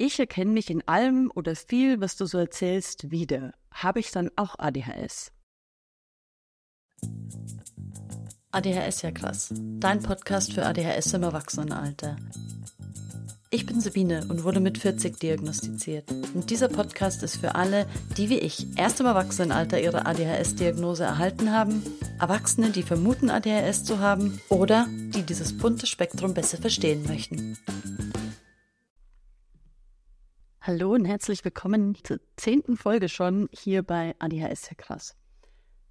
Ich 0.00 0.20
erkenne 0.20 0.52
mich 0.52 0.70
in 0.70 0.86
allem 0.86 1.28
oder 1.34 1.56
viel, 1.56 2.00
was 2.00 2.14
du 2.14 2.24
so 2.24 2.38
erzählst, 2.38 3.10
wieder. 3.10 3.52
Habe 3.72 3.98
ich 3.98 4.12
dann 4.12 4.30
auch 4.36 4.56
ADHS? 4.56 5.32
ADHS 8.52 9.02
ja 9.02 9.10
krass. 9.10 9.52
Dein 9.52 10.00
Podcast 10.00 10.52
für 10.52 10.64
ADHS 10.64 11.14
im 11.14 11.24
Erwachsenenalter. 11.24 12.14
Ich 13.50 13.66
bin 13.66 13.80
Sabine 13.80 14.24
und 14.28 14.44
wurde 14.44 14.60
mit 14.60 14.78
40 14.78 15.18
diagnostiziert. 15.18 16.12
Und 16.32 16.50
dieser 16.50 16.68
Podcast 16.68 17.24
ist 17.24 17.38
für 17.38 17.56
alle, 17.56 17.86
die 18.16 18.28
wie 18.28 18.38
ich 18.38 18.68
erst 18.76 19.00
im 19.00 19.06
Erwachsenenalter 19.06 19.80
ihre 19.80 20.06
ADHS-Diagnose 20.06 21.02
erhalten 21.02 21.50
haben, 21.50 21.82
Erwachsene, 22.20 22.70
die 22.70 22.84
vermuten, 22.84 23.30
ADHS 23.30 23.82
zu 23.82 23.98
haben 23.98 24.40
oder 24.48 24.86
die 24.88 25.22
dieses 25.22 25.58
bunte 25.58 25.88
Spektrum 25.88 26.34
besser 26.34 26.58
verstehen 26.58 27.04
möchten. 27.08 27.56
Hallo 30.68 30.92
und 30.92 31.06
herzlich 31.06 31.46
willkommen 31.46 31.96
zur 32.04 32.20
zehnten 32.36 32.76
Folge 32.76 33.08
schon 33.08 33.48
hier 33.52 33.82
bei 33.82 34.14
ADHS 34.18 34.68
krass. 34.76 35.16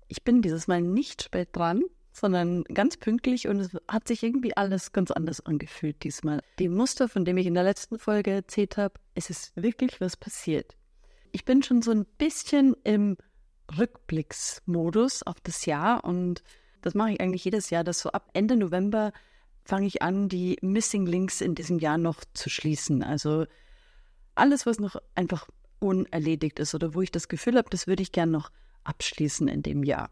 Ich 0.08 0.24
bin 0.24 0.44
dieses 0.44 0.68
Mal 0.68 0.84
nicht 0.84 1.24
spät 1.24 1.50
dran, 1.52 1.82
sondern 2.12 2.64
ganz 2.66 2.96
pünktlich 2.96 3.48
und 3.48 3.60
es 3.60 3.76
hat 3.88 4.08
sich 4.08 4.22
irgendwie 4.22 4.56
alles 4.56 4.92
ganz 4.92 5.10
anders 5.10 5.44
angefühlt 5.44 6.04
diesmal. 6.04 6.44
Die 6.60 6.70
Muster, 6.70 7.10
von 7.10 7.26
dem 7.26 7.38
ich 7.38 7.48
in 7.48 7.56
der 7.56 7.64
letzten 7.64 7.98
Folge 7.98 8.30
erzählt 8.30 8.78
habe, 8.78 8.94
es 9.16 9.32
ist 9.32 9.52
wirklich 9.56 10.00
was 10.00 10.16
passiert. 10.16 10.78
Ich 11.32 11.44
bin 11.44 11.64
schon 11.64 11.82
so 11.82 11.90
ein 11.90 12.06
bisschen 12.20 12.76
im 12.84 13.18
Rückblicksmodus 13.80 15.24
auf 15.24 15.42
das 15.42 15.66
Jahr 15.66 16.04
und 16.04 16.44
das 16.84 16.94
mache 16.94 17.14
ich 17.14 17.20
eigentlich 17.20 17.46
jedes 17.46 17.72
Jahr, 17.72 17.84
dass 17.84 18.02
so 18.02 18.12
ab 18.12 18.30
Ende 18.34 18.56
November 18.56 19.12
fange 19.64 19.88
ich 19.88 20.04
an, 20.04 20.30
die 20.30 20.60
Missing 20.62 21.08
Links 21.08 21.42
in 21.42 21.56
diesem 21.56 21.80
Jahr 21.80 21.98
noch 21.98 22.24
zu 22.36 22.52
schließen. 22.52 23.02
Also 23.02 23.48
alles, 24.38 24.66
was 24.66 24.80
noch 24.80 24.96
einfach 25.16 25.48
unerledigt 25.80 26.60
ist 26.60 26.74
oder 26.76 26.94
wo 26.94 27.02
ich 27.02 27.12
das 27.12 27.28
Gefühl 27.28 27.58
habe, 27.58 27.70
das 27.70 27.88
würde 27.88 28.04
ich 28.04 28.12
gern 28.12 28.32
noch 28.32 28.52
abschließen 28.84 29.48
in 29.48 29.64
dem 29.64 29.84
Jahr. 29.84 30.10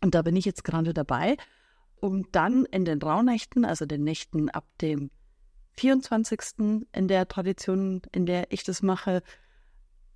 Und 0.00 0.14
da 0.14 0.22
bin 0.22 0.36
ich 0.36 0.44
jetzt 0.44 0.64
gerade 0.64 0.94
dabei, 0.94 1.36
um 2.00 2.30
dann 2.32 2.64
in 2.66 2.84
den 2.84 3.02
Rauhnächten, 3.02 3.64
also 3.64 3.84
den 3.84 4.04
Nächten 4.04 4.48
ab 4.48 4.66
dem 4.80 5.10
24. 5.76 6.86
in 6.92 7.08
der 7.08 7.28
Tradition, 7.28 8.02
in 8.12 8.26
der 8.26 8.52
ich 8.52 8.64
das 8.64 8.82
mache, 8.82 9.22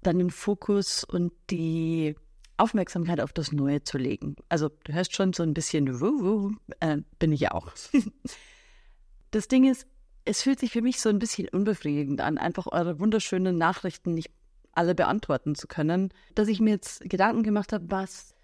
dann 0.02 0.18
den 0.18 0.30
Fokus 0.30 1.04
und 1.04 1.32
die 1.50 2.16
Aufmerksamkeit 2.56 3.20
auf 3.20 3.32
das 3.32 3.52
Neue 3.52 3.82
zu 3.82 3.98
legen. 3.98 4.36
Also 4.48 4.70
du 4.84 4.92
hörst 4.92 5.14
schon 5.14 5.32
so 5.32 5.42
ein 5.42 5.54
bisschen, 5.54 6.00
wuh, 6.00 6.22
wuh, 6.22 6.52
äh, 6.80 6.98
bin 7.18 7.32
ich 7.32 7.40
ja 7.40 7.52
auch. 7.52 7.72
das 9.30 9.48
Ding 9.48 9.70
ist, 9.70 9.86
es 10.24 10.42
fühlt 10.42 10.60
sich 10.60 10.72
für 10.72 10.82
mich 10.82 11.00
so 11.00 11.08
ein 11.08 11.18
bisschen 11.18 11.48
unbefriedigend 11.48 12.20
an, 12.20 12.38
einfach 12.38 12.66
eure 12.66 12.98
wunderschönen 12.98 13.58
Nachrichten 13.58 14.14
nicht 14.14 14.30
alle 14.72 14.94
beantworten 14.94 15.54
zu 15.54 15.66
können, 15.68 16.12
dass 16.34 16.48
ich 16.48 16.60
mir 16.60 16.70
jetzt 16.70 17.08
Gedanken 17.08 17.42
gemacht 17.42 17.72
habe, 17.72 17.84
was 17.88 18.34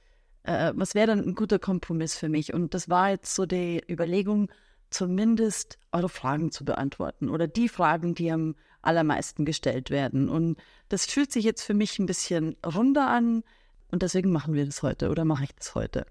äh, 0.45 0.73
was 0.75 0.95
wäre 0.95 1.09
dann 1.09 1.21
ein 1.21 1.35
guter 1.35 1.59
Kompromiss 1.59 2.17
für 2.17 2.29
mich? 2.29 2.55
Und 2.55 2.75
das 2.75 2.89
war 2.89 3.11
jetzt 3.11 3.35
so 3.35 3.47
die 3.47 3.83
Überlegung, 3.89 4.51
zumindest 4.91 5.79
eure 5.93 6.09
Fragen 6.09 6.51
zu 6.51 6.65
beantworten 6.65 7.29
oder 7.29 7.47
die 7.47 7.69
Fragen, 7.69 8.15
die 8.15 8.31
am 8.31 8.57
allermeisten 8.83 9.45
gestellt 9.45 9.91
werden. 9.91 10.29
Und 10.29 10.57
das 10.89 11.07
fühlt 11.07 11.31
sich 11.31 11.45
jetzt 11.45 11.63
für 11.63 11.75
mich 11.75 11.99
ein 11.99 12.07
bisschen 12.07 12.57
runder 12.65 13.09
an 13.09 13.45
und 13.91 14.03
deswegen 14.03 14.33
machen 14.33 14.55
wir 14.55 14.65
das 14.65 14.83
heute 14.83 15.11
oder 15.11 15.25
mache 15.25 15.45
ich 15.45 15.55
das 15.55 15.75
heute. 15.75 16.07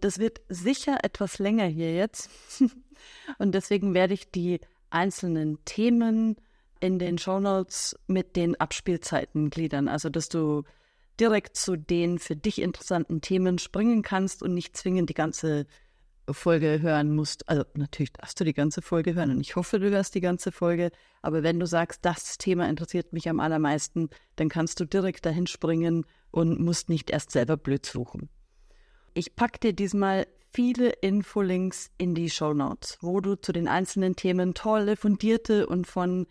Das 0.00 0.18
wird 0.18 0.40
sicher 0.48 0.98
etwas 1.02 1.38
länger 1.38 1.66
hier 1.66 1.94
jetzt 1.94 2.30
und 3.38 3.54
deswegen 3.54 3.94
werde 3.94 4.14
ich 4.14 4.30
die 4.30 4.60
einzelnen 4.92 5.64
Themen 5.64 6.36
in 6.80 6.98
den 6.98 7.18
Shownotes 7.18 7.96
mit 8.06 8.36
den 8.36 8.58
Abspielzeiten 8.60 9.50
gliedern, 9.50 9.88
also 9.88 10.08
dass 10.08 10.28
du 10.28 10.64
direkt 11.20 11.56
zu 11.56 11.76
den 11.76 12.18
für 12.18 12.36
dich 12.36 12.60
interessanten 12.60 13.20
Themen 13.20 13.58
springen 13.58 14.02
kannst 14.02 14.42
und 14.42 14.54
nicht 14.54 14.76
zwingend 14.76 15.08
die 15.08 15.14
ganze 15.14 15.66
Folge 16.30 16.80
hören 16.80 17.14
musst. 17.14 17.48
Also 17.48 17.64
natürlich 17.74 18.12
darfst 18.12 18.38
du 18.40 18.44
die 18.44 18.52
ganze 18.52 18.82
Folge 18.82 19.14
hören 19.14 19.30
und 19.30 19.40
ich 19.40 19.56
hoffe, 19.56 19.78
du 19.78 19.90
hörst 19.90 20.14
die 20.14 20.20
ganze 20.20 20.52
Folge. 20.52 20.90
Aber 21.20 21.42
wenn 21.42 21.60
du 21.60 21.66
sagst, 21.66 22.04
das 22.04 22.38
Thema 22.38 22.68
interessiert 22.68 23.12
mich 23.12 23.28
am 23.28 23.40
allermeisten, 23.40 24.08
dann 24.36 24.48
kannst 24.48 24.80
du 24.80 24.84
direkt 24.84 25.26
dahin 25.26 25.46
springen 25.46 26.06
und 26.30 26.60
musst 26.60 26.88
nicht 26.88 27.10
erst 27.10 27.30
selber 27.30 27.56
blöd 27.56 27.86
suchen. 27.86 28.28
Ich 29.14 29.36
packe 29.36 29.58
dir 29.58 29.72
diesmal 29.72 30.26
viele 30.52 30.90
Infolinks 30.90 31.90
in 31.98 32.14
die 32.14 32.30
Show 32.30 32.54
Notes, 32.54 32.98
wo 33.00 33.20
du 33.20 33.36
zu 33.36 33.52
den 33.52 33.68
einzelnen 33.68 34.16
Themen 34.16 34.54
tolle, 34.54 34.96
fundierte 34.96 35.66
und 35.66 35.86
von 35.86 36.26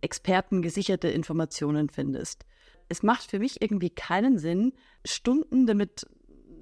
Experten 0.00 0.62
gesicherte 0.62 1.08
Informationen 1.08 1.88
findest 1.88 2.46
es 2.88 3.02
macht 3.02 3.30
für 3.30 3.38
mich 3.38 3.62
irgendwie 3.62 3.90
keinen 3.90 4.38
Sinn, 4.38 4.72
Stunden 5.04 5.66
damit 5.66 6.06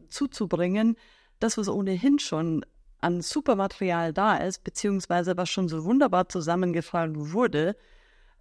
zuzubringen, 0.09 0.97
das, 1.41 1.59
was 1.59 1.69
ohnehin 1.69 2.19
schon 2.19 2.65
an 3.01 3.21
Supermaterial 3.21 4.13
da 4.13 4.37
ist, 4.37 4.65
beziehungsweise 4.65 5.37
was 5.37 5.51
schon 5.51 5.69
so 5.69 5.85
wunderbar 5.85 6.29
zusammengefahren 6.29 7.33
wurde, 7.33 7.77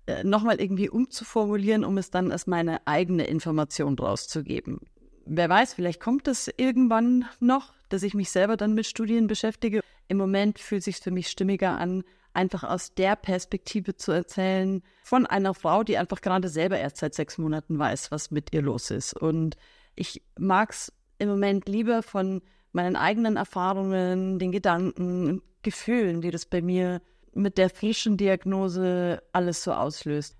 äh, 0.05 0.23
nochmal 0.23 0.61
irgendwie 0.61 0.89
umzuformulieren, 0.89 1.83
um 1.83 1.97
es 1.97 2.11
dann 2.11 2.31
als 2.31 2.47
meine 2.47 2.85
eigene 2.87 3.25
Information 3.25 3.97
rauszugeben. 3.97 4.79
Wer 5.25 5.49
weiß, 5.49 5.73
vielleicht 5.73 5.99
kommt 5.99 6.27
es 6.27 6.49
irgendwann 6.57 7.25
noch, 7.39 7.73
dass 7.93 8.03
ich 8.03 8.15
mich 8.15 8.31
selber 8.31 8.57
dann 8.57 8.73
mit 8.73 8.87
Studien 8.87 9.27
beschäftige. 9.27 9.81
Im 10.07 10.17
Moment 10.17 10.57
fühlt 10.57 10.79
es 10.79 10.85
sich 10.85 10.97
für 10.97 11.11
mich 11.11 11.27
stimmiger 11.27 11.77
an, 11.77 12.03
einfach 12.33 12.63
aus 12.63 12.95
der 12.95 13.15
Perspektive 13.15 13.95
zu 13.95 14.11
erzählen 14.11 14.81
von 15.03 15.27
einer 15.27 15.53
Frau, 15.53 15.83
die 15.83 15.99
einfach 15.99 16.21
gerade 16.21 16.49
selber 16.49 16.79
erst 16.79 16.97
seit 16.97 17.13
sechs 17.13 17.37
Monaten 17.37 17.77
weiß, 17.77 18.09
was 18.09 18.31
mit 18.31 18.51
ihr 18.51 18.63
los 18.63 18.89
ist. 18.89 19.13
Und 19.13 19.57
ich 19.95 20.23
mag 20.39 20.71
es 20.71 20.91
im 21.19 21.29
Moment 21.29 21.69
lieber 21.69 22.01
von 22.01 22.41
meinen 22.71 22.95
eigenen 22.95 23.37
Erfahrungen, 23.37 24.39
den 24.39 24.51
Gedanken, 24.51 25.43
Gefühlen, 25.61 26.21
die 26.21 26.31
das 26.31 26.47
bei 26.47 26.61
mir 26.61 26.99
mit 27.33 27.59
der 27.59 27.69
frischen 27.69 28.17
Diagnose 28.17 29.21
alles 29.31 29.63
so 29.63 29.71
auslöst. 29.71 30.35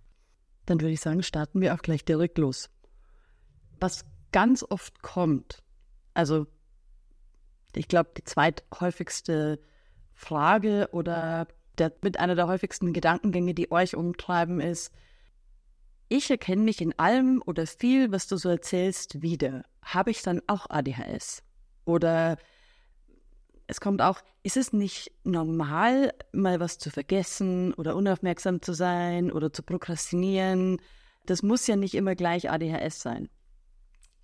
Dann 0.65 0.81
würde 0.81 0.93
ich 0.93 1.01
sagen, 1.01 1.21
starten 1.21 1.61
wir 1.61 1.75
auch 1.75 1.81
gleich 1.83 2.03
direkt 2.03 2.39
los. 2.39 2.71
Was 3.79 4.05
ganz 4.31 4.65
oft 4.67 5.03
kommt, 5.03 5.63
also 6.15 6.47
ich 7.75 7.87
glaube, 7.87 8.11
die 8.17 8.23
zweithäufigste 8.23 9.59
Frage 10.13 10.89
oder 10.91 11.47
der, 11.77 11.91
mit 12.01 12.19
einer 12.19 12.35
der 12.35 12.47
häufigsten 12.47 12.93
Gedankengänge, 12.93 13.53
die 13.53 13.71
euch 13.71 13.95
umtreiben, 13.95 14.59
ist, 14.59 14.93
ich 16.09 16.29
erkenne 16.29 16.61
mich 16.61 16.81
in 16.81 16.97
allem 16.99 17.41
oder 17.45 17.65
viel, 17.65 18.11
was 18.11 18.27
du 18.27 18.37
so 18.37 18.49
erzählst, 18.49 19.21
wieder. 19.21 19.63
Habe 19.81 20.11
ich 20.11 20.21
dann 20.21 20.41
auch 20.47 20.69
ADHS? 20.69 21.41
Oder 21.85 22.37
es 23.67 23.81
kommt 23.81 24.01
auch, 24.01 24.19
ist 24.43 24.57
es 24.57 24.73
nicht 24.73 25.11
normal, 25.23 26.13
mal 26.31 26.59
was 26.59 26.77
zu 26.77 26.91
vergessen 26.91 27.73
oder 27.73 27.95
unaufmerksam 27.95 28.61
zu 28.61 28.73
sein 28.73 29.31
oder 29.31 29.51
zu 29.51 29.63
prokrastinieren? 29.63 30.79
Das 31.25 31.41
muss 31.41 31.65
ja 31.65 31.75
nicht 31.75 31.95
immer 31.95 32.15
gleich 32.15 32.51
ADHS 32.51 33.01
sein. 33.01 33.29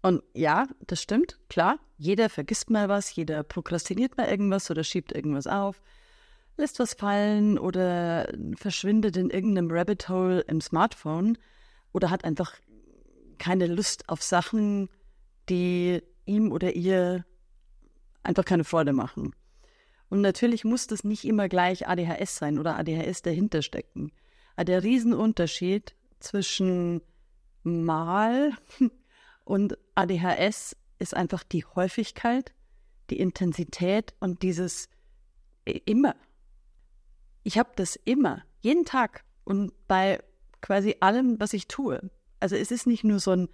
Und 0.02 0.24
ja, 0.34 0.68
das 0.88 1.02
stimmt, 1.02 1.40
klar, 1.50 1.78
jeder 1.98 2.30
vergisst 2.30 2.70
mal 2.70 2.88
was, 2.88 3.14
jeder 3.16 3.44
prokrastiniert 3.44 4.18
mal 4.18 4.28
irgendwas 4.30 4.72
oder 4.72 4.84
schiebt 4.84 5.12
irgendwas 5.12 5.46
auf 5.48 5.82
lässt 6.60 6.80
was 6.80 6.94
fallen 6.94 7.58
oder 7.58 8.32
verschwindet 8.56 9.18
in 9.18 9.30
irgendeinem 9.30 9.72
Rabbit 9.72 10.10
Hole 10.10 10.42
im 10.42 10.62
Smartphone 10.62 11.38
oder 11.94 12.12
hat 12.12 12.24
einfach 12.24 12.54
keine 13.40 13.66
Lust 13.66 14.08
auf 14.10 14.22
Sachen, 14.22 14.90
die 15.50 16.04
ihm 16.26 16.52
oder 16.52 16.76
ihr 16.76 17.26
einfach 18.22 18.46
keine 18.46 18.66
Freude 18.66 18.94
machen. 18.94 19.34
Und 20.10 20.22
natürlich 20.22 20.66
muss 20.66 20.88
das 20.88 21.04
nicht 21.04 21.26
immer 21.26 21.48
gleich 21.50 21.88
ADHS 21.88 22.36
sein 22.36 22.60
oder 22.60 22.78
ADHS 22.78 23.22
dahinter 23.22 23.62
stecken. 23.62 24.12
Aber 24.56 24.66
der 24.66 24.84
Riesenunterschied 24.84 25.96
zwischen 26.20 27.02
mal 27.64 28.52
und 29.50 29.78
ADHS 29.96 30.76
ist 31.00 31.14
einfach 31.14 31.44
die 31.44 31.66
Häufigkeit, 31.66 32.54
die 33.10 33.20
Intensität 33.20 34.14
und 34.20 34.44
dieses 34.44 34.90
immer 35.66 36.16
ich 37.44 37.58
habe 37.58 37.70
das 37.76 37.96
immer, 37.96 38.44
jeden 38.62 38.86
Tag 38.86 39.24
und 39.44 39.72
bei 39.88 40.22
quasi 40.62 40.98
allem, 41.00 41.40
was 41.40 41.54
ich 41.54 41.68
tue. 41.68 42.10
Also 42.40 42.56
es 42.56 42.72
ist 42.72 42.88
nicht 42.88 43.04
nur 43.04 43.20
so 43.20 43.32
ein 43.32 43.50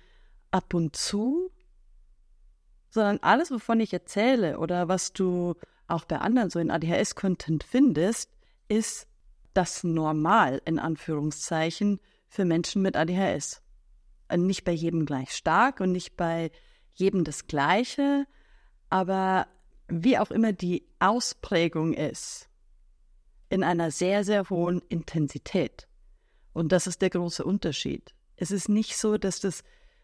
ab 0.51 0.73
und 0.73 0.95
zu, 0.95 1.51
sondern 2.89 3.19
alles, 3.19 3.51
wovon 3.51 3.79
ich 3.79 3.93
erzähle 3.93 4.59
oder 4.59 4.87
was 4.87 5.13
du 5.13 5.55
auch 5.87 6.05
bei 6.05 6.17
anderen 6.17 6.49
so 6.49 6.59
in 6.59 6.71
ADHS-Content 6.71 7.63
findest, 7.63 8.31
ist 8.67 9.07
das 9.53 9.83
Normal 9.83 10.61
in 10.65 10.79
Anführungszeichen 10.79 11.99
für 12.27 12.45
Menschen 12.45 12.81
mit 12.81 12.95
ADHS. 12.95 13.61
Nicht 14.33 14.63
bei 14.63 14.71
jedem 14.71 15.05
gleich 15.05 15.31
stark 15.31 15.79
und 15.79 15.91
nicht 15.91 16.17
bei 16.17 16.51
jedem 16.93 17.23
das 17.23 17.47
Gleiche, 17.47 18.25
aber 18.89 19.47
wie 19.87 20.17
auch 20.17 20.31
immer 20.31 20.53
die 20.53 20.87
Ausprägung 20.99 21.93
ist, 21.93 22.49
in 23.49 23.63
einer 23.63 23.91
sehr, 23.91 24.23
sehr 24.23 24.49
hohen 24.49 24.81
Intensität. 24.89 25.87
Und 26.53 26.71
das 26.71 26.87
ist 26.87 27.01
der 27.01 27.09
große 27.09 27.43
Unterschied. 27.43 28.13
Es 28.37 28.51
ist 28.51 28.69
nicht 28.69 28.97
so, 28.97 29.17
dass 29.17 29.39
das, 29.39 29.63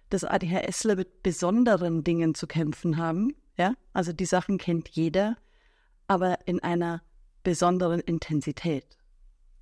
das 0.09 0.23
ADHSler 0.23 0.95
mit 0.95 1.23
besonderen 1.23 2.03
Dingen 2.03 2.35
zu 2.35 2.47
kämpfen 2.47 2.97
haben. 2.97 3.35
Ja, 3.57 3.73
also 3.94 4.13
die 4.13 4.25
Sachen 4.25 4.57
kennt 4.57 4.89
jeder, 4.89 5.38
aber 6.07 6.39
in 6.45 6.62
einer 6.62 7.01
besonderen 7.44 8.00
Intensität. 8.00 8.97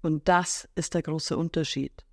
Und 0.01 0.27
das 0.27 0.67
ist 0.75 0.94
der 0.94 1.01
große 1.01 1.38
Unterschied. 1.38 2.06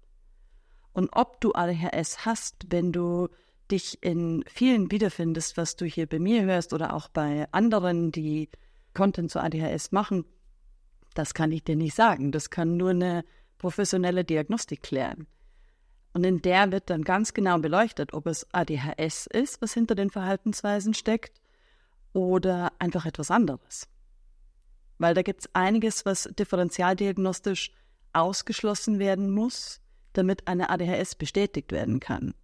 Und 0.96 1.10
ob 1.12 1.42
du 1.42 1.52
ADHS 1.52 2.24
hast, 2.24 2.68
wenn 2.70 2.90
du 2.90 3.28
dich 3.70 4.02
in 4.02 4.42
vielen 4.48 4.90
wiederfindest, 4.90 5.58
was 5.58 5.76
du 5.76 5.84
hier 5.84 6.06
bei 6.06 6.18
mir 6.18 6.44
hörst 6.44 6.72
oder 6.72 6.94
auch 6.94 7.08
bei 7.08 7.46
anderen, 7.52 8.12
die 8.12 8.48
Content 8.94 9.30
zu 9.30 9.38
ADHS 9.38 9.92
machen, 9.92 10.24
das 11.12 11.34
kann 11.34 11.52
ich 11.52 11.64
dir 11.64 11.76
nicht 11.76 11.94
sagen. 11.94 12.32
Das 12.32 12.48
kann 12.48 12.78
nur 12.78 12.90
eine 12.90 13.26
professionelle 13.58 14.24
Diagnostik 14.24 14.82
klären. 14.82 15.26
Und 16.14 16.24
in 16.24 16.40
der 16.40 16.72
wird 16.72 16.88
dann 16.88 17.04
ganz 17.04 17.34
genau 17.34 17.58
beleuchtet, 17.58 18.14
ob 18.14 18.26
es 18.26 18.46
ADHS 18.54 19.26
ist, 19.26 19.60
was 19.60 19.74
hinter 19.74 19.96
den 19.96 20.08
Verhaltensweisen 20.08 20.94
steckt, 20.94 21.42
oder 22.14 22.72
einfach 22.78 23.04
etwas 23.04 23.30
anderes. 23.30 23.86
Weil 24.96 25.12
da 25.12 25.20
gibt 25.20 25.40
es 25.42 25.50
einiges, 25.54 26.06
was 26.06 26.30
differentialdiagnostisch 26.38 27.70
ausgeschlossen 28.14 28.98
werden 28.98 29.30
muss, 29.30 29.82
damit 30.16 30.46
eine 30.48 30.70
ADHS 30.70 31.14
bestätigt 31.14 31.72
werden 31.72 32.00
kann. 32.00 32.34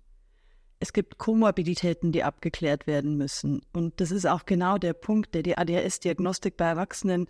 Es 0.81 0.93
gibt 0.93 1.19
Komorbiditäten, 1.19 2.11
die 2.11 2.25
abgeklärt 2.25 2.89
werden 2.89 3.17
müssen. 3.17 3.63
Und 3.73 4.01
das 4.01 4.11
ist 4.11 4.27
auch 4.27 4.47
genau 4.47 4.79
der 4.79 4.95
Punkt, 4.95 5.35
der 5.35 5.45
die 5.45 5.57
ADHS-Diagnostik 5.57 6.57
bei 6.57 6.65
Erwachsenen 6.65 7.29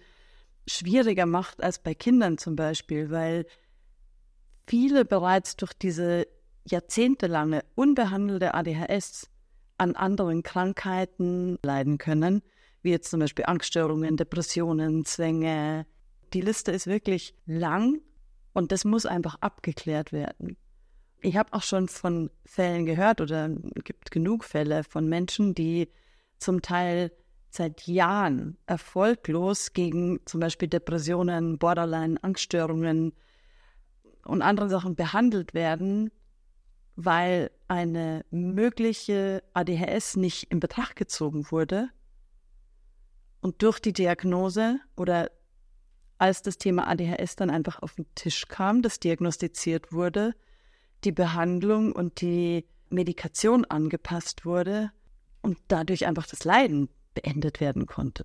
schwieriger 0.67 1.27
macht 1.27 1.62
als 1.62 1.79
bei 1.79 1.94
Kindern 1.94 2.39
zum 2.39 2.56
Beispiel, 2.56 3.11
weil 3.11 3.44
viele 4.67 5.05
bereits 5.05 5.56
durch 5.56 5.75
diese 5.75 6.27
jahrzehntelange 6.65 7.62
unbehandelte 7.75 8.55
ADHS 8.55 9.29
an 9.77 9.97
anderen 9.97 10.43
Krankheiten 10.43 11.59
leiden 11.62 11.99
können, 11.99 12.43
wie 12.83 12.91
jetzt 12.91 13.11
zum 13.11 13.21
Beispiel 13.21 13.44
Angststörungen, 13.47 14.17
Depressionen, 14.17 15.05
Zwänge. 15.05 15.87
Die 16.33 16.41
Liste 16.41 16.73
ist 16.73 16.87
wirklich 16.87 17.35
lang 17.44 18.00
und 18.52 18.72
das 18.72 18.84
muss 18.84 19.06
einfach 19.06 19.37
abgeklärt 19.40 20.12
werden. 20.12 20.56
Ich 21.20 21.37
habe 21.37 21.52
auch 21.52 21.62
schon 21.62 21.88
von 21.88 22.31
Fällen 22.44 22.84
gehört 22.84 23.20
oder 23.20 23.49
gibt 23.84 24.10
genug 24.10 24.44
Fälle 24.44 24.82
von 24.84 25.08
Menschen, 25.08 25.54
die 25.54 25.88
zum 26.38 26.62
Teil 26.62 27.12
seit 27.50 27.87
Jahren 27.87 28.56
erfolglos 28.66 29.72
gegen 29.72 30.20
zum 30.25 30.40
Beispiel 30.40 30.69
Depressionen, 30.69 31.58
Borderline, 31.58 32.22
Angststörungen 32.22 33.12
und 34.25 34.43
andere 34.43 34.69
Sachen 34.69 34.96
behandelt 34.96 35.55
werden, 35.55 36.10
weil 36.96 37.50
eine 37.69 38.25
mögliche 38.31 39.43
ADHS 39.55 40.16
nicht 40.16 40.50
in 40.50 40.60
Betracht 40.60 40.96
gezogen 40.96 41.50
wurde. 41.50 41.88
Und 43.40 43.62
durch 43.62 43.81
die 43.81 43.93
Diagnose 43.93 44.78
oder 44.96 45.31
als 46.22 46.40
das 46.40 46.56
Thema 46.56 46.86
ADHS 46.86 47.34
dann 47.34 47.50
einfach 47.50 47.82
auf 47.82 47.96
den 47.96 48.06
Tisch 48.14 48.46
kam, 48.46 48.80
das 48.80 49.00
diagnostiziert 49.00 49.92
wurde, 49.92 50.36
die 51.02 51.10
Behandlung 51.10 51.90
und 51.90 52.20
die 52.20 52.64
Medikation 52.90 53.64
angepasst 53.64 54.46
wurde 54.46 54.92
und 55.40 55.58
dadurch 55.66 56.06
einfach 56.06 56.28
das 56.28 56.44
Leiden 56.44 56.88
beendet 57.14 57.60
werden 57.60 57.86
konnte. 57.86 58.22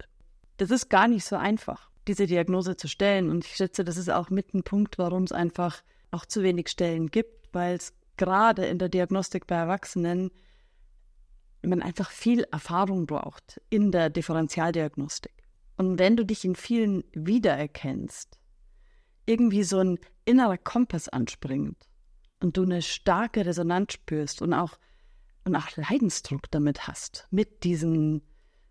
Das 0.57 0.69
ist 0.69 0.89
gar 0.89 1.07
nicht 1.07 1.25
so 1.25 1.37
einfach, 1.37 1.89
diese 2.07 2.27
Diagnose 2.27 2.77
zu 2.77 2.87
stellen. 2.87 3.31
Und 3.31 3.45
ich 3.45 3.55
schätze, 3.55 3.83
das 3.83 3.97
ist 3.97 4.11
auch 4.11 4.29
mit 4.29 4.53
ein 4.53 4.61
Punkt, 4.61 4.99
warum 4.99 5.23
es 5.23 5.31
einfach 5.31 5.81
auch 6.11 6.27
zu 6.27 6.43
wenig 6.43 6.69
Stellen 6.69 7.09
gibt, 7.09 7.49
weil 7.51 7.77
es 7.77 7.93
gerade 8.15 8.67
in 8.67 8.77
der 8.77 8.89
Diagnostik 8.89 9.47
bei 9.47 9.55
Erwachsenen 9.55 10.29
man 11.63 11.81
einfach 11.81 12.11
viel 12.11 12.45
Erfahrung 12.51 13.07
braucht 13.07 13.59
in 13.69 13.91
der 13.91 14.09
Differentialdiagnostik. 14.11 15.33
Und 15.77 15.99
wenn 15.99 16.17
du 16.17 16.25
dich 16.25 16.43
in 16.43 16.55
vielen 16.55 17.03
wiedererkennst, 17.13 18.39
irgendwie 19.25 19.63
so 19.63 19.79
ein 19.79 19.99
innerer 20.25 20.57
Kompass 20.57 21.07
anspringt 21.09 21.87
und 22.41 22.57
du 22.57 22.63
eine 22.63 22.81
starke 22.81 23.45
Resonanz 23.45 23.93
spürst 23.93 24.41
und 24.41 24.53
auch, 24.53 24.77
und 25.45 25.55
auch 25.55 25.67
Leidensdruck 25.75 26.49
damit 26.51 26.87
hast, 26.87 27.27
mit 27.29 27.63
diesen 27.63 28.21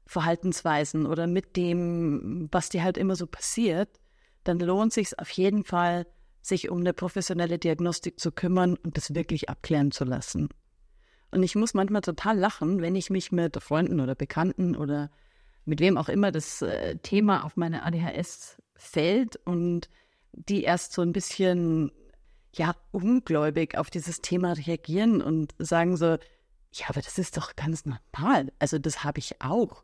Verhaltensweisen 0.07 1.07
oder 1.07 1.27
mit 1.27 1.57
dem, 1.57 2.49
was 2.53 2.69
dir 2.69 2.83
halt 2.83 2.99
immer 2.99 3.17
so 3.17 3.27
passiert, 3.27 4.01
dann 4.45 4.59
lohnt 4.59 4.93
sich 4.93 5.19
auf 5.19 5.31
jeden 5.31 5.65
Fall, 5.65 6.07
sich 6.43 6.71
um 6.71 6.79
eine 6.79 6.93
professionelle 6.93 7.59
Diagnostik 7.59 8.21
zu 8.21 8.31
kümmern 8.31 8.77
und 8.77 8.97
das 8.97 9.15
wirklich 9.15 9.49
abklären 9.49 9.91
zu 9.91 10.05
lassen. 10.05 10.49
Und 11.33 11.43
ich 11.43 11.57
muss 11.57 11.75
manchmal 11.75 12.03
total 12.03 12.39
lachen, 12.39 12.81
wenn 12.81 12.95
ich 12.95 13.11
mich 13.11 13.33
mit 13.33 13.61
Freunden 13.61 14.01
oder 14.01 14.15
Bekannten 14.15 14.77
oder 14.77 15.11
mit 15.67 15.81
wem 15.81 15.99
auch 15.99 16.09
immer 16.09 16.33
das 16.33 16.63
äh, 16.63 16.97
Thema 16.99 17.45
auf 17.45 17.57
meine 17.57 17.85
ADHS 17.85 18.57
fällt 18.77 19.37
und 19.45 19.89
die 20.33 20.63
erst 20.63 20.93
so 20.93 21.03
ein 21.03 21.13
bisschen 21.13 21.93
ja 22.55 22.75
ungläubig 22.93 23.77
auf 23.77 23.91
dieses 23.91 24.23
Thema 24.23 24.53
reagieren 24.53 25.21
und 25.21 25.55
sagen 25.59 25.97
so, 25.97 26.17
ja, 26.73 26.87
aber 26.89 27.01
das 27.01 27.19
ist 27.19 27.37
doch 27.37 27.57
ganz 27.57 27.85
normal. 27.85 28.53
Also 28.59 28.79
das 28.79 29.05
habe 29.05 29.19
ich 29.19 29.41
auch. 29.43 29.83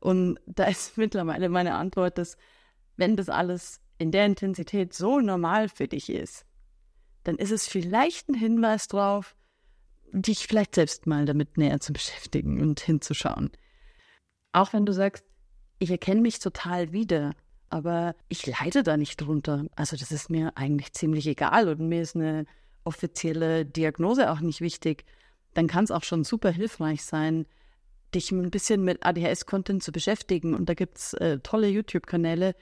Und 0.00 0.38
da 0.46 0.64
ist 0.68 0.96
mittlerweile 0.96 1.48
meine 1.48 1.74
Antwort, 1.74 2.18
dass 2.18 2.36
wenn 2.96 3.16
das 3.16 3.28
alles 3.28 3.80
in 3.98 4.12
der 4.12 4.26
Intensität 4.26 4.94
so 4.94 5.20
normal 5.20 5.68
für 5.68 5.88
dich 5.88 6.10
ist, 6.10 6.46
dann 7.24 7.36
ist 7.36 7.50
es 7.50 7.66
vielleicht 7.66 8.28
ein 8.28 8.34
Hinweis 8.34 8.88
darauf, 8.88 9.34
dich 10.12 10.46
vielleicht 10.46 10.74
selbst 10.74 11.06
mal 11.06 11.24
damit 11.24 11.58
näher 11.58 11.80
zu 11.80 11.92
beschäftigen 11.92 12.60
und 12.60 12.80
hinzuschauen. 12.80 13.50
Auch 14.56 14.72
wenn 14.72 14.86
du 14.86 14.92
sagst, 14.92 15.24
ich 15.78 15.90
erkenne 15.90 16.20
mich 16.20 16.38
total 16.38 16.92
wieder, 16.92 17.34
aber 17.68 18.14
ich 18.28 18.46
leide 18.46 18.82
da 18.82 18.96
nicht 18.96 19.16
drunter. 19.18 19.66
Also 19.76 19.96
das 19.96 20.10
ist 20.10 20.30
mir 20.30 20.56
eigentlich 20.56 20.92
ziemlich 20.94 21.26
egal 21.26 21.68
und 21.68 21.80
mir 21.80 22.00
ist 22.00 22.16
eine 22.16 22.46
offizielle 22.84 23.66
Diagnose 23.66 24.30
auch 24.30 24.40
nicht 24.40 24.60
wichtig. 24.60 25.04
Dann 25.52 25.66
kann 25.66 25.84
es 25.84 25.90
auch 25.90 26.04
schon 26.04 26.24
super 26.24 26.50
hilfreich 26.50 27.04
sein, 27.04 27.44
dich 28.14 28.32
ein 28.32 28.50
bisschen 28.50 28.82
mit 28.82 29.04
ADHS-Content 29.04 29.82
zu 29.82 29.92
beschäftigen. 29.92 30.54
Und 30.54 30.68
da 30.68 30.74
gibt 30.74 30.96
es 30.96 31.12
äh, 31.14 31.38
tolle 31.40 31.68
YouTube-Kanäle, 31.68 32.54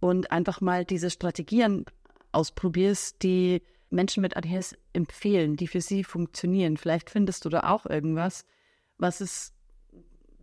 und 0.00 0.30
einfach 0.30 0.60
mal 0.60 0.84
diese 0.84 1.10
Strategien 1.10 1.84
ausprobierst, 2.32 3.22
die 3.22 3.62
Menschen 3.90 4.20
mit 4.20 4.36
ADHS 4.36 4.76
empfehlen, 4.92 5.56
die 5.56 5.66
für 5.66 5.80
sie 5.80 6.04
funktionieren. 6.04 6.76
Vielleicht 6.76 7.10
findest 7.10 7.44
du 7.44 7.48
da 7.48 7.60
auch 7.70 7.86
irgendwas, 7.86 8.44
was 8.98 9.20
es 9.20 9.52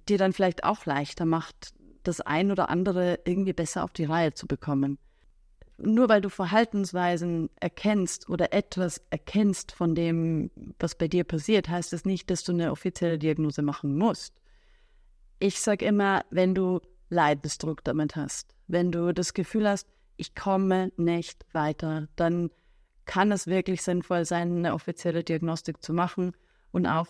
dir 0.09 0.17
dann 0.17 0.33
vielleicht 0.33 0.63
auch 0.63 0.85
leichter 0.85 1.25
macht, 1.25 1.73
das 2.03 2.21
ein 2.21 2.51
oder 2.51 2.69
andere 2.69 3.19
irgendwie 3.25 3.53
besser 3.53 3.83
auf 3.83 3.91
die 3.91 4.05
Reihe 4.05 4.33
zu 4.33 4.47
bekommen. 4.47 4.97
Nur 5.77 6.07
weil 6.07 6.21
du 6.21 6.29
Verhaltensweisen 6.29 7.49
erkennst 7.59 8.29
oder 8.29 8.53
etwas 8.53 9.01
erkennst 9.09 9.73
von 9.73 9.93
dem, 9.93 10.49
was 10.79 10.95
bei 10.95 11.07
dir 11.07 11.25
passiert, 11.25 11.67
heißt 11.67 11.91
es 11.91 12.03
das 12.03 12.05
nicht, 12.05 12.29
dass 12.29 12.43
du 12.43 12.53
eine 12.53 12.71
offizielle 12.71 13.19
Diagnose 13.19 13.61
machen 13.61 13.97
musst. 13.97 14.33
Ich 15.39 15.59
sage 15.59 15.85
immer, 15.85 16.23
wenn 16.29 16.55
du 16.55 16.79
Leidensdruck 17.09 17.83
damit 17.83 18.15
hast, 18.15 18.55
wenn 18.67 18.91
du 18.91 19.13
das 19.13 19.33
Gefühl 19.33 19.67
hast, 19.67 19.87
ich 20.15 20.33
komme 20.33 20.93
nicht 20.95 21.45
weiter, 21.51 22.07
dann 22.15 22.51
kann 23.05 23.31
es 23.31 23.45
wirklich 23.45 23.81
sinnvoll 23.81 24.25
sein, 24.25 24.57
eine 24.57 24.73
offizielle 24.73 25.23
Diagnostik 25.23 25.83
zu 25.83 25.93
machen 25.93 26.31
und 26.71 26.87
auch 26.87 27.07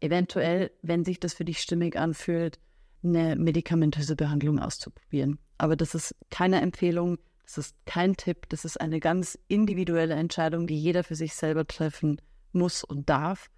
eventuell, 0.00 0.70
wenn 0.82 1.04
sich 1.04 1.20
das 1.20 1.34
für 1.34 1.44
dich 1.44 1.60
stimmig 1.60 1.96
anfühlt, 1.96 2.58
eine 3.02 3.36
medikamentöse 3.36 4.16
Behandlung 4.16 4.58
auszuprobieren. 4.58 5.38
Aber 5.58 5.76
das 5.76 5.94
ist 5.94 6.14
keine 6.30 6.60
Empfehlung, 6.60 7.18
das 7.44 7.58
ist 7.58 7.76
kein 7.86 8.16
Tipp, 8.16 8.48
das 8.48 8.64
ist 8.64 8.80
eine 8.80 9.00
ganz 9.00 9.38
individuelle 9.48 10.14
Entscheidung, 10.14 10.66
die 10.66 10.78
jeder 10.78 11.04
für 11.04 11.14
sich 11.14 11.34
selber 11.34 11.66
treffen 11.66 12.20
muss 12.52 12.82
und 12.82 13.08
darf 13.08 13.50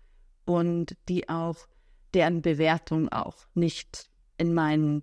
und 0.44 0.96
die 1.08 1.28
auch 1.28 1.66
deren 2.14 2.42
Bewertung 2.42 3.08
auch 3.08 3.46
nicht 3.54 4.10
in 4.36 4.54
meinen 4.54 5.02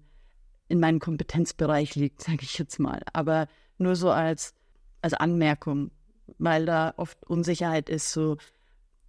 in 0.67 0.79
meinem 0.79 0.99
Kompetenzbereich 0.99 1.95
liegt, 1.95 2.21
sage 2.21 2.39
ich 2.41 2.57
jetzt 2.57 2.79
mal. 2.79 3.01
Aber 3.13 3.47
nur 3.77 3.95
so 3.95 4.09
als, 4.09 4.53
als 5.01 5.13
Anmerkung, 5.13 5.91
weil 6.37 6.65
da 6.65 6.93
oft 6.97 7.23
Unsicherheit 7.25 7.89
ist, 7.89 8.11
so 8.11 8.37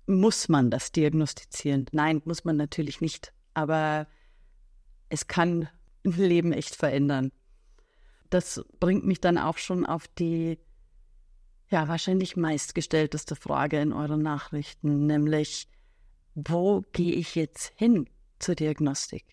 muss 0.06 0.48
man 0.48 0.70
das 0.70 0.92
diagnostizieren. 0.92 1.86
Nein, 1.92 2.22
muss 2.24 2.44
man 2.44 2.56
natürlich 2.56 3.00
nicht. 3.00 3.32
Aber 3.54 4.06
es 5.08 5.26
kann 5.26 5.68
ein 6.04 6.12
Leben 6.12 6.52
echt 6.52 6.74
verändern. 6.74 7.32
Das 8.30 8.64
bringt 8.80 9.06
mich 9.06 9.20
dann 9.20 9.38
auch 9.38 9.58
schon 9.58 9.86
auf 9.86 10.08
die 10.08 10.58
ja 11.68 11.88
wahrscheinlich 11.88 12.36
meistgestellteste 12.36 13.34
Frage 13.36 13.80
in 13.80 13.92
euren 13.92 14.22
Nachrichten, 14.22 15.06
nämlich 15.06 15.68
wo 16.34 16.84
gehe 16.92 17.14
ich 17.14 17.34
jetzt 17.34 17.72
hin 17.76 18.08
zur 18.38 18.54
Diagnostik? 18.54 19.24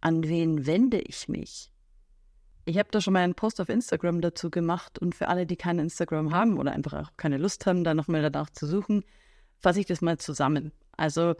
An 0.00 0.24
wen 0.28 0.66
wende 0.66 1.00
ich 1.00 1.28
mich? 1.28 1.70
Ich 2.64 2.78
habe 2.78 2.88
da 2.90 3.00
schon 3.00 3.12
mal 3.12 3.22
einen 3.22 3.36
Post 3.36 3.60
auf 3.60 3.68
Instagram 3.68 4.20
dazu 4.20 4.50
gemacht 4.50 4.98
und 4.98 5.14
für 5.14 5.28
alle, 5.28 5.46
die 5.46 5.56
kein 5.56 5.78
Instagram 5.78 6.32
haben 6.32 6.58
oder 6.58 6.72
einfach 6.72 6.94
auch 6.94 7.16
keine 7.16 7.38
Lust 7.38 7.64
haben, 7.64 7.84
da 7.84 7.94
nochmal 7.94 8.22
danach 8.22 8.50
zu 8.50 8.66
suchen, 8.66 9.04
fasse 9.58 9.80
ich 9.80 9.86
das 9.86 10.00
mal 10.00 10.18
zusammen. 10.18 10.72
Also 10.96 11.34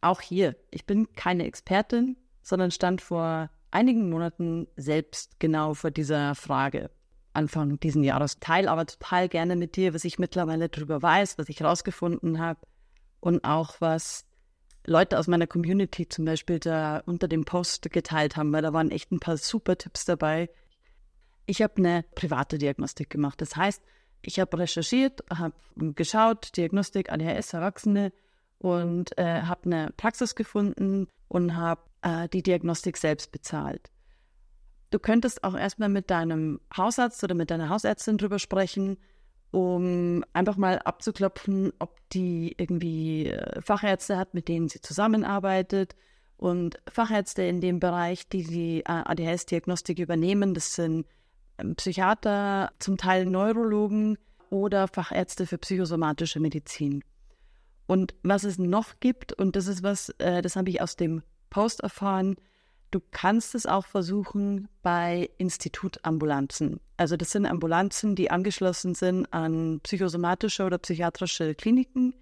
auch 0.00 0.20
hier, 0.20 0.56
ich 0.70 0.86
bin 0.86 1.12
keine 1.14 1.46
Expertin, 1.46 2.16
sondern 2.42 2.70
stand 2.70 3.00
vor 3.00 3.50
einigen 3.70 4.08
Monaten 4.08 4.68
selbst 4.76 5.38
genau 5.40 5.74
vor 5.74 5.90
dieser 5.90 6.34
Frage. 6.34 6.90
Anfang 7.32 7.78
diesen 7.80 8.02
Jahres. 8.02 8.40
Teil 8.40 8.66
aber 8.66 8.86
total 8.86 9.28
gerne 9.28 9.56
mit 9.56 9.76
dir, 9.76 9.92
was 9.92 10.04
ich 10.04 10.18
mittlerweile 10.18 10.68
darüber 10.68 11.02
weiß, 11.02 11.36
was 11.38 11.48
ich 11.48 11.62
rausgefunden 11.62 12.38
habe 12.38 12.60
und 13.20 13.44
auch 13.44 13.76
was 13.80 14.24
Leute 14.86 15.18
aus 15.18 15.26
meiner 15.26 15.46
Community 15.46 16.08
zum 16.08 16.24
Beispiel 16.24 16.58
da 16.58 17.02
unter 17.04 17.28
dem 17.28 17.44
Post 17.44 17.90
geteilt 17.90 18.36
haben, 18.36 18.52
weil 18.52 18.62
da 18.62 18.72
waren 18.72 18.90
echt 18.90 19.12
ein 19.12 19.20
paar 19.20 19.36
super 19.36 19.76
Tipps 19.76 20.04
dabei. 20.04 20.48
Ich 21.44 21.60
habe 21.60 21.76
eine 21.76 22.04
private 22.14 22.56
Diagnostik 22.56 23.10
gemacht. 23.10 23.40
Das 23.40 23.54
heißt, 23.54 23.82
ich 24.26 24.40
habe 24.40 24.58
recherchiert, 24.58 25.22
habe 25.30 25.54
geschaut, 25.76 26.56
Diagnostik 26.56 27.10
ADHS 27.12 27.52
Erwachsene 27.52 28.12
und 28.58 29.16
äh, 29.18 29.42
habe 29.42 29.66
eine 29.66 29.92
Praxis 29.96 30.34
gefunden 30.34 31.08
und 31.28 31.56
habe 31.56 31.82
äh, 32.02 32.28
die 32.28 32.42
Diagnostik 32.42 32.96
selbst 32.96 33.32
bezahlt. 33.32 33.90
Du 34.90 34.98
könntest 34.98 35.44
auch 35.44 35.56
erstmal 35.56 35.88
mit 35.88 36.10
deinem 36.10 36.60
Hausarzt 36.76 37.22
oder 37.24 37.34
mit 37.34 37.50
deiner 37.50 37.68
Hausärztin 37.68 38.18
drüber 38.18 38.38
sprechen, 38.38 38.98
um 39.50 40.24
einfach 40.32 40.56
mal 40.56 40.78
abzuklopfen, 40.80 41.72
ob 41.78 41.96
die 42.10 42.54
irgendwie 42.56 43.26
äh, 43.26 43.60
Fachärzte 43.60 44.16
hat, 44.16 44.34
mit 44.34 44.48
denen 44.48 44.68
sie 44.68 44.80
zusammenarbeitet. 44.80 45.96
Und 46.36 46.78
Fachärzte 46.88 47.42
in 47.42 47.60
dem 47.60 47.80
Bereich, 47.80 48.28
die 48.28 48.44
die 48.44 48.80
äh, 48.80 48.84
ADHS-Diagnostik 48.84 49.98
übernehmen, 49.98 50.54
das 50.54 50.74
sind 50.74 51.06
Psychiater, 51.76 52.72
zum 52.78 52.96
Teil 52.96 53.26
Neurologen 53.26 54.18
oder 54.50 54.88
Fachärzte 54.88 55.46
für 55.46 55.58
psychosomatische 55.58 56.40
Medizin. 56.40 57.02
Und 57.86 58.14
was 58.22 58.44
es 58.44 58.58
noch 58.58 59.00
gibt, 59.00 59.32
und 59.32 59.56
das 59.56 59.66
ist 59.66 59.82
was, 59.82 60.10
äh, 60.18 60.42
das 60.42 60.56
habe 60.56 60.70
ich 60.70 60.80
aus 60.80 60.96
dem 60.96 61.22
Post 61.50 61.80
erfahren, 61.80 62.36
Du 62.90 63.02
kannst 63.10 63.54
es 63.54 63.66
auch 63.66 63.84
versuchen 63.84 64.68
bei 64.82 65.28
Institutambulanzen. 65.38 66.80
Also 66.96 67.16
das 67.16 67.30
sind 67.30 67.46
Ambulanzen, 67.46 68.14
die 68.14 68.30
angeschlossen 68.30 68.94
sind 68.94 69.32
an 69.32 69.80
psychosomatische 69.82 70.64
oder 70.64 70.78
psychiatrische 70.78 71.54
Kliniken. 71.54 72.14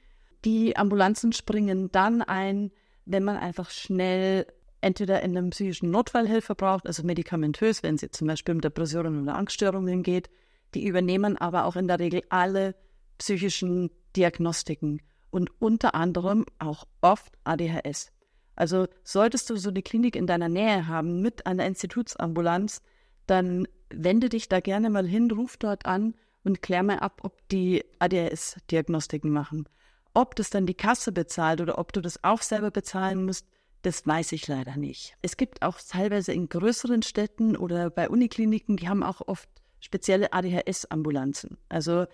Die 0.45 0.77
Ambulanzen 0.77 1.33
springen 1.33 1.93
dann 1.93 2.23
ein, 2.23 2.71
wenn 3.05 3.25
man 3.25 3.37
einfach 3.37 3.71
schnell 3.71 4.47
entweder 4.85 5.23
in 5.23 5.37
einem 5.37 5.51
psychischen 5.51 5.91
Notfall 5.91 6.29
Hilfe 6.29 6.55
braucht, 6.55 6.87
also 6.87 7.03
medikamentös, 7.03 7.83
wenn 7.83 7.97
jetzt 7.97 8.19
zum 8.19 8.29
Beispiel 8.29 8.55
um 8.55 8.61
Depressionen 8.61 9.23
oder 9.23 9.37
Angststörungen 9.37 10.03
geht. 10.03 10.29
Die 10.75 10.87
übernehmen 10.87 11.39
aber 11.39 11.65
auch 11.65 11.77
in 11.77 11.89
der 11.89 11.99
Regel 11.99 12.23
alle 12.29 12.75
psychischen 13.19 13.91
Diagnostiken 14.15 15.01
und 15.31 15.51
unter 15.59 15.95
anderem 15.95 16.45
auch 16.59 16.85
oft 17.01 17.33
ADHS. 17.45 18.13
Also 18.57 18.87
solltest 19.03 19.51
du 19.51 19.57
so 19.57 19.71
eine 19.71 19.83
Klinik 19.83 20.17
in 20.17 20.27
deiner 20.27 20.49
Nähe 20.49 20.87
haben 20.87 21.23
mit 21.23 21.47
einer 21.47 21.67
Institutsambulanz, 21.67 22.83
dann 23.27 23.67
wende 23.91 24.29
dich 24.29 24.49
da 24.49 24.61
gerne 24.61 24.91
mal 24.91 25.07
hin, 25.07 25.31
ruf 25.31 25.57
dort 25.57 25.87
an 25.87 26.15
und 26.45 26.63
klär 26.63 26.83
mal 26.83 26.99
ab, 26.99 27.21
ob 27.23 27.49
die 27.49 27.85
ADHS-Diagnostiken 27.99 29.31
machen. 29.31 29.69
Ob 30.13 30.37
das 30.37 30.51
dann 30.51 30.67
die 30.67 30.75
Kasse 30.75 31.11
bezahlt 31.11 31.61
oder 31.61 31.79
ob 31.79 31.93
du 31.93 32.01
das 32.01 32.23
auch 32.23 32.43
selber 32.43 32.71
bezahlen 32.71 33.25
musst, 33.25 33.47
das 33.85 34.07
weiß 34.07 34.33
ich 34.33 34.49
leider 34.49 34.77
nicht. 34.77 35.15
Es 35.23 35.37
gibt 35.37 35.63
auch 35.63 35.79
teilweise 35.79 36.33
in 36.33 36.49
größeren 36.49 37.03
Städten 37.03 37.57
oder 37.57 37.91
bei 37.91 38.09
Unikliniken, 38.09 38.77
die 38.77 38.89
haben 38.89 39.03
auch 39.03 39.21
oft 39.27 39.49
spezielle 39.81 40.33
ADHS-Ambulanzen. 40.33 41.59
Also 41.69 42.07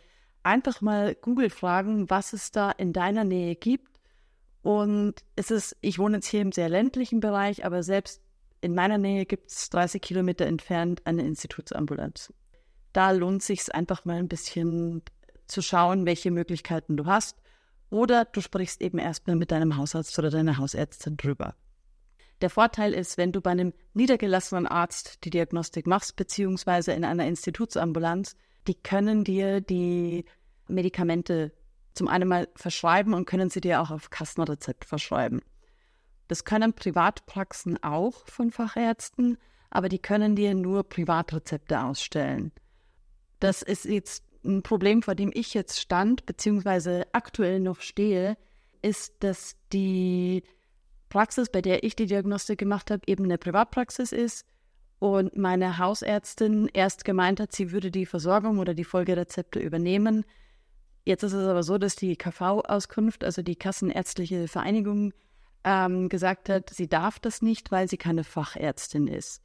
einfach 0.42 0.80
mal 0.80 1.14
Google 1.14 1.48
fragen, 1.48 2.10
was 2.10 2.32
es 2.32 2.50
da 2.50 2.72
in 2.72 2.92
deiner 2.92 3.24
Nähe 3.24 3.54
gibt 3.54 4.00
und 4.62 5.14
es 5.36 5.50
ist, 5.50 5.76
ich 5.80 5.98
wohne 5.98 6.16
jetzt 6.16 6.26
hier 6.26 6.40
im 6.40 6.52
sehr 6.52 6.68
ländlichen 6.68 7.20
Bereich, 7.20 7.64
aber 7.64 7.82
selbst 7.82 8.20
in 8.60 8.74
meiner 8.74 8.98
Nähe 8.98 9.24
gibt 9.24 9.50
es 9.50 9.70
30 9.70 10.02
Kilometer 10.02 10.46
entfernt 10.46 11.06
eine 11.06 11.22
Institutsambulanz. 11.22 12.32
Da 12.92 13.12
lohnt 13.12 13.42
sich 13.42 13.72
einfach 13.74 14.04
mal 14.04 14.16
ein 14.16 14.28
bisschen 14.28 15.02
zu 15.46 15.62
schauen, 15.62 16.04
welche 16.04 16.30
Möglichkeiten 16.30 16.96
du 16.96 17.06
hast. 17.06 17.39
Oder 17.90 18.24
du 18.24 18.40
sprichst 18.40 18.80
eben 18.80 18.98
erstmal 18.98 19.36
mit 19.36 19.50
deinem 19.50 19.76
Hausarzt 19.76 20.18
oder 20.18 20.30
deiner 20.30 20.58
Hausärztin 20.58 21.16
drüber. 21.16 21.54
Der 22.40 22.48
Vorteil 22.48 22.94
ist, 22.94 23.18
wenn 23.18 23.32
du 23.32 23.40
bei 23.40 23.50
einem 23.50 23.74
niedergelassenen 23.92 24.66
Arzt 24.66 25.24
die 25.24 25.30
Diagnostik 25.30 25.86
machst, 25.86 26.16
beziehungsweise 26.16 26.92
in 26.92 27.04
einer 27.04 27.26
Institutsambulanz, 27.26 28.36
die 28.66 28.74
können 28.74 29.24
dir 29.24 29.60
die 29.60 30.24
Medikamente 30.68 31.52
zum 31.92 32.08
einen 32.08 32.28
mal 32.28 32.48
verschreiben 32.54 33.12
und 33.12 33.26
können 33.26 33.50
sie 33.50 33.60
dir 33.60 33.80
auch 33.82 33.90
auf 33.90 34.10
Kassenrezept 34.10 34.84
verschreiben. 34.84 35.42
Das 36.28 36.44
können 36.44 36.72
Privatpraxen 36.72 37.82
auch 37.82 38.26
von 38.26 38.52
Fachärzten, 38.52 39.36
aber 39.68 39.88
die 39.88 39.98
können 39.98 40.36
dir 40.36 40.54
nur 40.54 40.88
Privatrezepte 40.88 41.82
ausstellen. 41.82 42.52
Das 43.40 43.62
ist 43.62 43.84
jetzt 43.84 44.24
ein 44.44 44.62
Problem, 44.62 45.02
vor 45.02 45.14
dem 45.14 45.30
ich 45.34 45.54
jetzt 45.54 45.80
stand, 45.80 46.26
beziehungsweise 46.26 47.06
aktuell 47.12 47.60
noch 47.60 47.80
stehe, 47.80 48.36
ist, 48.82 49.22
dass 49.22 49.56
die 49.72 50.42
Praxis, 51.08 51.50
bei 51.50 51.60
der 51.60 51.84
ich 51.84 51.96
die 51.96 52.06
Diagnostik 52.06 52.58
gemacht 52.58 52.90
habe, 52.90 53.02
eben 53.06 53.24
eine 53.24 53.38
Privatpraxis 53.38 54.12
ist 54.12 54.46
und 54.98 55.36
meine 55.36 55.78
Hausärztin 55.78 56.70
erst 56.72 57.04
gemeint 57.04 57.40
hat, 57.40 57.52
sie 57.52 57.72
würde 57.72 57.90
die 57.90 58.06
Versorgung 58.06 58.58
oder 58.58 58.74
die 58.74 58.84
Folgerezepte 58.84 59.58
übernehmen, 59.58 60.24
Jetzt 61.04 61.22
ist 61.22 61.32
es 61.32 61.48
aber 61.48 61.62
so, 61.62 61.78
dass 61.78 61.96
die 61.96 62.16
KV-Auskunft, 62.16 63.24
also 63.24 63.42
die 63.42 63.56
Kassenärztliche 63.56 64.48
Vereinigung, 64.48 65.12
ähm, 65.64 66.08
gesagt 66.08 66.48
hat, 66.48 66.70
sie 66.70 66.88
darf 66.88 67.18
das 67.18 67.42
nicht, 67.42 67.70
weil 67.70 67.88
sie 67.88 67.96
keine 67.96 68.24
Fachärztin 68.24 69.06
ist. 69.06 69.42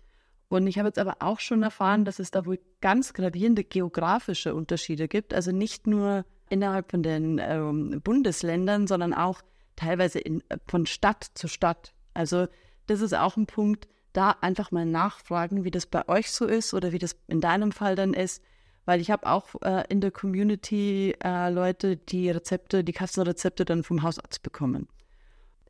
Und 0.48 0.68
ich 0.68 0.78
habe 0.78 0.90
jetzt 0.90 1.00
aber 1.00 1.18
auch 1.20 1.40
schon 1.40 1.64
erfahren, 1.64 2.06
dass 2.06 2.20
es 2.20 2.32
da 2.32 2.46
wohl 2.46 2.60
ganz 2.82 3.14
gravierende 3.14 3.64
geografische 3.64 4.54
Unterschiede 4.54 5.08
gibt. 5.08 5.34
Also 5.34 5.52
nicht 5.52 5.88
nur 5.88 6.26
innerhalb 6.50 6.92
von 6.92 7.02
den 7.02 7.42
ähm, 7.42 8.02
Bundesländern, 8.04 8.88
sondern 8.88 9.14
auch 9.14 9.42
teilweise 9.76 10.20
in, 10.20 10.44
von 10.68 10.86
Stadt 10.86 11.26
zu 11.34 11.48
Stadt. 11.48 11.94
Also 12.14 12.48
das 12.88 13.02
ist 13.02 13.14
auch 13.14 13.38
ein 13.38 13.48
Punkt, 13.48 13.88
da 14.14 14.36
einfach 14.42 14.72
mal 14.72 14.86
nachfragen, 14.86 15.64
wie 15.64 15.72
das 15.72 15.88
bei 15.88 16.08
euch 16.08 16.32
so 16.32 16.46
ist 16.46 16.74
oder 16.74 16.92
wie 16.92 17.00
das 17.00 17.18
in 17.28 17.42
deinem 17.42 17.72
Fall 17.72 17.96
dann 17.96 18.14
ist 18.14 18.42
weil 18.86 19.02
ich 19.02 19.12
habe 19.12 19.28
auch 19.28 19.56
äh, 19.62 19.84
in 19.90 20.00
der 20.00 20.12
Community 20.12 21.16
äh, 21.24 21.50
Leute, 21.50 21.98
die 21.98 22.30
Rezepte, 22.30 22.84
die 22.84 22.94
Kassenrezepte 22.94 23.66
dann 23.66 23.84
vom 23.84 24.04
Hausarzt 24.04 24.44
bekommen. 24.44 24.88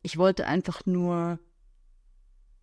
Ich 0.02 0.18
wollte 0.18 0.46
einfach 0.46 0.86
nur 0.86 1.40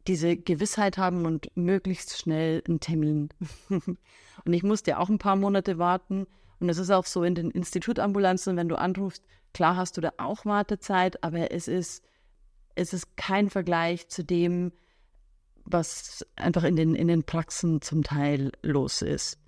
diese 0.06 0.36
Gewissheit 0.36 0.98
haben 0.98 1.26
und 1.26 1.48
möglichst 1.56 2.18
schnell 2.18 2.62
einen 2.66 2.80
Termin. 2.80 3.28
und 3.68 4.52
ich 4.52 4.62
musste 4.62 4.92
ja 4.92 4.98
auch 4.98 5.08
ein 5.08 5.18
paar 5.18 5.36
Monate 5.36 5.78
warten. 5.78 6.26
Und 6.60 6.68
es 6.68 6.78
ist 6.78 6.90
auch 6.90 7.06
so 7.06 7.24
in 7.24 7.34
den 7.34 7.50
Institutambulanzen, 7.50 8.56
wenn 8.56 8.68
du 8.68 8.78
anrufst, 8.78 9.24
klar 9.52 9.76
hast 9.76 9.96
du 9.96 10.00
da 10.00 10.12
auch 10.18 10.44
Wartezeit, 10.44 11.22
aber 11.22 11.52
es 11.52 11.68
ist, 11.68 12.04
es 12.74 12.92
ist 12.92 13.16
kein 13.16 13.50
Vergleich 13.50 14.08
zu 14.08 14.24
dem, 14.24 14.72
was 15.64 16.26
einfach 16.36 16.64
in 16.64 16.76
den, 16.76 16.94
in 16.94 17.08
den 17.08 17.24
Praxen 17.24 17.82
zum 17.82 18.02
Teil 18.02 18.52
los 18.62 19.02
ist. 19.02 19.38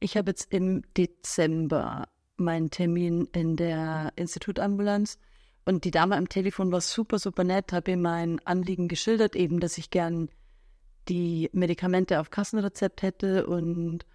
Ich 0.00 0.16
habe 0.16 0.30
jetzt 0.30 0.52
im 0.52 0.82
Dezember 0.96 2.08
meinen 2.36 2.70
Termin 2.70 3.28
in 3.32 3.56
der 3.56 4.12
Institutambulanz 4.16 5.18
und 5.64 5.84
die 5.84 5.90
Dame 5.90 6.16
am 6.16 6.28
Telefon 6.28 6.72
war 6.72 6.80
super, 6.80 7.18
super 7.18 7.44
nett, 7.44 7.72
habe 7.72 7.92
ihr 7.92 7.96
mein 7.96 8.40
Anliegen 8.46 8.88
geschildert, 8.88 9.36
eben, 9.36 9.60
dass 9.60 9.78
ich 9.78 9.90
gern 9.90 10.28
die 11.08 11.50
Medikamente 11.52 12.20
auf 12.20 12.30
Kassenrezept 12.30 13.02
hätte 13.02 13.46
und 13.46 14.06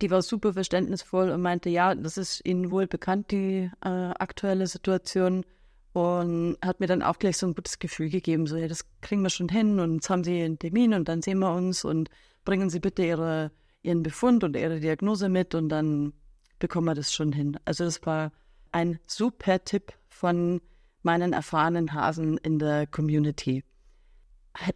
die 0.00 0.10
war 0.10 0.22
super 0.22 0.52
verständnisvoll 0.52 1.30
und 1.30 1.42
meinte, 1.42 1.70
ja, 1.70 1.94
das 1.94 2.18
ist 2.18 2.44
Ihnen 2.44 2.70
wohl 2.70 2.86
bekannt, 2.86 3.30
die 3.30 3.70
äh, 3.84 3.88
aktuelle 3.88 4.66
Situation 4.66 5.44
und 5.92 6.56
hat 6.64 6.80
mir 6.80 6.86
dann 6.86 7.02
auch 7.02 7.18
gleich 7.18 7.36
so 7.36 7.46
ein 7.46 7.54
gutes 7.54 7.78
Gefühl 7.78 8.10
gegeben, 8.10 8.46
so, 8.46 8.56
ja, 8.56 8.66
das 8.66 8.84
kriegen 9.00 9.22
wir 9.22 9.30
schon 9.30 9.48
hin 9.48 9.78
und 9.78 9.94
jetzt 9.94 10.10
haben 10.10 10.24
Sie 10.24 10.42
einen 10.42 10.58
Termin 10.58 10.94
und 10.94 11.08
dann 11.08 11.22
sehen 11.22 11.38
wir 11.38 11.54
uns 11.54 11.84
und 11.84 12.10
bringen 12.44 12.70
Sie 12.70 12.80
bitte 12.80 13.04
Ihre 13.04 13.52
ihren 13.82 14.02
Befund 14.02 14.44
und 14.44 14.56
ihre 14.56 14.80
Diagnose 14.80 15.28
mit 15.28 15.54
und 15.54 15.68
dann 15.68 16.12
bekommen 16.58 16.86
wir 16.86 16.94
das 16.94 17.12
schon 17.12 17.32
hin. 17.32 17.58
Also 17.64 17.84
das 17.84 18.04
war 18.06 18.32
ein 18.70 18.98
super 19.06 19.62
Tipp 19.64 19.92
von 20.08 20.60
meinen 21.02 21.32
erfahrenen 21.32 21.92
Hasen 21.92 22.38
in 22.38 22.58
der 22.58 22.86
Community. 22.86 23.64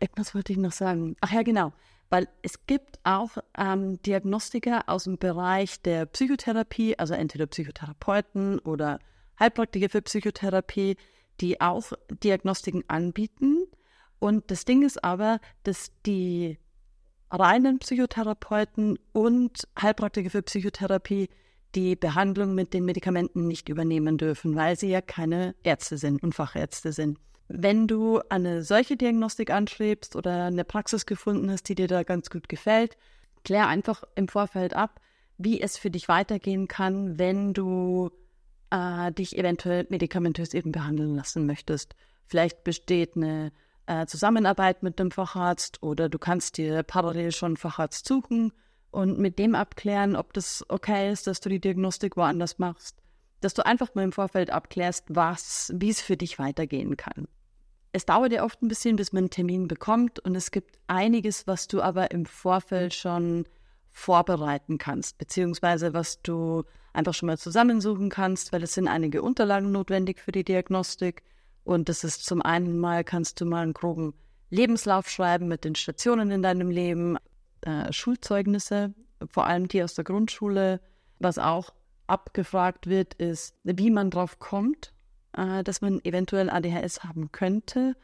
Etwas 0.00 0.35
wollte 0.35 0.52
ich 0.52 0.59
noch 0.59 0.73
sagen. 0.73 1.16
Ach 1.21 1.33
ja, 1.33 1.42
genau. 1.42 1.73
Weil 2.09 2.28
es 2.42 2.66
gibt 2.66 2.99
auch 3.04 3.30
ähm, 3.59 4.00
Diagnostiker 4.02 4.85
aus 4.87 5.04
dem 5.04 5.18
Bereich 5.18 5.83
der 5.83 6.06
Psychotherapie, 6.06 6.99
also 6.99 7.14
entweder 7.14 7.47
Psychotherapeuten 7.47 8.59
oder 8.61 9.00
Heilpraktiker 9.40 9.88
für 9.88 10.02
Psychotherapie, 10.02 10.97
die 11.40 11.61
auch 11.61 11.92
Diagnostiken 12.11 12.85
anbieten. 12.88 13.64
Und 14.18 14.50
das 14.50 14.64
Ding 14.64 14.83
ist 14.83 15.02
aber, 15.04 15.40
dass 15.64 15.90
die 16.06 16.59
reinen 17.30 17.80
Psychotherapeuten 17.80 18.99
und 19.12 19.66
Heilpraktiker 19.80 20.30
für 20.30 20.42
Psychotherapie 20.42 21.28
die 21.76 21.95
Behandlung 21.95 22.54
mit 22.54 22.73
den 22.75 22.85
Medikamenten 22.85 23.47
nicht 23.47 23.68
übernehmen 23.68 24.16
dürfen, 24.16 24.56
weil 24.56 24.76
sie 24.76 24.88
ja 24.88 25.02
keine 25.02 25.54
Ärzte 25.62 25.99
sind 25.99 26.23
und 26.23 26.35
Fachärzte 26.35 26.92
sind. 26.92 27.18
Wenn 27.49 27.87
du 27.87 28.21
eine 28.28 28.64
solche 28.64 28.97
Diagnostik 28.97 29.50
anstrebst 29.50 30.16
oder 30.16 30.47
eine 30.47 30.64
Praxis 30.64 31.06
gefunden 31.06 31.50
hast, 31.50 31.68
die 31.68 31.76
dir 31.76 31.87
da 31.87 32.02
ganz 32.02 32.30
gut 32.30 32.49
gefällt, 32.49 32.97
klär 33.45 33.68
einfach 33.68 34.02
im 34.16 34.26
Vorfeld 34.26 34.75
ab, 34.75 35.00
wie 35.38 35.61
es 35.61 35.78
für 35.78 35.90
dich 35.90 36.09
weitergehen 36.09 36.66
kann, 36.66 37.18
wenn 37.18 37.52
du 37.52 38.11
äh, 38.71 39.12
dich 39.12 39.38
eventuell 39.38 39.87
medikamentös 39.90 40.54
eben 40.54 40.73
behandeln 40.73 41.14
lassen 41.14 41.47
möchtest. 41.47 41.95
Vielleicht 42.26 42.64
besteht 42.64 43.16
eine 43.16 43.52
äh, 43.85 44.06
Zusammenarbeit 44.06 44.83
mit 44.83 44.99
dem 44.99 45.11
Facharzt 45.11 45.83
oder 45.83 46.09
du 46.09 46.18
kannst 46.18 46.56
dir 46.56 46.83
parallel 46.83 47.30
schon 47.33 47.56
Facharzt 47.56 48.09
suchen 48.09 48.52
und 48.97 49.19
mit 49.19 49.38
dem 49.38 49.55
abklären, 49.55 50.17
ob 50.17 50.33
das 50.33 50.65
okay 50.71 51.12
ist, 51.12 51.26
dass 51.26 51.41
du 51.41 51.50
die 51.50 51.61
Diagnostik 51.61 52.17
woanders 52.17 52.59
machst. 52.59 52.97
Dass 53.43 53.53
du 53.53 53.67
einfach 53.67 53.95
mal 53.95 54.05
im 54.05 54.12
Vorfeld 54.12 54.49
abklärst, 54.49 55.05
was, 55.11 55.71
wie 55.76 55.91
es 55.91 56.00
für 56.00 56.17
dich 56.17 56.38
weitergehen 56.38 56.97
kann. 56.97 57.29
Es 57.93 58.07
dauert 58.07 58.33
ja 58.33 58.43
oft 58.43 58.62
ein 58.62 58.69
bisschen, 58.69 58.97
bis 58.97 59.12
man 59.12 59.25
einen 59.25 59.31
Termin 59.31 59.69
bekommt 59.69 60.19
und 60.21 60.35
es 60.35 60.50
gibt 60.50 60.79
einiges, 60.87 61.47
was 61.47 61.69
du 61.69 61.83
aber 61.83 62.11
im 62.11 62.25
Vorfeld 62.25 62.95
schon 62.95 63.45
vorbereiten 63.91 64.79
kannst, 64.79 65.19
beziehungsweise 65.19 65.93
was 65.93 66.23
du 66.23 66.65
einfach 66.95 67.12
schon 67.12 67.26
mal 67.26 67.37
zusammensuchen 67.37 68.09
kannst, 68.09 68.50
weil 68.55 68.62
es 68.62 68.73
sind 68.73 68.88
einige 68.88 69.21
Unterlagen 69.21 69.73
notwendig 69.73 70.21
für 70.21 70.33
die 70.33 70.45
Diagnostik. 70.45 71.23
Und 71.65 71.91
das 71.91 72.03
ist 72.03 72.25
zum 72.25 72.41
einen 72.41 72.79
mal, 72.79 73.05
kannst 73.05 73.43
du 73.43 73.45
mal 73.45 73.62
einen 73.62 73.75
groben 73.75 74.15
Lebenslauf 74.49 75.11
schreiben 75.11 75.49
mit 75.49 75.65
den 75.65 75.75
Stationen 75.75 76.31
in 76.31 76.41
deinem 76.41 76.71
Leben, 76.71 77.19
äh, 77.66 77.92
Schulzeugnisse, 77.92 78.94
vor 79.28 79.46
allem 79.46 79.68
die 79.68 79.82
aus 79.82 79.94
der 79.94 80.04
Grundschule. 80.04 80.80
Was 81.18 81.38
auch 81.38 81.73
abgefragt 82.06 82.87
wird, 82.87 83.14
ist, 83.14 83.54
wie 83.64 83.90
man 83.90 84.11
drauf 84.11 84.38
kommt, 84.38 84.92
äh, 85.37 85.64
dass 85.64 85.80
man 85.80 86.00
eventuell 86.04 86.50
ADHS 86.50 87.04
haben 87.04 87.32
könnte. 87.32 87.96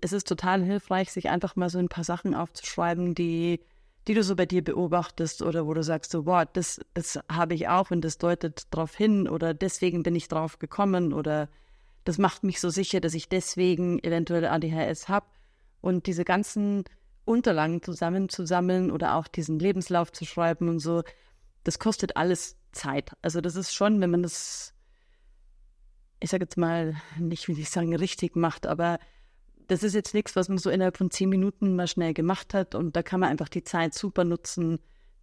Es 0.00 0.12
ist 0.12 0.28
total 0.28 0.62
hilfreich, 0.62 1.10
sich 1.10 1.30
einfach 1.30 1.56
mal 1.56 1.70
so 1.70 1.78
ein 1.78 1.88
paar 1.88 2.04
Sachen 2.04 2.34
aufzuschreiben, 2.34 3.14
die 3.14 3.60
die 4.06 4.14
du 4.14 4.22
so 4.22 4.36
bei 4.36 4.46
dir 4.46 4.62
beobachtest 4.62 5.42
oder 5.42 5.66
wo 5.66 5.74
du 5.74 5.82
sagst, 5.82 6.12
so, 6.12 6.26
wow, 6.26 6.44
das, 6.52 6.80
das 6.94 7.18
habe 7.30 7.54
ich 7.54 7.68
auch 7.68 7.90
und 7.90 8.02
das 8.02 8.18
deutet 8.18 8.62
darauf 8.70 8.94
hin 8.94 9.28
oder 9.28 9.52
deswegen 9.52 10.02
bin 10.02 10.14
ich 10.14 10.28
drauf 10.28 10.58
gekommen 10.58 11.12
oder 11.12 11.48
das 12.04 12.18
macht 12.18 12.44
mich 12.44 12.60
so 12.60 12.70
sicher, 12.70 13.00
dass 13.00 13.14
ich 13.14 13.28
deswegen 13.28 13.98
eventuell 13.98 14.46
ADHS 14.46 15.08
habe. 15.08 15.26
Und 15.80 16.06
diese 16.06 16.24
ganzen 16.24 16.84
Unterlagen 17.26 17.82
zusammenzusammeln 17.82 18.90
oder 18.90 19.16
auch 19.16 19.28
diesen 19.28 19.58
Lebenslauf 19.58 20.12
zu 20.12 20.24
schreiben 20.24 20.68
und 20.68 20.78
so, 20.78 21.02
das 21.64 21.78
kostet 21.78 22.16
alles 22.16 22.56
Zeit. 22.72 23.12
Also 23.22 23.40
das 23.40 23.56
ist 23.56 23.74
schon, 23.74 24.00
wenn 24.00 24.10
man 24.10 24.22
das, 24.22 24.74
ich 26.20 26.30
sage 26.30 26.44
jetzt 26.44 26.56
mal, 26.56 26.94
nicht 27.18 27.48
will 27.48 27.58
ich 27.58 27.70
sagen, 27.70 27.94
richtig 27.94 28.36
macht, 28.36 28.66
aber 28.66 28.98
das 29.66 29.82
ist 29.82 29.94
jetzt 29.94 30.14
nichts, 30.14 30.36
was 30.36 30.48
man 30.48 30.58
so 30.58 30.70
innerhalb 30.70 30.96
von 30.96 31.10
zehn 31.10 31.28
Minuten 31.28 31.74
mal 31.74 31.88
schnell 31.88 32.14
gemacht 32.14 32.54
hat. 32.54 32.74
Und 32.74 32.94
da 32.94 33.02
kann 33.02 33.20
man 33.20 33.30
einfach 33.30 33.48
die 33.48 33.64
Zeit 33.64 33.94
super 33.94 34.24
nutzen, 34.24 34.78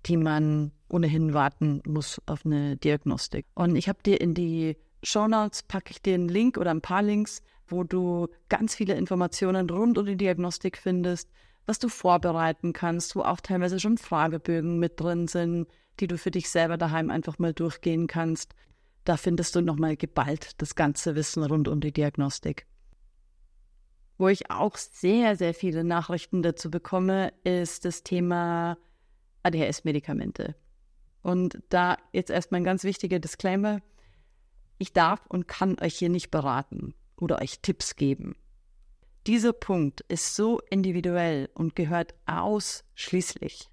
die 0.05 0.17
man 0.17 0.71
ohnehin 0.89 1.33
warten 1.33 1.81
muss 1.85 2.21
auf 2.25 2.45
eine 2.45 2.75
Diagnostik. 2.75 3.45
Und 3.55 3.75
ich 3.75 3.87
habe 3.87 4.03
dir 4.03 4.19
in 4.19 4.33
die 4.33 4.75
Show 5.01 5.27
Notes 5.27 5.63
packe 5.63 5.91
ich 5.91 6.01
dir 6.01 6.15
einen 6.15 6.27
Link 6.27 6.57
oder 6.57 6.71
ein 6.71 6.81
paar 6.81 7.01
Links, 7.01 7.41
wo 7.67 7.83
du 7.83 8.27
ganz 8.49 8.75
viele 8.75 8.95
Informationen 8.95 9.69
rund 9.69 9.97
um 9.97 10.05
die 10.05 10.17
Diagnostik 10.17 10.77
findest, 10.77 11.29
was 11.65 11.79
du 11.79 11.89
vorbereiten 11.89 12.73
kannst, 12.73 13.15
wo 13.15 13.21
auch 13.21 13.39
teilweise 13.39 13.79
schon 13.79 13.97
Fragebögen 13.97 14.79
mit 14.79 14.99
drin 14.99 15.27
sind, 15.27 15.67
die 15.99 16.07
du 16.07 16.17
für 16.17 16.31
dich 16.31 16.49
selber 16.49 16.77
daheim 16.77 17.09
einfach 17.09 17.39
mal 17.39 17.53
durchgehen 17.53 18.07
kannst. 18.07 18.53
Da 19.05 19.17
findest 19.17 19.55
du 19.55 19.61
nochmal 19.61 19.97
geballt 19.97 20.61
das 20.61 20.75
ganze 20.75 21.15
Wissen 21.15 21.43
rund 21.43 21.67
um 21.67 21.79
die 21.79 21.91
Diagnostik. 21.91 22.65
Wo 24.17 24.27
ich 24.27 24.49
auch 24.51 24.77
sehr, 24.77 25.35
sehr 25.35 25.53
viele 25.53 25.83
Nachrichten 25.83 26.43
dazu 26.43 26.69
bekomme, 26.69 27.33
ist 27.43 27.85
das 27.85 28.03
Thema 28.03 28.77
ADHS-Medikamente. 29.43 30.55
Und 31.21 31.59
da 31.69 31.97
jetzt 32.11 32.29
erstmal 32.29 32.61
ein 32.61 32.65
ganz 32.65 32.83
wichtiger 32.83 33.19
Disclaimer. 33.19 33.79
Ich 34.77 34.93
darf 34.93 35.25
und 35.27 35.47
kann 35.47 35.79
euch 35.79 35.95
hier 35.95 36.09
nicht 36.09 36.31
beraten 36.31 36.93
oder 37.17 37.41
euch 37.41 37.61
Tipps 37.61 37.95
geben. 37.95 38.35
Dieser 39.25 39.53
Punkt 39.53 40.01
ist 40.09 40.35
so 40.35 40.59
individuell 40.69 41.49
und 41.53 41.75
gehört 41.77 42.13
ausschließlich 42.25 43.69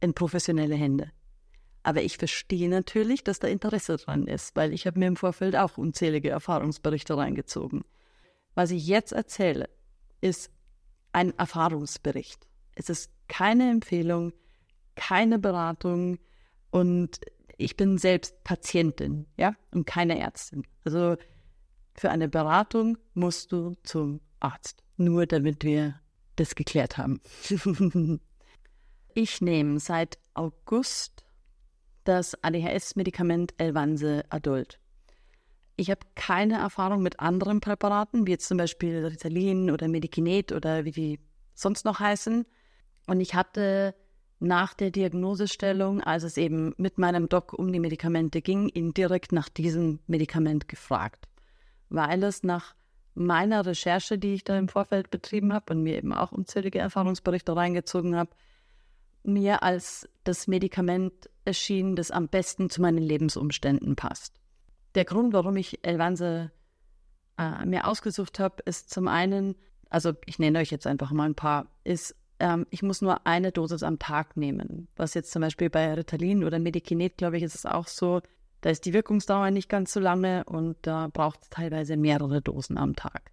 in 0.00 0.14
professionelle 0.14 0.76
Hände. 0.76 1.10
Aber 1.82 2.02
ich 2.02 2.16
verstehe 2.16 2.68
natürlich, 2.68 3.24
dass 3.24 3.40
da 3.40 3.48
Interesse 3.48 3.96
dran 3.96 4.28
ist, 4.28 4.54
weil 4.54 4.72
ich 4.72 4.86
habe 4.86 4.98
mir 5.00 5.06
im 5.06 5.16
Vorfeld 5.16 5.56
auch 5.56 5.78
unzählige 5.78 6.30
Erfahrungsberichte 6.30 7.16
reingezogen. 7.16 7.84
Was 8.54 8.70
ich 8.70 8.86
jetzt 8.86 9.12
erzähle, 9.12 9.68
ist 10.20 10.50
ein 11.12 11.36
Erfahrungsbericht. 11.36 12.46
Es 12.76 12.88
ist 12.88 13.10
keine 13.26 13.70
Empfehlung, 13.70 14.32
keine 14.94 15.40
Beratung 15.40 16.18
und 16.70 17.20
ich 17.56 17.76
bin 17.76 17.98
selbst 17.98 18.44
Patientin, 18.44 19.26
ja, 19.36 19.56
und 19.72 19.86
keine 19.86 20.20
Ärztin. 20.20 20.64
Also 20.84 21.16
für 21.94 22.10
eine 22.10 22.28
Beratung 22.28 22.96
musst 23.14 23.50
du 23.50 23.74
zum 23.82 24.20
Arzt, 24.40 24.82
nur 24.96 25.26
damit 25.26 25.64
wir 25.64 26.00
das 26.36 26.54
geklärt 26.54 26.98
haben. 26.98 27.20
ich 29.14 29.40
nehme 29.40 29.80
seit 29.80 30.18
August 30.34 31.24
das 32.04 32.42
ADHS-Medikament 32.42 33.54
Elvanse 33.58 34.24
Adult. 34.30 34.78
Ich 35.76 35.90
habe 35.90 36.00
keine 36.14 36.58
Erfahrung 36.58 37.02
mit 37.02 37.20
anderen 37.20 37.60
Präparaten, 37.60 38.26
wie 38.26 38.32
jetzt 38.32 38.48
zum 38.48 38.58
Beispiel 38.58 39.06
Ritalin 39.06 39.70
oder 39.70 39.86
Medikinet 39.88 40.52
oder 40.52 40.84
wie 40.84 40.90
die 40.90 41.20
sonst 41.54 41.84
noch 41.84 42.00
heißen. 42.00 42.46
Und 43.06 43.20
ich 43.20 43.34
hatte 43.34 43.94
nach 44.40 44.74
der 44.74 44.90
Diagnosestellung, 44.90 46.00
als 46.00 46.22
es 46.22 46.36
eben 46.36 46.74
mit 46.78 46.98
meinem 46.98 47.28
Doc 47.28 47.52
um 47.52 47.72
die 47.72 47.80
Medikamente 47.80 48.40
ging, 48.40 48.68
ihn 48.68 48.94
direkt 48.94 49.32
nach 49.32 49.48
diesem 49.48 50.00
Medikament 50.06 50.68
gefragt, 50.68 51.26
weil 51.88 52.22
es 52.22 52.42
nach 52.42 52.74
meiner 53.18 53.66
Recherche, 53.66 54.18
die 54.18 54.34
ich 54.34 54.44
da 54.44 54.58
im 54.58 54.68
Vorfeld 54.68 55.10
betrieben 55.10 55.52
habe 55.52 55.72
und 55.72 55.82
mir 55.82 55.96
eben 55.96 56.12
auch 56.12 56.32
unzählige 56.32 56.78
Erfahrungsberichte 56.78 57.54
reingezogen 57.54 58.16
habe, 58.16 58.30
mir 59.24 59.62
als 59.62 60.08
das 60.24 60.46
Medikament 60.46 61.28
erschien, 61.44 61.96
das 61.96 62.10
am 62.10 62.28
besten 62.28 62.70
zu 62.70 62.80
meinen 62.80 63.02
Lebensumständen 63.02 63.96
passt. 63.96 64.34
Der 64.94 65.04
Grund, 65.04 65.32
warum 65.32 65.56
ich 65.56 65.84
Elvanse 65.84 66.50
äh, 67.38 67.64
mir 67.66 67.86
ausgesucht 67.86 68.38
habe, 68.38 68.62
ist 68.64 68.90
zum 68.90 69.08
einen, 69.08 69.56
also 69.90 70.12
ich 70.26 70.38
nenne 70.38 70.60
euch 70.60 70.70
jetzt 70.70 70.86
einfach 70.86 71.10
mal 71.10 71.28
ein 71.28 71.34
paar, 71.34 71.66
ist, 71.84 72.14
ähm, 72.38 72.66
ich 72.70 72.82
muss 72.82 73.02
nur 73.02 73.26
eine 73.26 73.52
Dosis 73.52 73.82
am 73.82 73.98
Tag 73.98 74.36
nehmen. 74.36 74.88
Was 74.96 75.14
jetzt 75.14 75.32
zum 75.32 75.42
Beispiel 75.42 75.70
bei 75.70 75.92
Ritalin 75.94 76.44
oder 76.44 76.58
Medikinet, 76.58 77.16
glaube 77.16 77.36
ich, 77.36 77.42
ist 77.42 77.54
es 77.54 77.66
auch 77.66 77.86
so, 77.86 78.20
da 78.60 78.70
ist 78.70 78.84
die 78.84 78.92
Wirkungsdauer 78.92 79.50
nicht 79.50 79.68
ganz 79.68 79.92
so 79.92 80.00
lange 80.00 80.44
und 80.44 80.76
da 80.82 81.08
braucht 81.12 81.42
es 81.42 81.50
teilweise 81.50 81.96
mehrere 81.96 82.42
Dosen 82.42 82.78
am 82.78 82.96
Tag. 82.96 83.30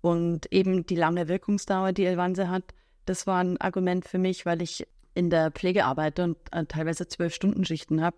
Und 0.00 0.50
eben 0.52 0.86
die 0.86 0.96
lange 0.96 1.28
Wirkungsdauer, 1.28 1.92
die 1.92 2.06
Elvanse 2.06 2.48
hat, 2.48 2.74
das 3.06 3.26
war 3.26 3.38
ein 3.42 3.60
Argument 3.60 4.06
für 4.06 4.18
mich, 4.18 4.46
weil 4.46 4.62
ich 4.62 4.86
in 5.14 5.30
der 5.30 5.50
Pflege 5.50 5.84
arbeite 5.84 6.24
und 6.24 6.36
äh, 6.52 6.64
teilweise 6.64 7.06
zwölf 7.06 7.34
Stunden 7.34 7.64
Schichten 7.64 8.02
habe 8.02 8.16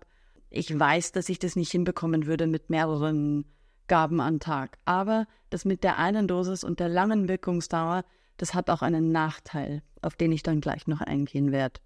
ich 0.55 0.77
weiß, 0.77 1.11
dass 1.11 1.29
ich 1.29 1.39
das 1.39 1.55
nicht 1.55 1.71
hinbekommen 1.71 2.25
würde 2.25 2.47
mit 2.47 2.69
mehreren 2.69 3.45
Gaben 3.87 4.21
am 4.21 4.39
Tag. 4.39 4.77
Aber 4.85 5.27
das 5.49 5.65
mit 5.65 5.83
der 5.83 5.97
einen 5.97 6.27
Dosis 6.27 6.63
und 6.63 6.79
der 6.79 6.89
langen 6.89 7.27
Wirkungsdauer, 7.27 8.03
das 8.37 8.53
hat 8.53 8.69
auch 8.69 8.81
einen 8.81 9.11
Nachteil, 9.11 9.83
auf 10.01 10.15
den 10.15 10.31
ich 10.31 10.43
dann 10.43 10.61
gleich 10.61 10.87
noch 10.87 11.01
eingehen 11.01 11.51
werde. 11.51 11.81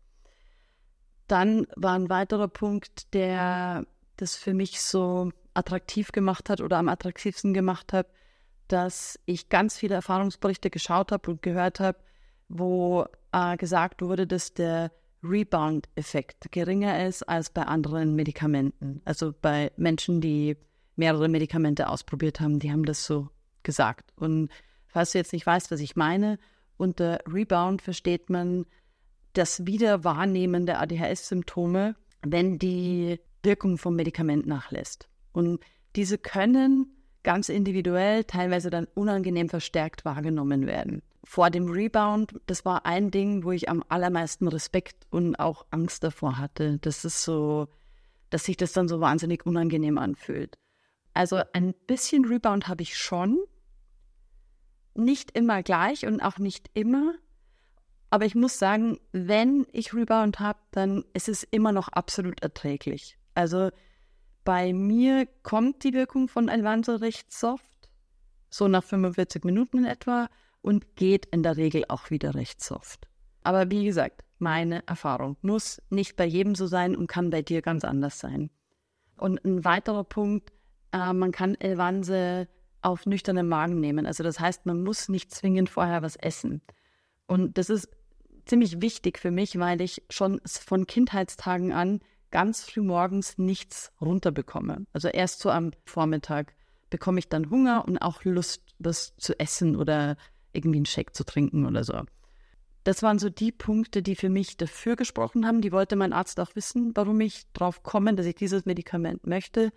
Dann 1.28 1.68
war 1.76 1.94
ein 1.94 2.10
weiterer 2.10 2.48
Punkt, 2.48 3.14
der 3.14 3.86
das 4.22 4.36
für 4.36 4.54
mich 4.54 4.82
so 4.82 5.32
attraktiv 5.54 6.12
gemacht 6.12 6.50
hat 6.50 6.62
oder 6.62 6.78
am 6.78 6.90
attraktivsten 6.90 7.54
gemacht 7.54 7.94
hat, 7.94 8.08
dass 8.68 9.20
ich 9.26 9.50
ganz 9.50 9.78
viele 9.78 9.96
Erfahrungsberichte 9.96 10.70
geschaut 10.70 11.12
habe 11.12 11.32
und 11.32 11.42
gehört 11.42 11.80
habe, 11.80 11.98
wo 12.48 13.06
äh, 13.32 13.58
gesagt 13.58 14.02
wurde, 14.02 14.28
dass 14.28 14.54
der 14.54 14.92
Rebound-Effekt 15.24 16.52
geringer 16.52 17.06
ist 17.06 17.24
als 17.24 17.50
bei 17.50 17.64
anderen 17.64 18.16
Medikamenten. 18.16 19.02
Also 19.06 19.34
bei 19.40 19.72
Menschen, 19.76 20.22
die 20.22 20.56
mehrere 20.96 21.28
Medikamente 21.28 21.90
ausprobiert 21.90 22.40
haben, 22.40 22.60
die 22.60 22.72
haben 22.72 22.86
das 22.86 23.06
so 23.06 23.30
gesagt. 23.64 24.12
Und 24.16 24.50
falls 24.88 25.12
du 25.12 25.18
jetzt 25.18 25.34
nicht 25.34 25.46
weißt, 25.46 25.72
was 25.72 25.80
ich 25.80 25.96
meine, 25.96 26.38
unter 26.78 27.20
Rebound 27.28 27.82
versteht 27.82 28.30
man 28.30 28.66
das 29.34 29.66
Wiederwahrnehmen 29.66 30.66
der 30.66 30.82
ADHS-Symptome, 30.82 31.96
wenn 32.22 32.58
die 32.60 33.20
Wirkung 33.44 33.78
vom 33.78 33.96
Medikament 33.96 34.46
nachlässt. 34.46 35.08
Und 35.32 35.60
diese 35.96 36.18
können 36.18 36.88
ganz 37.24 37.50
individuell, 37.50 38.24
teilweise 38.24 38.70
dann 38.70 38.88
unangenehm 38.94 39.50
verstärkt 39.50 40.06
wahrgenommen 40.06 40.68
werden. 40.68 41.02
Vor 41.24 41.50
dem 41.50 41.70
Rebound, 41.70 42.34
das 42.48 42.66
war 42.66 42.86
ein 42.86 43.12
Ding, 43.12 43.44
wo 43.44 43.52
ich 43.52 43.70
am 43.70 43.84
allermeisten 43.90 44.48
Respekt 44.48 45.06
und 45.10 45.36
auch 45.36 45.66
Angst 45.70 46.04
davor 46.04 46.38
hatte. 46.38 46.80
Das 46.80 47.06
ist 47.06 47.24
so, 47.24 47.68
dass 48.30 48.46
sich 48.46 48.58
das 48.58 48.72
dann 48.74 48.88
so 48.88 49.00
wahnsinnig 49.00 49.46
unangenehm 49.46 49.98
anfühlt. 49.98 50.58
Also 51.14 51.42
ein 51.54 51.74
bisschen 51.88 52.26
Rebound 52.26 52.68
habe 52.68 52.82
ich 52.82 52.98
schon. 52.98 53.38
Nicht 54.96 55.38
immer 55.38 55.62
gleich 55.64 56.06
und 56.06 56.22
auch 56.22 56.40
nicht 56.40 56.70
immer. 56.74 57.14
Aber 58.10 58.26
ich 58.26 58.36
muss 58.36 58.58
sagen, 58.58 58.98
wenn 59.12 59.68
ich 59.72 59.94
Rebound 59.94 60.40
habe, 60.40 60.60
dann 60.72 61.04
ist 61.14 61.30
es 61.30 61.44
immer 61.44 61.72
noch 61.72 61.90
absolut 61.90 62.42
erträglich. 62.42 63.18
Also 63.34 63.70
bei 64.44 64.74
mir 64.74 65.28
kommt 65.44 65.84
die 65.84 65.94
Wirkung 65.94 66.28
von 66.28 66.50
Elvanso 66.50 66.96
recht 66.96 67.32
soft, 67.32 67.90
so 68.50 68.68
nach 68.68 68.84
45 68.84 69.44
Minuten 69.44 69.80
in 69.80 69.86
etwa, 69.86 70.30
und 70.62 70.96
geht 70.96 71.26
in 71.28 71.44
der 71.44 71.58
Regel 71.58 71.86
auch 71.88 72.10
wieder 72.10 72.36
recht 72.36 72.62
soft. 72.62 73.08
Aber 73.44 73.70
wie 73.72 73.86
gesagt, 73.86 74.24
meine 74.40 74.86
Erfahrung 74.88 75.38
muss 75.42 75.82
nicht 75.90 76.16
bei 76.16 76.26
jedem 76.26 76.56
so 76.56 76.68
sein 76.68 76.96
und 76.96 77.08
kann 77.08 77.30
bei 77.30 77.42
dir 77.42 77.62
ganz 77.62 77.84
anders 77.84 78.20
sein. 78.20 78.50
Und 79.18 79.44
ein 79.46 79.66
weiterer 79.66 80.04
Punkt, 80.04 80.52
äh, 80.92 81.14
man 81.14 81.32
kann 81.32 81.56
Elvanse 81.56 82.48
auf 82.82 83.06
nüchternen 83.06 83.48
Magen 83.48 83.80
nehmen. 83.80 84.06
Also 84.06 84.24
das 84.24 84.40
heißt, 84.40 84.66
man 84.66 84.84
muss 84.84 85.10
nicht 85.10 85.32
zwingend 85.32 85.70
vorher 85.70 86.02
was 86.02 86.16
essen. 86.16 86.62
Und 87.28 87.58
das 87.58 87.70
ist 87.70 87.90
ziemlich 88.46 88.82
wichtig 88.82 89.20
für 89.20 89.32
mich, 89.32 89.60
weil 89.60 89.82
ich 89.82 90.04
schon 90.10 90.42
von 90.46 90.88
Kindheitstagen 90.88 91.72
an 91.72 92.00
ganz 92.32 92.64
früh 92.64 92.82
morgens 92.82 93.38
nichts 93.38 93.92
runterbekomme. 94.02 94.86
Also 94.94 95.08
erst 95.08 95.40
so 95.40 95.50
am 95.50 95.72
Vormittag 95.86 96.54
bekomme 96.90 97.20
ich 97.20 97.30
dann 97.30 97.50
Hunger 97.50 97.86
und 97.88 98.00
auch 98.00 98.24
Lust, 98.24 98.64
was 98.80 99.16
zu 99.18 99.40
essen 99.40 99.76
oder 99.76 100.18
irgendwie 100.54 100.80
einen 100.80 100.86
Shake 100.86 101.16
zu 101.16 101.24
trinken 101.24 101.66
oder 101.66 101.84
so. 101.84 102.02
Das 102.84 103.04
waren 103.04 103.20
so 103.20 103.30
die 103.30 103.52
Punkte, 103.52 104.02
die 104.02 104.16
für 104.16 104.30
mich 104.30 104.58
dafür 104.58 104.96
gesprochen 104.96 105.46
haben. 105.46 105.62
Die 105.62 105.72
wollte 105.72 105.96
mein 105.96 106.14
Arzt 106.14 106.40
auch 106.40 106.56
wissen, 106.56 106.92
warum 106.96 107.20
ich 107.22 107.52
drauf 107.54 107.84
komme, 107.84 108.16
dass 108.16 108.26
ich 108.26 108.36
dieses 108.36 108.66
Medikament 108.66 109.28
möchte. 109.28 109.72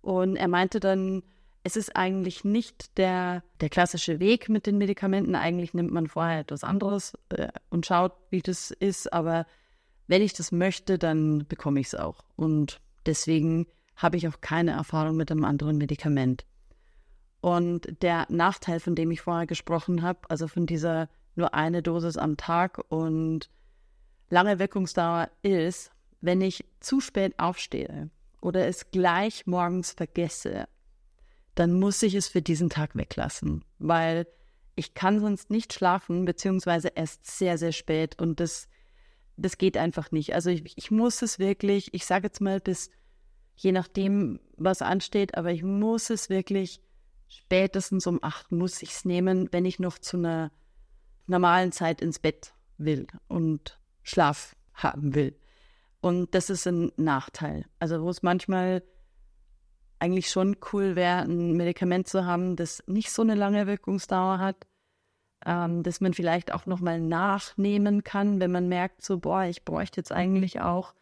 Und 0.00 0.36
er 0.36 0.48
meinte 0.48 0.78
dann, 0.78 1.22
es 1.64 1.76
ist 1.76 1.96
eigentlich 1.96 2.44
nicht 2.44 2.98
der, 2.98 3.42
der 3.60 3.68
klassische 3.68 4.20
Weg 4.20 4.48
mit 4.48 4.66
den 4.66 4.78
Medikamenten. 4.78 5.34
Eigentlich 5.34 5.74
nimmt 5.74 5.92
man 5.92 6.08
vorher 6.08 6.40
etwas 6.40 6.64
anderes 6.64 7.16
äh, 7.30 7.48
und 7.70 7.86
schaut, 7.86 8.12
wie 8.30 8.42
das 8.42 8.70
ist. 8.70 9.12
Aber 9.12 9.46
wenn 10.06 10.22
ich 10.22 10.32
das 10.32 10.52
möchte, 10.52 10.98
dann 10.98 11.46
bekomme 11.48 11.80
ich 11.80 11.88
es 11.88 11.94
auch. 11.94 12.24
Und 12.36 12.80
deswegen 13.06 13.66
habe 13.96 14.16
ich 14.16 14.28
auch 14.28 14.40
keine 14.40 14.72
Erfahrung 14.72 15.16
mit 15.16 15.30
einem 15.30 15.44
anderen 15.44 15.78
Medikament. 15.78 16.44
Und 17.40 18.02
der 18.02 18.26
Nachteil, 18.28 18.80
von 18.80 18.94
dem 18.94 19.10
ich 19.10 19.20
vorher 19.20 19.46
gesprochen 19.46 20.02
habe, 20.02 20.20
also 20.28 20.48
von 20.48 20.66
dieser 20.66 21.08
nur 21.34 21.54
eine 21.54 21.82
Dosis 21.82 22.16
am 22.16 22.36
Tag 22.36 22.80
und 22.88 23.50
lange 24.30 24.58
Wirkungsdauer 24.58 25.30
ist, 25.42 25.90
wenn 26.20 26.40
ich 26.40 26.64
zu 26.80 27.00
spät 27.00 27.38
aufstehe 27.38 28.10
oder 28.40 28.66
es 28.66 28.90
gleich 28.90 29.46
morgens 29.46 29.92
vergesse, 29.92 30.66
dann 31.54 31.78
muss 31.78 32.02
ich 32.02 32.14
es 32.14 32.28
für 32.28 32.42
diesen 32.42 32.70
Tag 32.70 32.96
weglassen, 32.96 33.64
weil 33.78 34.26
ich 34.74 34.94
kann 34.94 35.20
sonst 35.20 35.50
nicht 35.50 35.72
schlafen, 35.72 36.24
beziehungsweise 36.24 36.88
erst 36.88 37.26
sehr, 37.26 37.58
sehr 37.58 37.72
spät 37.72 38.20
und 38.20 38.40
das 38.40 38.68
das 39.42 39.58
geht 39.58 39.76
einfach 39.76 40.10
nicht. 40.10 40.34
Also 40.34 40.50
ich, 40.50 40.76
ich 40.76 40.90
muss 40.90 41.22
es 41.22 41.38
wirklich, 41.38 41.92
ich 41.94 42.06
sage 42.06 42.28
jetzt 42.28 42.40
mal 42.40 42.60
bis, 42.60 42.90
je 43.56 43.72
nachdem, 43.72 44.40
was 44.56 44.82
ansteht, 44.82 45.36
aber 45.36 45.50
ich 45.50 45.62
muss 45.62 46.10
es 46.10 46.30
wirklich 46.30 46.80
spätestens 47.28 48.06
um 48.06 48.18
acht 48.22 48.52
muss 48.52 48.82
ich 48.82 48.90
es 48.90 49.04
nehmen, 49.04 49.48
wenn 49.52 49.64
ich 49.64 49.78
noch 49.78 49.98
zu 49.98 50.16
einer 50.18 50.50
normalen 51.26 51.72
Zeit 51.72 52.00
ins 52.00 52.18
Bett 52.18 52.54
will 52.78 53.06
und 53.28 53.78
Schlaf 54.02 54.56
haben 54.74 55.14
will. 55.14 55.38
Und 56.00 56.34
das 56.34 56.50
ist 56.50 56.66
ein 56.66 56.92
Nachteil. 56.96 57.64
Also 57.78 58.02
wo 58.02 58.10
es 58.10 58.22
manchmal 58.22 58.82
eigentlich 59.98 60.30
schon 60.30 60.56
cool 60.72 60.96
wäre, 60.96 61.22
ein 61.22 61.52
Medikament 61.52 62.08
zu 62.08 62.24
haben, 62.26 62.56
das 62.56 62.82
nicht 62.86 63.12
so 63.12 63.22
eine 63.22 63.36
lange 63.36 63.66
Wirkungsdauer 63.66 64.38
hat, 64.38 64.66
ähm, 65.46 65.82
dass 65.82 66.00
man 66.00 66.14
vielleicht 66.14 66.52
auch 66.52 66.66
nochmal 66.66 67.00
nachnehmen 67.00 68.04
kann, 68.04 68.40
wenn 68.40 68.52
man 68.52 68.68
merkt, 68.68 69.02
so, 69.02 69.18
boah, 69.18 69.44
ich 69.44 69.64
bräuchte 69.64 70.00
jetzt 70.00 70.12
eigentlich 70.12 70.60
auch 70.60 70.94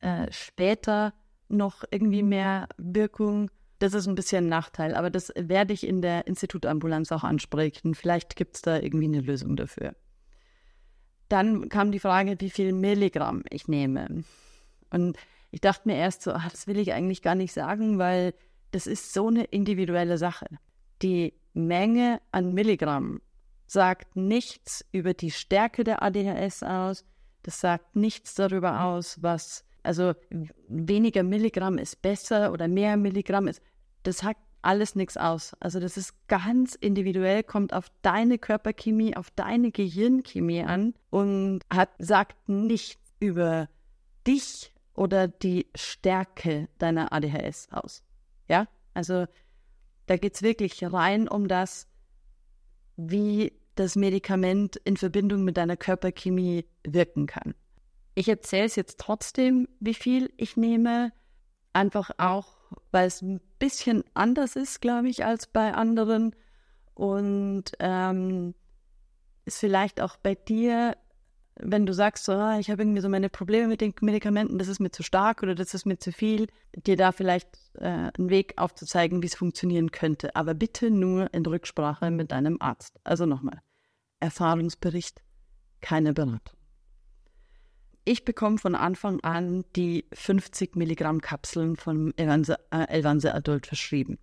äh, 0.00 0.26
später 0.30 1.14
noch 1.48 1.84
irgendwie 1.90 2.22
mehr 2.22 2.68
Wirkung. 2.76 3.50
Das 3.78 3.94
ist 3.94 4.06
ein 4.06 4.14
bisschen 4.14 4.46
ein 4.46 4.48
Nachteil, 4.48 4.94
aber 4.94 5.10
das 5.10 5.32
werde 5.36 5.72
ich 5.72 5.86
in 5.86 6.02
der 6.02 6.26
Institutambulanz 6.26 7.12
auch 7.12 7.24
ansprechen. 7.24 7.94
Vielleicht 7.94 8.36
gibt 8.36 8.56
es 8.56 8.62
da 8.62 8.78
irgendwie 8.78 9.06
eine 9.06 9.20
Lösung 9.20 9.56
dafür. 9.56 9.94
Dann 11.28 11.68
kam 11.68 11.92
die 11.92 12.00
Frage, 12.00 12.36
wie 12.38 12.50
viel 12.50 12.72
Milligramm 12.72 13.42
ich 13.50 13.68
nehme. 13.68 14.24
Und 14.90 15.16
ich 15.50 15.60
dachte 15.60 15.88
mir 15.88 15.96
erst 15.96 16.22
so, 16.22 16.32
ach, 16.32 16.50
das 16.50 16.66
will 16.66 16.78
ich 16.78 16.92
eigentlich 16.92 17.22
gar 17.22 17.34
nicht 17.34 17.52
sagen, 17.52 17.98
weil 17.98 18.34
das 18.70 18.86
ist 18.86 19.12
so 19.12 19.28
eine 19.28 19.44
individuelle 19.44 20.18
Sache. 20.18 20.46
Die 21.02 21.34
Menge 21.54 22.20
an 22.32 22.54
Milligramm 22.54 23.20
sagt 23.68 24.16
nichts 24.16 24.84
über 24.90 25.14
die 25.14 25.30
Stärke 25.30 25.84
der 25.84 26.02
ADHS 26.02 26.64
aus. 26.64 27.04
Das 27.42 27.60
sagt 27.60 27.94
nichts 27.94 28.34
darüber 28.34 28.72
mhm. 28.72 28.78
aus, 28.78 29.22
was, 29.22 29.64
also 29.84 30.14
weniger 30.68 31.22
Milligramm 31.22 31.78
ist 31.78 32.02
besser 32.02 32.52
oder 32.52 32.66
mehr 32.66 32.96
Milligramm 32.96 33.46
ist. 33.46 33.62
Das 34.02 34.18
sagt 34.18 34.40
alles 34.62 34.96
nichts 34.96 35.16
aus. 35.16 35.54
Also 35.60 35.78
das 35.78 35.96
ist 35.96 36.14
ganz 36.26 36.74
individuell, 36.74 37.44
kommt 37.44 37.72
auf 37.72 37.86
deine 38.02 38.38
Körperchemie, 38.38 39.16
auf 39.16 39.30
deine 39.30 39.70
Gehirnchemie 39.70 40.64
an 40.64 40.94
und 41.10 41.60
hat, 41.70 41.90
sagt 41.98 42.48
nichts 42.48 43.14
über 43.20 43.68
dich 44.26 44.72
oder 44.94 45.28
die 45.28 45.68
Stärke 45.74 46.68
deiner 46.78 47.12
ADHS 47.12 47.68
aus. 47.70 48.02
Ja, 48.48 48.66
also 48.94 49.26
da 50.06 50.16
geht 50.16 50.34
es 50.34 50.42
wirklich 50.42 50.82
rein 50.90 51.28
um 51.28 51.48
das, 51.48 51.86
wie 52.96 53.52
das 53.78 53.96
Medikament 53.96 54.76
in 54.76 54.96
Verbindung 54.96 55.44
mit 55.44 55.56
deiner 55.56 55.76
Körperchemie 55.76 56.64
wirken 56.84 57.26
kann. 57.26 57.54
Ich 58.14 58.28
erzähle 58.28 58.64
es 58.64 58.76
jetzt 58.76 58.98
trotzdem, 58.98 59.68
wie 59.78 59.94
viel 59.94 60.32
ich 60.36 60.56
nehme, 60.56 61.12
einfach 61.72 62.10
auch, 62.18 62.56
weil 62.90 63.06
es 63.06 63.22
ein 63.22 63.40
bisschen 63.58 64.02
anders 64.14 64.56
ist, 64.56 64.80
glaube 64.80 65.08
ich, 65.08 65.24
als 65.24 65.46
bei 65.46 65.72
anderen 65.72 66.34
und 66.94 67.64
ähm, 67.78 68.54
ist 69.44 69.60
vielleicht 69.60 70.00
auch 70.00 70.16
bei 70.16 70.34
dir, 70.34 70.96
wenn 71.60 71.86
du 71.86 71.92
sagst, 71.92 72.24
so, 72.24 72.32
ah, 72.32 72.58
ich 72.58 72.70
habe 72.70 72.82
irgendwie 72.82 73.00
so 73.00 73.08
meine 73.08 73.28
Probleme 73.28 73.68
mit 73.68 73.80
den 73.80 73.94
Medikamenten, 74.00 74.58
das 74.58 74.68
ist 74.68 74.80
mir 74.80 74.90
zu 74.90 75.02
stark 75.02 75.42
oder 75.42 75.54
das 75.54 75.74
ist 75.74 75.86
mir 75.86 75.98
zu 75.98 76.12
viel, 76.12 76.48
dir 76.74 76.96
da 76.96 77.12
vielleicht 77.12 77.48
äh, 77.74 78.10
einen 78.16 78.30
Weg 78.30 78.54
aufzuzeigen, 78.56 79.22
wie 79.22 79.26
es 79.26 79.34
funktionieren 79.34 79.92
könnte. 79.92 80.34
Aber 80.36 80.54
bitte 80.54 80.90
nur 80.90 81.32
in 81.32 81.46
Rücksprache 81.46 82.10
mit 82.10 82.32
deinem 82.32 82.60
Arzt. 82.60 82.98
Also 83.04 83.26
nochmal. 83.26 83.60
Erfahrungsbericht, 84.20 85.22
keine 85.80 86.12
Beratung. 86.12 86.56
Ich 88.04 88.24
bekomme 88.24 88.58
von 88.58 88.74
Anfang 88.74 89.20
an 89.20 89.64
die 89.76 90.06
50 90.14 90.76
Milligramm 90.76 91.20
Kapseln 91.20 91.76
von 91.76 92.16
Elvanse, 92.16 92.58
äh, 92.70 92.88
Elvanse 92.88 93.34
Adult 93.34 93.66
verschrieben. 93.66 94.18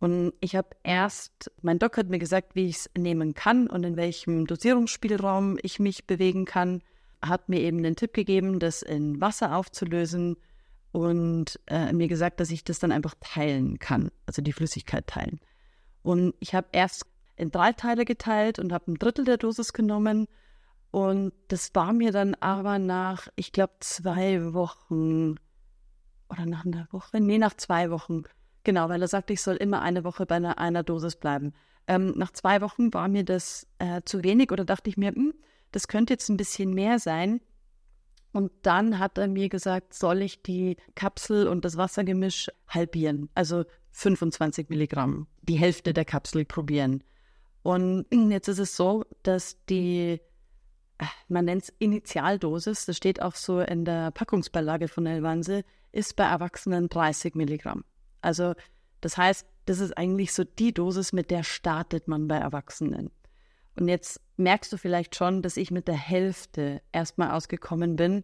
Und 0.00 0.32
ich 0.40 0.56
habe 0.56 0.70
erst, 0.82 1.50
mein 1.62 1.78
Doc 1.78 1.96
hat 1.96 2.08
mir 2.08 2.18
gesagt, 2.18 2.54
wie 2.54 2.66
ich 2.66 2.76
es 2.76 2.90
nehmen 2.98 3.34
kann 3.34 3.68
und 3.68 3.84
in 3.84 3.96
welchem 3.96 4.46
Dosierungsspielraum 4.46 5.58
ich 5.62 5.78
mich 5.78 6.06
bewegen 6.06 6.44
kann, 6.44 6.82
hat 7.22 7.48
mir 7.48 7.60
eben 7.60 7.82
den 7.82 7.96
Tipp 7.96 8.12
gegeben, 8.12 8.58
das 8.58 8.82
in 8.82 9.20
Wasser 9.20 9.56
aufzulösen 9.56 10.36
und 10.92 11.60
äh, 11.66 11.92
mir 11.92 12.08
gesagt, 12.08 12.40
dass 12.40 12.50
ich 12.50 12.64
das 12.64 12.78
dann 12.78 12.92
einfach 12.92 13.14
teilen 13.20 13.78
kann, 13.78 14.10
also 14.26 14.42
die 14.42 14.52
Flüssigkeit 14.52 15.06
teilen. 15.06 15.40
Und 16.02 16.34
ich 16.40 16.54
habe 16.54 16.68
erst 16.72 17.06
in 17.36 17.50
drei 17.50 17.72
Teile 17.72 18.04
geteilt 18.04 18.58
und 18.58 18.72
habe 18.72 18.92
ein 18.92 18.96
Drittel 18.96 19.24
der 19.24 19.36
Dosis 19.36 19.72
genommen. 19.72 20.26
Und 20.90 21.32
das 21.48 21.74
war 21.74 21.92
mir 21.92 22.12
dann 22.12 22.34
aber 22.36 22.78
nach, 22.78 23.28
ich 23.36 23.52
glaube, 23.52 23.74
zwei 23.80 24.54
Wochen 24.54 25.36
oder 26.28 26.46
nach 26.46 26.64
einer 26.64 26.88
Woche, 26.90 27.20
nee, 27.20 27.38
nach 27.38 27.54
zwei 27.54 27.90
Wochen. 27.90 28.22
Genau, 28.64 28.88
weil 28.88 29.02
er 29.02 29.08
sagte, 29.08 29.32
ich 29.32 29.42
soll 29.42 29.56
immer 29.56 29.82
eine 29.82 30.04
Woche 30.04 30.26
bei 30.26 30.36
einer, 30.36 30.58
einer 30.58 30.82
Dosis 30.82 31.16
bleiben. 31.16 31.52
Ähm, 31.86 32.14
nach 32.16 32.32
zwei 32.32 32.60
Wochen 32.60 32.92
war 32.92 33.08
mir 33.08 33.24
das 33.24 33.66
äh, 33.78 34.02
zu 34.04 34.24
wenig 34.24 34.50
oder 34.50 34.64
dachte 34.64 34.90
ich 34.90 34.96
mir, 34.96 35.12
hm, 35.12 35.34
das 35.70 35.86
könnte 35.86 36.14
jetzt 36.14 36.28
ein 36.28 36.36
bisschen 36.36 36.74
mehr 36.74 36.98
sein. 36.98 37.40
Und 38.32 38.50
dann 38.62 38.98
hat 38.98 39.18
er 39.18 39.28
mir 39.28 39.48
gesagt, 39.48 39.94
soll 39.94 40.20
ich 40.22 40.42
die 40.42 40.76
Kapsel 40.94 41.46
und 41.48 41.64
das 41.64 41.76
Wassergemisch 41.76 42.50
halbieren, 42.68 43.30
also 43.34 43.64
25 43.92 44.68
Milligramm, 44.68 45.26
die 45.42 45.56
Hälfte 45.56 45.94
der 45.94 46.04
Kapsel 46.04 46.44
probieren. 46.44 47.02
Und 47.66 48.06
jetzt 48.30 48.46
ist 48.46 48.60
es 48.60 48.76
so, 48.76 49.04
dass 49.24 49.56
die, 49.64 50.20
äh, 50.98 51.04
man 51.26 51.46
nennt 51.46 51.64
es 51.64 51.72
Initialdosis, 51.80 52.86
das 52.86 52.96
steht 52.96 53.20
auch 53.20 53.34
so 53.34 53.58
in 53.58 53.84
der 53.84 54.12
Packungsbeilage 54.12 54.86
von 54.86 55.04
Elvanse, 55.04 55.64
ist 55.90 56.14
bei 56.14 56.24
Erwachsenen 56.24 56.88
30 56.88 57.34
Milligramm. 57.34 57.84
Also 58.20 58.54
das 59.00 59.16
heißt, 59.16 59.44
das 59.64 59.80
ist 59.80 59.98
eigentlich 59.98 60.32
so 60.32 60.44
die 60.44 60.72
Dosis, 60.72 61.12
mit 61.12 61.32
der 61.32 61.42
startet 61.42 62.06
man 62.06 62.28
bei 62.28 62.36
Erwachsenen. 62.36 63.10
Und 63.74 63.88
jetzt 63.88 64.20
merkst 64.36 64.72
du 64.72 64.76
vielleicht 64.76 65.16
schon, 65.16 65.42
dass 65.42 65.56
ich 65.56 65.72
mit 65.72 65.88
der 65.88 65.96
Hälfte 65.96 66.82
erstmal 66.92 67.32
ausgekommen 67.32 67.96
bin, 67.96 68.22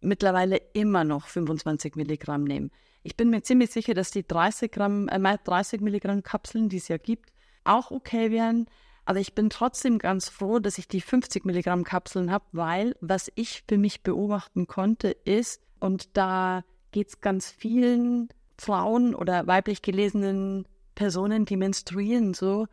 mittlerweile 0.00 0.56
immer 0.72 1.04
noch 1.04 1.28
25 1.28 1.94
Milligramm 1.94 2.42
nehme. 2.42 2.70
Ich 3.04 3.16
bin 3.16 3.30
mir 3.30 3.42
ziemlich 3.42 3.70
sicher, 3.70 3.94
dass 3.94 4.10
die 4.10 4.26
30 4.26 4.72
Gramm, 4.72 5.06
äh, 5.06 5.38
30 5.44 5.80
Milligramm 5.82 6.24
Kapseln, 6.24 6.68
die 6.68 6.78
es 6.78 6.88
ja 6.88 6.96
gibt, 6.96 7.30
auch 7.66 7.90
okay 7.90 8.30
wären. 8.30 8.66
Aber 9.04 9.20
ich 9.20 9.34
bin 9.34 9.50
trotzdem 9.50 9.98
ganz 9.98 10.28
froh, 10.28 10.58
dass 10.58 10.78
ich 10.78 10.88
die 10.88 11.00
50 11.00 11.44
Milligramm 11.44 11.84
Kapseln 11.84 12.30
habe, 12.30 12.44
weil 12.52 12.96
was 13.00 13.30
ich 13.36 13.62
für 13.68 13.78
mich 13.78 14.02
beobachten 14.02 14.66
konnte, 14.66 15.10
ist, 15.10 15.62
und 15.78 16.16
da 16.16 16.64
geht 16.90 17.08
es 17.08 17.20
ganz 17.20 17.50
vielen 17.50 18.28
Frauen 18.58 19.14
oder 19.14 19.46
weiblich 19.46 19.82
gelesenen 19.82 20.66
Personen, 20.94 21.44
die 21.44 21.56
menstruieren, 21.56 22.34
so, 22.34 22.66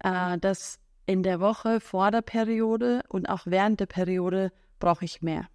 äh, 0.00 0.38
dass 0.38 0.80
in 1.04 1.22
der 1.22 1.40
Woche 1.40 1.80
vor 1.80 2.10
der 2.10 2.22
Periode 2.22 3.02
und 3.08 3.28
auch 3.28 3.42
während 3.44 3.78
der 3.80 3.86
Periode 3.86 4.50
brauche 4.80 5.04
ich 5.04 5.22
mehr. 5.22 5.46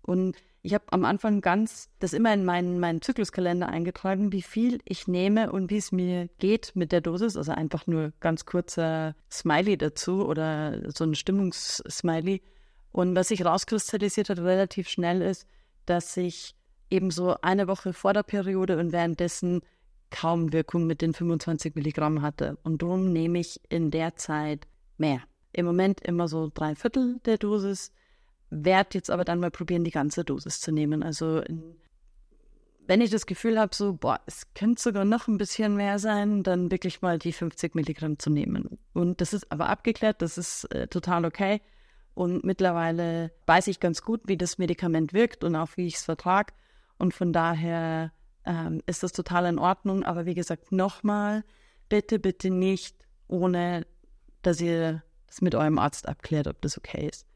Und 0.00 0.36
ich 0.66 0.74
habe 0.74 0.84
am 0.90 1.04
Anfang 1.04 1.42
ganz 1.42 1.88
das 2.00 2.12
immer 2.12 2.34
in 2.34 2.44
meinen, 2.44 2.80
meinen 2.80 3.00
Zykluskalender 3.00 3.68
eingetragen, 3.68 4.32
wie 4.32 4.42
viel 4.42 4.80
ich 4.84 5.06
nehme 5.06 5.52
und 5.52 5.70
wie 5.70 5.76
es 5.76 5.92
mir 5.92 6.28
geht 6.38 6.72
mit 6.74 6.90
der 6.90 7.00
Dosis. 7.00 7.36
Also 7.36 7.52
einfach 7.52 7.86
nur 7.86 8.12
ganz 8.18 8.46
kurzer 8.46 9.14
Smiley 9.30 9.78
dazu 9.78 10.26
oder 10.26 10.90
so 10.90 11.04
ein 11.04 11.14
Stimmungssmiley. 11.14 12.42
Und 12.90 13.14
was 13.14 13.28
sich 13.28 13.44
rauskristallisiert 13.44 14.28
hat 14.28 14.40
relativ 14.40 14.88
schnell 14.88 15.22
ist, 15.22 15.46
dass 15.84 16.16
ich 16.16 16.56
eben 16.90 17.12
so 17.12 17.36
eine 17.42 17.68
Woche 17.68 17.92
vor 17.92 18.12
der 18.12 18.24
Periode 18.24 18.76
und 18.78 18.90
währenddessen 18.90 19.60
kaum 20.10 20.52
Wirkung 20.52 20.88
mit 20.88 21.00
den 21.00 21.14
25 21.14 21.76
Milligramm 21.76 22.22
hatte. 22.22 22.58
Und 22.64 22.82
darum 22.82 23.12
nehme 23.12 23.38
ich 23.38 23.60
in 23.68 23.92
der 23.92 24.16
Zeit 24.16 24.66
mehr. 24.98 25.20
Im 25.52 25.64
Moment 25.64 26.00
immer 26.00 26.26
so 26.26 26.50
drei 26.52 26.74
Viertel 26.74 27.20
der 27.24 27.38
Dosis 27.38 27.92
werde 28.50 28.90
jetzt 28.94 29.10
aber 29.10 29.24
dann 29.24 29.40
mal 29.40 29.50
probieren, 29.50 29.84
die 29.84 29.90
ganze 29.90 30.24
Dosis 30.24 30.60
zu 30.60 30.72
nehmen. 30.72 31.02
Also 31.02 31.42
wenn 32.86 33.00
ich 33.00 33.10
das 33.10 33.26
Gefühl 33.26 33.58
habe, 33.58 33.74
so, 33.74 33.94
boah, 33.94 34.20
es 34.26 34.52
könnte 34.54 34.80
sogar 34.80 35.04
noch 35.04 35.26
ein 35.26 35.38
bisschen 35.38 35.74
mehr 35.74 35.98
sein, 35.98 36.42
dann 36.42 36.70
wirklich 36.70 37.02
mal 37.02 37.18
die 37.18 37.32
50 37.32 37.74
Milligramm 37.74 38.18
zu 38.18 38.30
nehmen. 38.30 38.78
Und 38.92 39.20
das 39.20 39.32
ist 39.32 39.50
aber 39.50 39.68
abgeklärt, 39.68 40.22
das 40.22 40.38
ist 40.38 40.64
äh, 40.72 40.86
total 40.86 41.24
okay. 41.24 41.60
Und 42.14 42.44
mittlerweile 42.44 43.32
weiß 43.46 43.66
ich 43.66 43.80
ganz 43.80 44.02
gut, 44.02 44.22
wie 44.26 44.36
das 44.36 44.58
Medikament 44.58 45.12
wirkt 45.12 45.44
und 45.44 45.56
auch 45.56 45.76
wie 45.76 45.86
ich 45.86 45.96
es 45.96 46.04
vertrage. 46.04 46.54
Und 46.96 47.12
von 47.12 47.32
daher 47.32 48.12
ähm, 48.46 48.80
ist 48.86 49.02
das 49.02 49.12
total 49.12 49.46
in 49.46 49.58
Ordnung. 49.58 50.04
Aber 50.04 50.24
wie 50.24 50.34
gesagt, 50.34 50.72
nochmal, 50.72 51.44
bitte, 51.88 52.18
bitte 52.18 52.50
nicht, 52.50 52.96
ohne 53.28 53.84
dass 54.42 54.60
ihr 54.60 55.02
das 55.26 55.42
mit 55.42 55.54
eurem 55.54 55.78
Arzt 55.78 56.08
abklärt, 56.08 56.46
ob 56.46 56.62
das 56.62 56.78
okay 56.78 57.08
ist. 57.08 57.26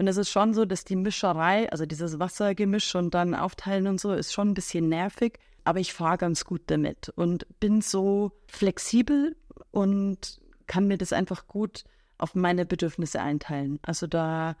Und 0.00 0.08
es 0.08 0.16
ist 0.16 0.30
schon 0.30 0.54
so, 0.54 0.64
dass 0.64 0.84
die 0.84 0.96
Mischerei, 0.96 1.70
also 1.70 1.84
dieses 1.84 2.18
Wassergemisch 2.18 2.94
und 2.94 3.12
dann 3.12 3.34
aufteilen 3.34 3.86
und 3.86 4.00
so, 4.00 4.14
ist 4.14 4.32
schon 4.32 4.48
ein 4.48 4.54
bisschen 4.54 4.88
nervig. 4.88 5.38
Aber 5.64 5.78
ich 5.78 5.92
fahre 5.92 6.16
ganz 6.16 6.46
gut 6.46 6.62
damit 6.68 7.10
und 7.16 7.46
bin 7.60 7.82
so 7.82 8.32
flexibel 8.46 9.36
und 9.72 10.40
kann 10.66 10.86
mir 10.86 10.96
das 10.96 11.12
einfach 11.12 11.46
gut 11.48 11.84
auf 12.16 12.34
meine 12.34 12.64
Bedürfnisse 12.64 13.20
einteilen. 13.20 13.78
Also 13.82 14.06
da 14.06 14.56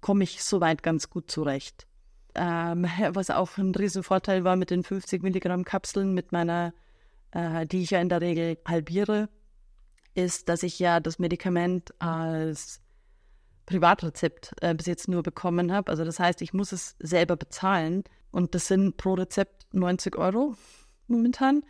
komme 0.00 0.22
ich 0.22 0.44
soweit 0.44 0.84
ganz 0.84 1.10
gut 1.10 1.28
zurecht. 1.28 1.88
Ähm, 2.36 2.86
was 3.08 3.30
auch 3.30 3.58
ein 3.58 3.74
Riesenvorteil 3.74 4.44
war 4.44 4.54
mit 4.54 4.70
den 4.70 4.84
50 4.84 5.24
Milligramm 5.24 5.64
Kapseln, 5.64 6.14
mit 6.14 6.30
meiner, 6.30 6.72
äh, 7.32 7.66
die 7.66 7.82
ich 7.82 7.90
ja 7.90 8.00
in 8.00 8.08
der 8.08 8.20
Regel 8.20 8.58
halbiere, 8.64 9.28
ist, 10.14 10.48
dass 10.48 10.62
ich 10.62 10.78
ja 10.78 11.00
das 11.00 11.18
Medikament 11.18 12.00
als 12.00 12.81
Privatrezept 13.66 14.52
äh, 14.60 14.74
bis 14.74 14.86
jetzt 14.86 15.08
nur 15.08 15.22
bekommen 15.22 15.72
habe. 15.72 15.90
Also 15.90 16.04
das 16.04 16.18
heißt, 16.18 16.42
ich 16.42 16.52
muss 16.52 16.72
es 16.72 16.96
selber 16.98 17.36
bezahlen 17.36 18.04
und 18.30 18.54
das 18.54 18.66
sind 18.66 18.96
pro 18.96 19.14
Rezept 19.14 19.66
90 19.72 20.16
Euro 20.16 20.54
momentan. 21.06 21.62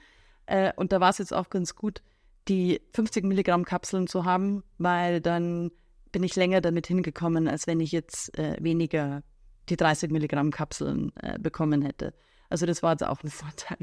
Äh, 0.46 0.72
und 0.76 0.92
da 0.92 1.00
war 1.00 1.10
es 1.10 1.18
jetzt 1.18 1.34
auch 1.34 1.50
ganz 1.50 1.74
gut, 1.74 2.02
die 2.48 2.80
50 2.94 3.24
Milligramm 3.24 3.64
Kapseln 3.64 4.06
zu 4.06 4.24
haben, 4.24 4.64
weil 4.78 5.20
dann 5.20 5.70
bin 6.10 6.22
ich 6.22 6.36
länger 6.36 6.60
damit 6.60 6.86
hingekommen, 6.86 7.48
als 7.48 7.66
wenn 7.66 7.80
ich 7.80 7.92
jetzt 7.92 8.36
äh, 8.38 8.56
weniger 8.60 9.22
die 9.68 9.76
30 9.76 10.10
Milligramm 10.10 10.50
Kapseln 10.50 11.12
äh, 11.16 11.38
bekommen 11.38 11.82
hätte. 11.82 12.14
Also 12.48 12.66
das 12.66 12.82
war 12.82 12.92
jetzt 12.92 13.06
auch 13.06 13.22
ein 13.22 13.30
Vorteil. 13.30 13.78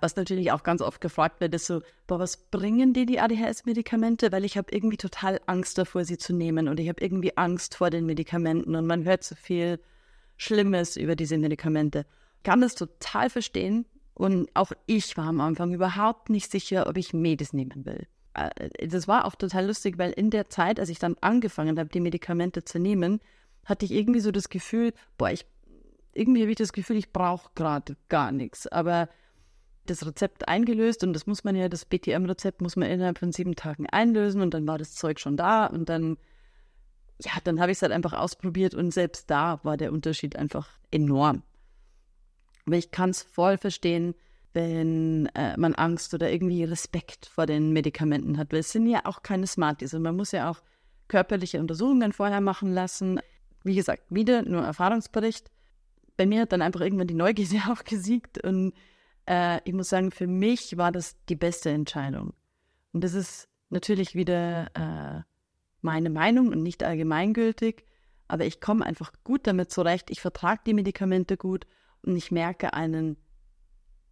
Was 0.00 0.16
natürlich 0.16 0.52
auch 0.52 0.62
ganz 0.62 0.82
oft 0.82 1.00
gefragt 1.00 1.40
wird, 1.40 1.54
ist 1.54 1.66
so, 1.66 1.82
boah, 2.06 2.18
was 2.18 2.36
bringen 2.36 2.92
dir 2.92 3.06
die 3.06 3.20
ADHS-Medikamente? 3.20 4.32
Weil 4.32 4.44
ich 4.44 4.56
habe 4.56 4.72
irgendwie 4.72 4.96
total 4.96 5.40
Angst 5.46 5.78
davor, 5.78 6.04
sie 6.04 6.18
zu 6.18 6.32
nehmen 6.32 6.68
und 6.68 6.80
ich 6.80 6.88
habe 6.88 7.02
irgendwie 7.02 7.36
Angst 7.36 7.76
vor 7.76 7.90
den 7.90 8.06
Medikamenten 8.06 8.74
und 8.74 8.86
man 8.86 9.04
hört 9.04 9.24
so 9.24 9.34
viel 9.34 9.78
Schlimmes 10.36 10.96
über 10.96 11.16
diese 11.16 11.36
Medikamente. 11.38 12.06
Ich 12.38 12.42
kann 12.44 12.60
das 12.60 12.74
total 12.74 13.28
verstehen 13.30 13.86
und 14.14 14.48
auch 14.54 14.72
ich 14.86 15.16
war 15.16 15.26
am 15.26 15.40
Anfang 15.40 15.72
überhaupt 15.72 16.30
nicht 16.30 16.50
sicher, 16.50 16.86
ob 16.86 16.96
ich 16.96 17.12
Medis 17.12 17.52
nehmen 17.52 17.84
will. 17.84 18.06
Äh, 18.34 18.88
das 18.88 19.06
war 19.06 19.26
auch 19.26 19.34
total 19.34 19.66
lustig, 19.66 19.98
weil 19.98 20.12
in 20.12 20.30
der 20.30 20.48
Zeit, 20.48 20.80
als 20.80 20.88
ich 20.88 20.98
dann 20.98 21.16
angefangen 21.20 21.78
habe, 21.78 21.90
die 21.90 22.00
Medikamente 22.00 22.64
zu 22.64 22.78
nehmen, 22.78 23.20
hatte 23.64 23.84
ich 23.84 23.92
irgendwie 23.92 24.20
so 24.20 24.30
das 24.30 24.48
Gefühl, 24.48 24.92
boah, 25.18 25.30
ich 25.30 25.44
irgendwie 26.12 26.42
habe 26.42 26.50
ich 26.50 26.56
das 26.56 26.72
Gefühl, 26.72 26.96
ich 26.96 27.12
brauche 27.12 27.50
gerade 27.54 27.96
gar 28.08 28.32
nichts. 28.32 28.66
Aber 28.66 29.08
das 29.86 30.06
Rezept 30.06 30.48
eingelöst 30.48 31.02
und 31.02 31.12
das 31.12 31.26
muss 31.26 31.44
man 31.44 31.56
ja, 31.56 31.68
das 31.68 31.84
BTM-Rezept 31.84 32.60
muss 32.60 32.76
man 32.76 32.88
innerhalb 32.88 33.18
von 33.18 33.32
sieben 33.32 33.56
Tagen 33.56 33.86
einlösen 33.86 34.40
und 34.40 34.54
dann 34.54 34.66
war 34.66 34.78
das 34.78 34.94
Zeug 34.94 35.18
schon 35.18 35.36
da 35.36 35.66
und 35.66 35.88
dann, 35.88 36.16
ja, 37.20 37.32
dann 37.44 37.60
habe 37.60 37.72
ich 37.72 37.78
es 37.78 37.82
halt 37.82 37.92
einfach 37.92 38.12
ausprobiert 38.12 38.74
und 38.74 38.92
selbst 38.92 39.30
da 39.30 39.60
war 39.62 39.76
der 39.76 39.92
Unterschied 39.92 40.36
einfach 40.36 40.68
enorm. 40.90 41.42
Aber 42.66 42.76
ich 42.76 42.90
kann 42.90 43.10
es 43.10 43.22
voll 43.22 43.58
verstehen, 43.58 44.14
wenn 44.52 45.26
äh, 45.34 45.56
man 45.56 45.74
Angst 45.74 46.12
oder 46.14 46.30
irgendwie 46.30 46.64
Respekt 46.64 47.26
vor 47.26 47.46
den 47.46 47.72
Medikamenten 47.72 48.38
hat, 48.38 48.52
weil 48.52 48.60
es 48.60 48.72
sind 48.72 48.86
ja 48.86 49.00
auch 49.04 49.22
keine 49.22 49.46
Smarties 49.46 49.94
und 49.94 50.02
man 50.02 50.16
muss 50.16 50.32
ja 50.32 50.50
auch 50.50 50.60
körperliche 51.08 51.60
Untersuchungen 51.60 52.12
vorher 52.12 52.40
machen 52.40 52.72
lassen. 52.72 53.20
Wie 53.62 53.74
gesagt, 53.74 54.04
wieder 54.10 54.42
nur 54.42 54.62
Erfahrungsbericht. 54.62 55.50
Bei 56.16 56.26
mir 56.26 56.42
hat 56.42 56.52
dann 56.52 56.62
einfach 56.62 56.80
irgendwann 56.80 57.08
die 57.08 57.14
Neugierde 57.14 57.60
auch 57.72 57.84
gesiegt 57.84 58.42
und 58.44 58.72
äh, 59.30 59.60
ich 59.64 59.72
muss 59.72 59.88
sagen, 59.88 60.10
für 60.10 60.26
mich 60.26 60.76
war 60.76 60.90
das 60.90 61.16
die 61.28 61.36
beste 61.36 61.70
Entscheidung. 61.70 62.34
Und 62.92 63.04
das 63.04 63.14
ist 63.14 63.48
natürlich 63.68 64.16
wieder 64.16 64.66
äh, 64.74 65.22
meine 65.80 66.10
Meinung 66.10 66.48
und 66.48 66.62
nicht 66.62 66.82
allgemeingültig, 66.82 67.84
aber 68.26 68.44
ich 68.44 68.60
komme 68.60 68.84
einfach 68.84 69.12
gut 69.22 69.46
damit 69.46 69.70
zurecht. 69.70 70.10
Ich 70.10 70.20
vertrage 70.20 70.62
die 70.66 70.74
Medikamente 70.74 71.36
gut 71.36 71.66
und 72.02 72.16
ich 72.16 72.32
merke 72.32 72.74
einen 72.74 73.16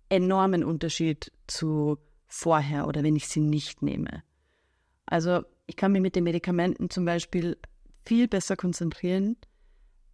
enormen 0.09 0.64
Unterschied 0.64 1.33
zu 1.48 1.98
vorher 2.26 2.87
oder 2.87 3.02
wenn 3.02 3.16
ich 3.16 3.26
sie 3.26 3.40
nicht 3.40 3.83
nehme. 3.83 4.22
Also 5.04 5.42
ich 5.66 5.76
kann 5.76 5.92
mich 5.92 6.00
mit 6.00 6.14
den 6.14 6.24
Medikamenten 6.24 6.90
zum 6.90 7.04
Beispiel 7.04 7.59
viel 8.04 8.28
besser 8.28 8.57
konzentrieren 8.57 9.37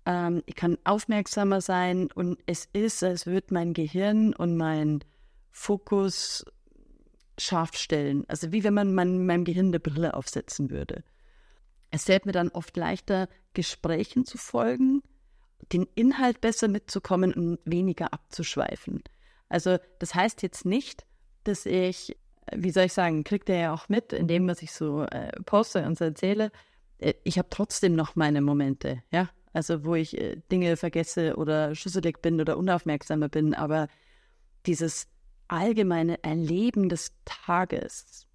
ähm, 0.07 0.43
ich 0.47 0.55
kann 0.55 0.79
aufmerksamer 0.85 1.61
sein 1.61 2.11
und 2.15 2.39
es 2.47 2.69
ist, 2.73 3.03
als 3.03 3.27
würde 3.27 3.55
mein 3.55 3.73
Gehirn 3.75 4.35
und 4.35 4.57
mein 4.57 5.01
Fokus 5.51 6.45
scharf 7.39 7.77
stellen. 7.77 8.25
Also 8.29 8.53
wie 8.53 8.65
wenn 8.65 8.75
man 8.75 8.95
mein, 8.95 9.27
meinem 9.27 9.45
Gehirn 9.45 9.69
eine 9.69 9.81
Brille 9.81 10.15
aufsetzen 10.15 10.71
würde. 10.71 11.03
Es 11.91 12.05
fällt 12.05 12.27
mir 12.27 12.33
dann 12.33 12.49
oft 12.49 12.77
leichter, 12.77 13.29
Gesprächen 13.55 14.25
zu 14.25 14.37
folgen, 14.37 15.03
den 15.73 15.87
Inhalt 15.95 16.41
besser 16.41 16.69
mitzukommen 16.69 17.33
und 17.33 17.59
weniger 17.65 18.13
abzuschweifen. 18.13 19.03
Also 19.49 19.79
das 20.01 20.15
heißt 20.15 20.43
jetzt 20.43 20.65
nicht, 20.65 21.07
dass 21.45 21.67
ich, 21.67 22.17
wie 22.53 22.71
soll 22.71 22.85
ich 22.85 22.93
sagen, 22.93 23.25
kriegt 23.25 23.49
er 23.49 23.59
ja 23.59 23.75
auch 23.75 23.89
mit 23.89 24.13
in 24.13 24.27
dem, 24.27 24.49
was 24.49 24.63
ich 24.63 24.73
so 24.73 25.03
äh, 25.05 25.31
poste 25.45 25.85
und 25.85 25.97
so 25.97 26.05
erzähle. 26.05 26.51
Äh, 26.99 27.15
ich 27.23 27.39
habe 27.39 27.49
trotzdem 27.51 27.95
noch 27.95 28.17
meine 28.17 28.41
Momente, 28.41 29.03
ja. 29.11 29.29
Also 29.55 29.85
wo 29.85 29.95
ich 29.95 30.19
äh, 30.21 30.37
Dinge 30.53 30.77
vergesse 30.77 31.37
oder 31.37 31.75
schüsselig 31.75 32.21
bin 32.21 32.41
oder 32.41 32.59
unaufmerksamer 32.59 33.29
bin, 33.29 33.55
aber 33.55 33.89
dieses 34.67 35.07
allgemeine 35.49 36.23
Erleben 36.23 36.89
des 36.89 37.13
Tages 37.25 38.27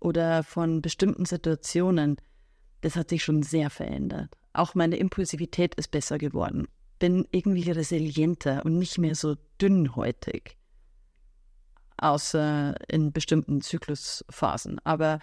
oder 0.00 0.42
von 0.42 0.80
bestimmten 0.80 1.26
Situationen, 1.26 2.16
das 2.80 2.96
hat 2.96 3.10
sich 3.10 3.22
schon 3.22 3.42
sehr 3.42 3.68
verändert. 3.68 4.34
Auch 4.54 4.74
meine 4.74 4.96
Impulsivität 4.96 5.74
ist 5.74 5.90
besser 5.90 6.16
geworden. 6.16 6.66
Bin 6.98 7.26
irgendwie 7.30 7.70
resilienter 7.70 8.64
und 8.64 8.78
nicht 8.78 8.96
mehr 8.96 9.14
so 9.14 9.36
dünnhäutig. 9.60 10.56
Außer 11.98 12.76
in 12.88 13.12
bestimmten 13.12 13.60
Zyklusphasen. 13.60 14.78
Aber 14.84 15.20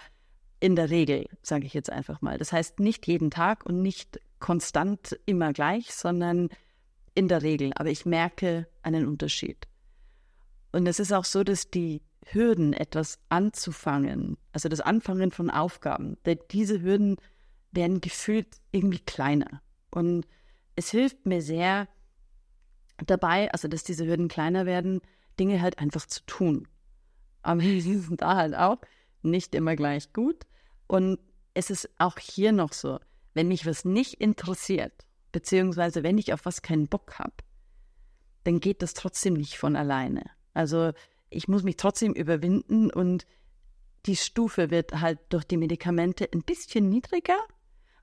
in 0.60 0.76
der 0.76 0.92
Regel, 0.92 1.28
sage 1.42 1.66
ich 1.66 1.74
jetzt 1.74 1.90
einfach 1.90 2.22
mal. 2.22 2.38
Das 2.38 2.52
heißt 2.52 2.80
nicht 2.80 3.08
jeden 3.08 3.32
Tag 3.32 3.66
und 3.66 3.82
nicht 3.82 4.20
konstant 4.44 5.18
immer 5.26 5.54
gleich, 5.54 5.94
sondern 5.94 6.50
in 7.16 7.30
der 7.30 7.44
Regel. 7.44 7.72
Aber 7.76 7.90
ich 7.90 8.06
merke 8.06 8.68
einen 8.82 9.08
Unterschied. 9.08 9.70
Und 10.74 10.86
es 10.86 11.00
ist 11.00 11.14
auch 11.14 11.24
so, 11.24 11.46
dass 11.46 11.72
die 11.72 12.02
Hürden, 12.26 12.74
etwas 12.74 13.20
anzufangen, 13.30 14.38
also 14.52 14.68
das 14.68 14.82
Anfangen 14.82 15.32
von 15.32 15.50
Aufgaben, 15.50 16.18
diese 16.52 16.82
Hürden 16.82 17.16
werden 17.72 18.02
gefühlt 18.02 18.48
irgendwie 18.72 19.00
kleiner. 19.00 19.62
Und 19.92 20.26
es 20.76 20.92
hilft 20.92 21.26
mir 21.26 21.42
sehr 21.42 21.88
dabei, 22.98 23.50
also 23.54 23.70
dass 23.70 23.86
diese 23.86 24.06
Hürden 24.06 24.28
kleiner 24.28 24.66
werden, 24.66 25.00
Dinge 25.40 25.62
halt 25.62 25.80
einfach 25.80 26.06
zu 26.06 26.22
tun. 26.26 26.68
Aber 27.44 27.62
sie 27.62 27.98
sind 27.98 28.22
da 28.22 28.36
halt 28.36 28.56
auch 28.56 28.80
nicht 29.22 29.56
immer 29.56 29.78
gleich 29.78 30.12
gut. 30.12 30.44
Und 30.88 31.18
es 31.54 31.70
ist 31.70 31.90
auch 31.98 32.20
hier 32.20 32.52
noch 32.52 32.74
so, 32.74 33.00
wenn 33.34 33.48
mich 33.48 33.66
was 33.66 33.86
nicht 33.86 34.16
interessiert, 34.16 35.06
beziehungsweise 35.32 36.04
wenn 36.04 36.18
ich 36.18 36.34
auf 36.34 36.46
was 36.46 36.62
keinen 36.62 36.88
Bock 36.88 37.20
habe, 37.20 37.34
dann 38.44 38.60
geht 38.60 38.82
das 38.82 38.94
trotzdem 38.94 39.34
nicht 39.34 39.58
von 39.58 39.76
alleine. 39.76 40.24
Also 40.54 40.92
ich 41.30 41.48
muss 41.48 41.64
mich 41.64 41.78
trotzdem 41.78 42.14
überwinden 42.14 42.92
und 42.92 43.26
die 44.06 44.16
Stufe 44.16 44.70
wird 44.70 45.00
halt 45.00 45.20
durch 45.30 45.46
die 45.46 45.58
Medikamente 45.58 46.28
ein 46.32 46.44
bisschen 46.44 46.90
niedriger. 46.90 47.38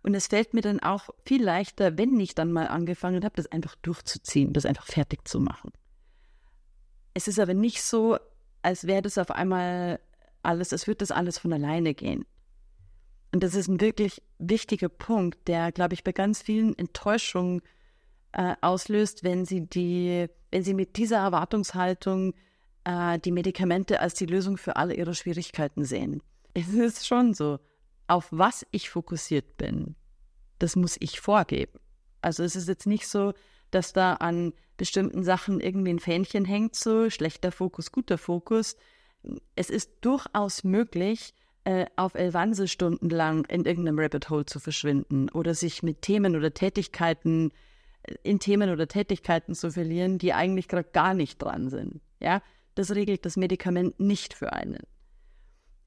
Und 0.02 0.14
es 0.14 0.28
fällt 0.28 0.54
mir 0.54 0.62
dann 0.62 0.80
auch 0.80 1.10
viel 1.26 1.44
leichter, 1.44 1.98
wenn 1.98 2.18
ich 2.18 2.34
dann 2.34 2.52
mal 2.52 2.68
angefangen 2.68 3.22
habe, 3.22 3.36
das 3.36 3.52
einfach 3.52 3.76
durchzuziehen, 3.76 4.54
das 4.54 4.64
einfach 4.64 4.86
fertig 4.86 5.28
zu 5.28 5.40
machen. 5.40 5.72
Es 7.12 7.28
ist 7.28 7.38
aber 7.38 7.52
nicht 7.52 7.82
so, 7.82 8.18
als 8.62 8.86
wäre 8.86 9.02
das 9.02 9.18
auf 9.18 9.30
einmal 9.30 10.00
alles, 10.42 10.72
es 10.72 10.86
wird 10.86 11.02
das 11.02 11.10
alles 11.10 11.38
von 11.38 11.52
alleine 11.52 11.92
gehen. 11.92 12.24
Und 13.32 13.42
das 13.42 13.54
ist 13.54 13.68
ein 13.68 13.80
wirklich 13.80 14.22
wichtiger 14.38 14.88
Punkt, 14.88 15.46
der, 15.46 15.72
glaube 15.72 15.94
ich, 15.94 16.02
bei 16.02 16.12
ganz 16.12 16.42
vielen 16.42 16.76
Enttäuschungen 16.76 17.62
äh, 18.32 18.54
auslöst, 18.60 19.22
wenn 19.24 19.44
sie 19.44 19.66
die, 19.66 20.26
wenn 20.50 20.62
sie 20.62 20.74
mit 20.74 20.96
dieser 20.96 21.18
Erwartungshaltung 21.18 22.34
äh, 22.84 23.18
die 23.18 23.32
Medikamente 23.32 24.00
als 24.00 24.14
die 24.14 24.26
Lösung 24.26 24.56
für 24.56 24.76
alle 24.76 24.94
ihre 24.94 25.14
Schwierigkeiten 25.14 25.84
sehen. 25.84 26.22
Es 26.54 26.68
ist 26.68 27.06
schon 27.06 27.34
so, 27.34 27.58
auf 28.08 28.26
was 28.30 28.66
ich 28.72 28.90
fokussiert 28.90 29.56
bin, 29.56 29.94
das 30.58 30.74
muss 30.74 30.96
ich 30.98 31.20
vorgeben. 31.20 31.78
Also 32.22 32.42
es 32.42 32.56
ist 32.56 32.68
jetzt 32.68 32.86
nicht 32.86 33.06
so, 33.06 33.32
dass 33.70 33.92
da 33.92 34.14
an 34.14 34.52
bestimmten 34.76 35.22
Sachen 35.22 35.60
irgendwie 35.60 35.90
ein 35.90 36.00
Fähnchen 36.00 36.44
hängt, 36.44 36.74
so 36.74 37.08
schlechter 37.10 37.52
Fokus, 37.52 37.92
guter 37.92 38.18
Fokus. 38.18 38.76
Es 39.54 39.70
ist 39.70 39.90
durchaus 40.00 40.64
möglich, 40.64 41.34
äh, 41.64 41.86
auf 41.96 42.14
Elvanse 42.14 42.68
stundenlang 42.68 43.44
in 43.46 43.64
irgendeinem 43.64 43.98
Rabbit 43.98 44.30
Hole 44.30 44.46
zu 44.46 44.60
verschwinden 44.60 45.28
oder 45.28 45.54
sich 45.54 45.82
mit 45.82 46.02
Themen 46.02 46.36
oder 46.36 46.54
Tätigkeiten 46.54 47.52
äh, 48.02 48.14
in 48.22 48.38
Themen 48.38 48.70
oder 48.70 48.88
Tätigkeiten 48.88 49.54
zu 49.54 49.70
verlieren, 49.70 50.18
die 50.18 50.32
eigentlich 50.32 50.68
gerade 50.68 50.88
gar 50.90 51.14
nicht 51.14 51.42
dran 51.42 51.68
sind. 51.68 52.00
Ja, 52.20 52.42
das 52.74 52.94
regelt 52.94 53.26
das 53.26 53.36
Medikament 53.36 54.00
nicht 54.00 54.34
für 54.34 54.52
einen. 54.52 54.82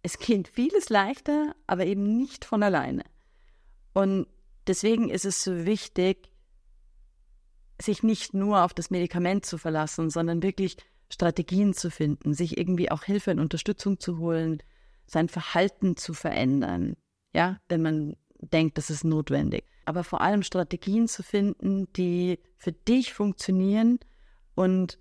Es 0.04 0.20
geht 0.20 0.48
vieles 0.48 0.90
leichter, 0.90 1.56
aber 1.66 1.86
eben 1.86 2.18
nicht 2.18 2.46
von 2.46 2.62
alleine. 2.62 3.04
Und 3.94 4.28
deswegen 4.68 5.10
ist 5.10 5.26
es 5.26 5.44
so 5.44 5.66
wichtig, 5.66 6.30
sich 7.82 8.04
nicht 8.04 8.34
nur 8.34 8.64
auf 8.64 8.74
das 8.74 8.92
Medikament 8.92 9.46
zu 9.46 9.58
verlassen, 9.58 10.10
sondern 10.10 10.44
wirklich 10.44 10.78
Strategien 11.10 11.74
zu 11.74 11.90
finden, 11.90 12.34
sich 12.34 12.58
irgendwie 12.58 12.92
auch 12.92 13.04
Hilfe 13.04 13.32
und 13.32 13.40
Unterstützung 13.40 14.00
zu 14.00 14.18
holen, 14.18 14.62
sein 15.06 15.30
Verhalten 15.30 15.96
zu 15.96 16.14
verändern, 16.14 16.96
ja, 17.34 17.60
wenn 17.68 17.82
man 17.82 18.16
denkt, 18.40 18.78
das 18.78 18.90
ist 18.90 19.04
notwendig. 19.04 19.66
Aber 19.86 20.04
vor 20.04 20.22
allem 20.22 20.44
Strategien 20.44 21.08
zu 21.08 21.24
finden, 21.24 21.92
die 21.94 22.40
für 22.58 22.72
dich 22.72 23.14
funktionieren 23.14 24.00
und 24.56 25.00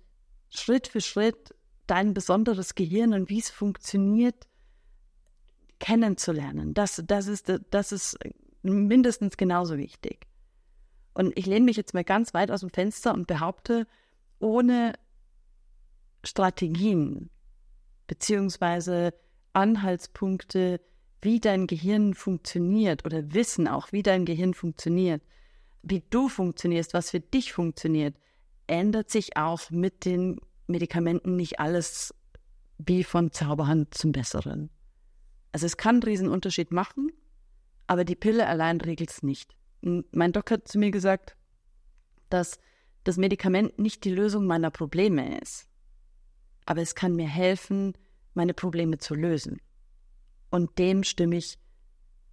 Schritt 0.49 0.87
für 0.87 1.01
Schritt 1.01 1.55
dein 1.87 2.13
besonderes 2.13 2.75
Gehirn 2.75 3.13
und 3.13 3.29
wie 3.29 3.39
es 3.39 3.49
funktioniert 3.49 4.47
kennenzulernen. 5.79 6.73
Das, 6.73 7.01
das, 7.05 7.27
ist, 7.27 7.51
das 7.69 7.91
ist 7.91 8.17
mindestens 8.61 9.37
genauso 9.37 9.77
wichtig. 9.77 10.27
Und 11.13 11.37
ich 11.37 11.45
lehne 11.45 11.65
mich 11.65 11.77
jetzt 11.77 11.93
mal 11.93 12.03
ganz 12.03 12.33
weit 12.33 12.51
aus 12.51 12.61
dem 12.61 12.69
Fenster 12.69 13.13
und 13.13 13.27
behaupte, 13.27 13.85
ohne 14.39 14.93
Strategien 16.23 17.29
beziehungsweise 18.07 19.13
Anhaltspunkte, 19.53 20.81
wie 21.21 21.39
dein 21.39 21.67
Gehirn 21.67 22.13
funktioniert 22.13 23.05
oder 23.05 23.33
Wissen 23.33 23.67
auch, 23.67 23.91
wie 23.91 24.03
dein 24.03 24.25
Gehirn 24.25 24.53
funktioniert, 24.53 25.21
wie 25.81 26.03
du 26.09 26.29
funktionierst, 26.29 26.93
was 26.93 27.11
für 27.11 27.19
dich 27.19 27.53
funktioniert, 27.53 28.15
ändert 28.67 29.09
sich 29.09 29.37
auch 29.37 29.69
mit 29.69 30.05
den 30.05 30.39
Medikamenten 30.67 31.35
nicht 31.35 31.59
alles 31.59 32.13
wie 32.77 33.03
von 33.03 33.31
Zauberhand 33.31 33.93
zum 33.93 34.11
Besseren. 34.11 34.69
Also 35.51 35.65
es 35.65 35.77
kann 35.77 35.95
einen 35.95 36.03
riesen 36.03 36.29
Unterschied 36.29 36.71
machen, 36.71 37.11
aber 37.87 38.05
die 38.05 38.15
Pille 38.15 38.47
allein 38.47 38.81
regelt 38.81 39.11
es 39.11 39.23
nicht. 39.23 39.55
Mein 39.81 40.31
Doc 40.31 40.51
hat 40.51 40.67
zu 40.67 40.79
mir 40.79 40.91
gesagt, 40.91 41.35
dass 42.29 42.59
das 43.03 43.17
Medikament 43.17 43.77
nicht 43.77 44.05
die 44.05 44.13
Lösung 44.13 44.47
meiner 44.47 44.71
Probleme 44.71 45.39
ist, 45.39 45.67
aber 46.65 46.81
es 46.81 46.95
kann 46.95 47.15
mir 47.15 47.27
helfen, 47.27 47.93
meine 48.33 48.53
Probleme 48.53 48.97
zu 48.97 49.15
lösen. 49.15 49.61
Und 50.49 50.77
dem 50.77 51.03
stimme 51.03 51.37
ich 51.37 51.57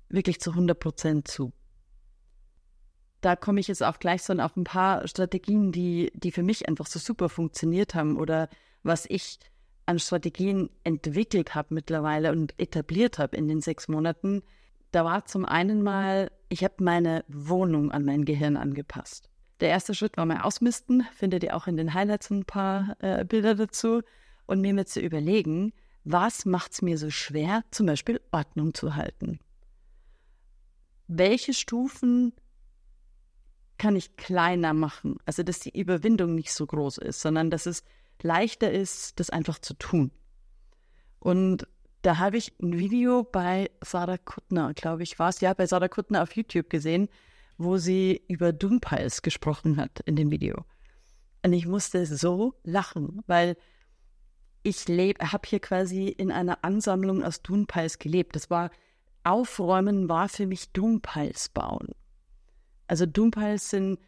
wirklich 0.09 0.41
zu 0.41 0.51
100 0.51 0.79
Prozent 0.79 1.29
zu. 1.29 1.53
Da 3.21 3.37
komme 3.37 3.61
ich 3.61 3.69
jetzt 3.69 3.83
auch 3.83 3.99
gleich 3.99 4.23
so 4.23 4.33
auf 4.35 4.57
ein 4.57 4.65
paar 4.65 5.07
Strategien, 5.07 5.73
die, 5.73 6.11
die 6.15 6.33
für 6.33 6.43
mich 6.43 6.69
einfach 6.69 6.87
so 6.87 6.99
super 6.99 7.29
funktioniert 7.29 7.95
haben 7.95 8.17
oder 8.17 8.49
was 8.83 9.07
ich 9.09 9.39
an 9.87 9.99
Strategien 9.99 10.71
entwickelt 10.85 11.55
habe 11.55 11.75
mittlerweile 11.75 12.33
und 12.33 12.59
etabliert 12.59 13.19
habe 13.19 13.37
in 13.37 13.49
den 13.49 13.61
sechs 13.61 13.89
Monaten. 13.89 14.43
Da 14.93 15.05
war 15.05 15.27
zum 15.27 15.45
einen 15.45 15.83
mal, 15.83 16.31
ich 16.49 16.65
habe 16.65 16.75
meine 16.79 17.25
Wohnung 17.29 17.91
an 17.91 18.05
mein 18.05 18.25
Gehirn 18.25 18.57
angepasst. 18.57 19.29
Der 19.61 19.69
erste 19.69 19.95
Schritt 19.95 20.17
war 20.17 20.25
mal 20.27 20.41
ausmisten, 20.41 21.07
findet 21.15 21.45
ihr 21.45 21.55
auch 21.55 21.67
in 21.67 21.77
den 21.77 21.93
Highlights 21.93 22.31
ein 22.31 22.45
paar 22.45 22.97
äh, 23.01 23.25
Bilder 23.25 23.55
dazu 23.55 24.03
und 24.47 24.61
mir 24.61 24.73
mit 24.73 24.89
zu 24.89 25.01
überlegen, 25.01 25.73
was 26.13 26.45
macht 26.45 26.73
es 26.73 26.83
mir 26.83 26.99
so 26.99 27.11
schwer, 27.11 27.65
zum 27.71 27.87
Beispiel 27.87 28.21
Ordnung 28.33 28.75
zu 28.75 28.95
halten? 28.95 29.41
Welche 31.07 31.55
Stufen 31.55 32.33
kann 33.79 33.97
ich 33.97 34.17
kleiner 34.17 34.75
machen? 34.75 35.17
Also, 35.25 35.43
dass 35.43 35.61
die 35.61 35.79
Überwindung 35.79 36.35
nicht 36.35 36.53
so 36.53 36.67
groß 36.67 36.99
ist, 36.99 37.21
sondern 37.21 37.51
dass 37.51 37.67
es 37.67 37.83
leichter 38.23 38.71
ist, 38.71 39.19
das 39.19 39.31
einfach 39.31 39.59
zu 39.59 39.75
tun. 39.75 40.11
Und 41.19 41.67
da 42.03 42.19
habe 42.19 42.37
ich 42.37 42.55
ein 42.61 42.79
Video 42.79 43.25
bei 43.25 43.71
Sarah 43.83 44.19
Kuttner, 44.19 44.73
glaube 44.75 45.03
ich, 45.03 45.19
war 45.19 45.29
es 45.29 45.41
ja, 45.41 45.53
bei 45.53 45.67
Sarah 45.67 45.89
Kuttner 45.89 46.23
auf 46.23 46.35
YouTube 46.35 46.71
gesehen, 46.71 47.09
wo 47.59 47.77
sie 47.77 48.23
über 48.29 48.53
Doompiles 48.53 49.23
gesprochen 49.23 49.77
hat 49.77 50.01
in 50.07 50.17
dem 50.17 50.31
Video. 50.31 50.65
Und 51.45 51.53
ich 51.53 51.67
musste 51.67 52.07
so 52.07 52.55
lachen, 52.65 53.23
weil 53.27 53.57
ich 54.63 54.87
habe 54.87 55.49
hier 55.49 55.61
quasi 55.61 56.09
in 56.09 56.31
einer 56.31 56.65
Ansammlung 56.65 57.23
aus 57.23 57.43
Dunpiles 57.43 57.99
gelebt. 57.99 58.37
Das 58.37 58.51
war 58.51 58.71
Aufräumen 59.25 60.09
war 60.09 60.29
für 60.29 60.47
mich 60.47 60.73
Dunpiles 60.73 61.51
bauen. 61.51 61.89
Also 62.87 63.07
Dunpiles 63.07 63.71
sind 63.71 63.99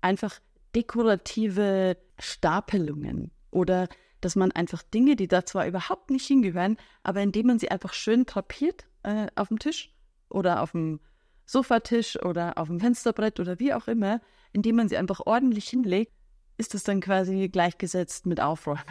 einfach 0.00 0.38
dekorative 0.74 1.96
Stapelungen 2.18 3.30
oder 3.50 3.88
dass 4.20 4.36
man 4.36 4.52
einfach 4.52 4.82
Dinge, 4.82 5.16
die 5.16 5.28
da 5.28 5.44
zwar 5.44 5.66
überhaupt 5.66 6.10
nicht 6.10 6.26
hingehören, 6.26 6.76
aber 7.02 7.22
indem 7.22 7.46
man 7.46 7.58
sie 7.58 7.70
einfach 7.70 7.92
schön 7.92 8.26
drapiert 8.26 8.86
äh, 9.02 9.26
auf 9.34 9.48
dem 9.48 9.58
Tisch 9.58 9.94
oder 10.28 10.62
auf 10.62 10.72
dem 10.72 11.00
Sofatisch 11.46 12.22
oder 12.22 12.58
auf 12.58 12.68
dem 12.68 12.78
Fensterbrett 12.78 13.40
oder 13.40 13.58
wie 13.58 13.74
auch 13.74 13.88
immer, 13.88 14.20
indem 14.52 14.76
man 14.76 14.88
sie 14.88 14.96
einfach 14.96 15.20
ordentlich 15.26 15.68
hinlegt, 15.68 16.12
ist 16.58 16.74
das 16.74 16.84
dann 16.84 17.00
quasi 17.00 17.48
gleichgesetzt 17.48 18.26
mit 18.26 18.40
Aufräumen. 18.40 18.84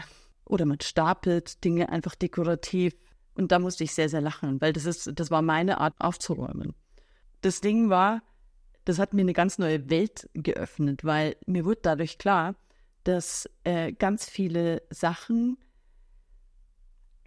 Oder 0.49 0.65
man 0.65 0.81
stapelt 0.81 1.63
Dinge 1.63 1.89
einfach 1.89 2.15
dekorativ. 2.15 2.95
Und 3.35 3.53
da 3.53 3.59
musste 3.59 3.85
ich 3.85 3.93
sehr, 3.93 4.09
sehr 4.09 4.19
lachen, 4.19 4.59
weil 4.59 4.73
das 4.73 4.85
ist, 4.85 5.11
das 5.13 5.31
war 5.31 5.41
meine 5.41 5.79
Art 5.79 5.93
aufzuräumen. 5.99 6.73
Das 7.41 7.61
Ding 7.61 7.89
war, 7.89 8.21
das 8.83 8.99
hat 8.99 9.13
mir 9.13 9.21
eine 9.21 9.33
ganz 9.33 9.59
neue 9.59 9.89
Welt 9.89 10.27
geöffnet, 10.33 11.05
weil 11.05 11.37
mir 11.45 11.63
wurde 11.63 11.79
dadurch 11.83 12.17
klar, 12.17 12.55
dass 13.03 13.47
äh, 13.63 13.93
ganz 13.93 14.27
viele 14.27 14.81
Sachen 14.89 15.57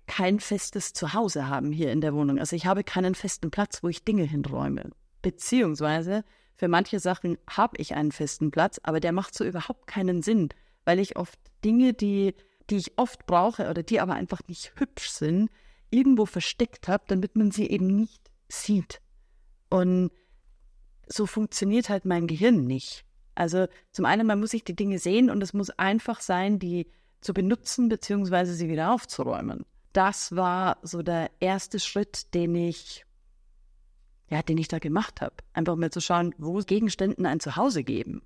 kein 0.06 0.40
festes 0.40 0.92
Zuhause 0.92 1.48
haben 1.48 1.70
hier 1.70 1.92
in 1.92 2.00
der 2.00 2.14
Wohnung. 2.14 2.40
Also 2.40 2.56
ich 2.56 2.66
habe 2.66 2.82
keinen 2.82 3.14
festen 3.14 3.52
Platz, 3.52 3.82
wo 3.84 3.88
ich 3.88 4.04
Dinge 4.04 4.24
hinräume. 4.24 4.90
Beziehungsweise 5.22 6.24
für 6.56 6.66
manche 6.66 6.98
Sachen 6.98 7.38
habe 7.48 7.76
ich 7.78 7.94
einen 7.94 8.10
festen 8.10 8.50
Platz, 8.50 8.80
aber 8.82 8.98
der 8.98 9.12
macht 9.12 9.34
so 9.34 9.44
überhaupt 9.44 9.86
keinen 9.86 10.22
Sinn, 10.22 10.48
weil 10.84 10.98
ich 10.98 11.16
oft 11.16 11.38
Dinge, 11.64 11.94
die 11.94 12.34
die 12.70 12.76
ich 12.76 12.98
oft 12.98 13.26
brauche 13.26 13.68
oder 13.68 13.82
die 13.82 14.00
aber 14.00 14.14
einfach 14.14 14.40
nicht 14.48 14.72
hübsch 14.76 15.10
sind, 15.10 15.50
irgendwo 15.90 16.26
versteckt 16.26 16.88
habe, 16.88 17.04
damit 17.06 17.36
man 17.36 17.50
sie 17.50 17.68
eben 17.68 17.86
nicht 17.86 18.30
sieht. 18.48 19.00
Und 19.68 20.10
so 21.06 21.26
funktioniert 21.26 21.88
halt 21.88 22.04
mein 22.04 22.26
Gehirn 22.26 22.66
nicht. 22.66 23.04
Also 23.34 23.66
zum 23.90 24.04
einen, 24.04 24.26
man 24.26 24.40
muss 24.40 24.50
sich 24.50 24.64
die 24.64 24.76
Dinge 24.76 24.98
sehen 24.98 25.30
und 25.30 25.42
es 25.42 25.52
muss 25.52 25.70
einfach 25.70 26.20
sein, 26.20 26.58
die 26.58 26.90
zu 27.20 27.32
benutzen 27.32 27.88
bzw. 27.88 28.44
sie 28.46 28.68
wieder 28.68 28.92
aufzuräumen. 28.92 29.64
das 29.92 30.34
war 30.34 30.78
so 30.82 31.02
der 31.02 31.30
erste 31.38 31.78
Schritt, 31.78 32.32
den 32.34 32.54
ich, 32.54 33.04
ja, 34.30 34.42
den 34.42 34.56
ich 34.56 34.68
da 34.68 34.78
gemacht 34.78 35.20
habe. 35.20 35.34
Einfach 35.52 35.76
mal 35.76 35.90
zu 35.90 36.00
schauen, 36.00 36.34
wo 36.38 36.54
Gegenständen 36.58 37.26
ein 37.26 37.40
Zuhause 37.40 37.84
geben. 37.84 38.22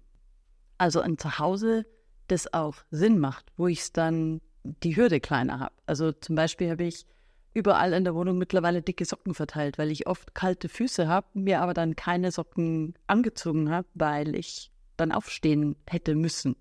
Also 0.79 1.01
ein 1.01 1.19
Zuhause, 1.19 1.85
das 2.27 2.53
auch 2.53 2.77
Sinn 2.91 3.19
macht, 3.19 3.53
wo 3.57 3.67
ich 3.67 3.81
es 3.81 3.93
dann 3.93 4.41
die 4.65 4.97
Hürde 4.97 5.21
kleiner 5.21 5.61
habe. 5.61 5.75
Also 5.87 6.13
zum 6.13 6.35
Beispiel 6.35 6.71
habe 6.71 6.85
ich 6.85 7.07
überall 7.55 7.93
in 7.93 8.05
der 8.05 8.15
Wohnung 8.15 8.37
mittlerweile 8.39 8.83
dicke 8.83 9.05
Socken 9.05 9.35
verteilt, 9.35 9.79
weil 9.79 9.91
ich 9.91 10.07
oft 10.07 10.35
kalte 10.35 10.69
Füße 10.69 11.09
habe, 11.09 11.27
mir 11.35 11.63
aber 11.63 11.73
dann 11.73 11.97
keine 11.97 12.31
Socken 12.31 12.95
angezogen 13.07 13.71
habe, 13.71 13.89
weil 13.95 14.35
ich 14.35 14.71
dann 14.97 15.13
aufstehen 15.13 15.77
hätte 15.87 16.15
müssen. 16.15 16.57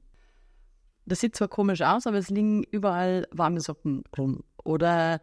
Das 1.06 1.20
sieht 1.20 1.36
zwar 1.36 1.48
komisch 1.48 1.82
aus, 1.82 2.08
aber 2.08 2.18
es 2.18 2.30
liegen 2.30 2.64
überall 2.64 3.28
warme 3.32 3.60
Socken 3.60 4.04
rum. 4.18 4.44
Oder 4.64 5.22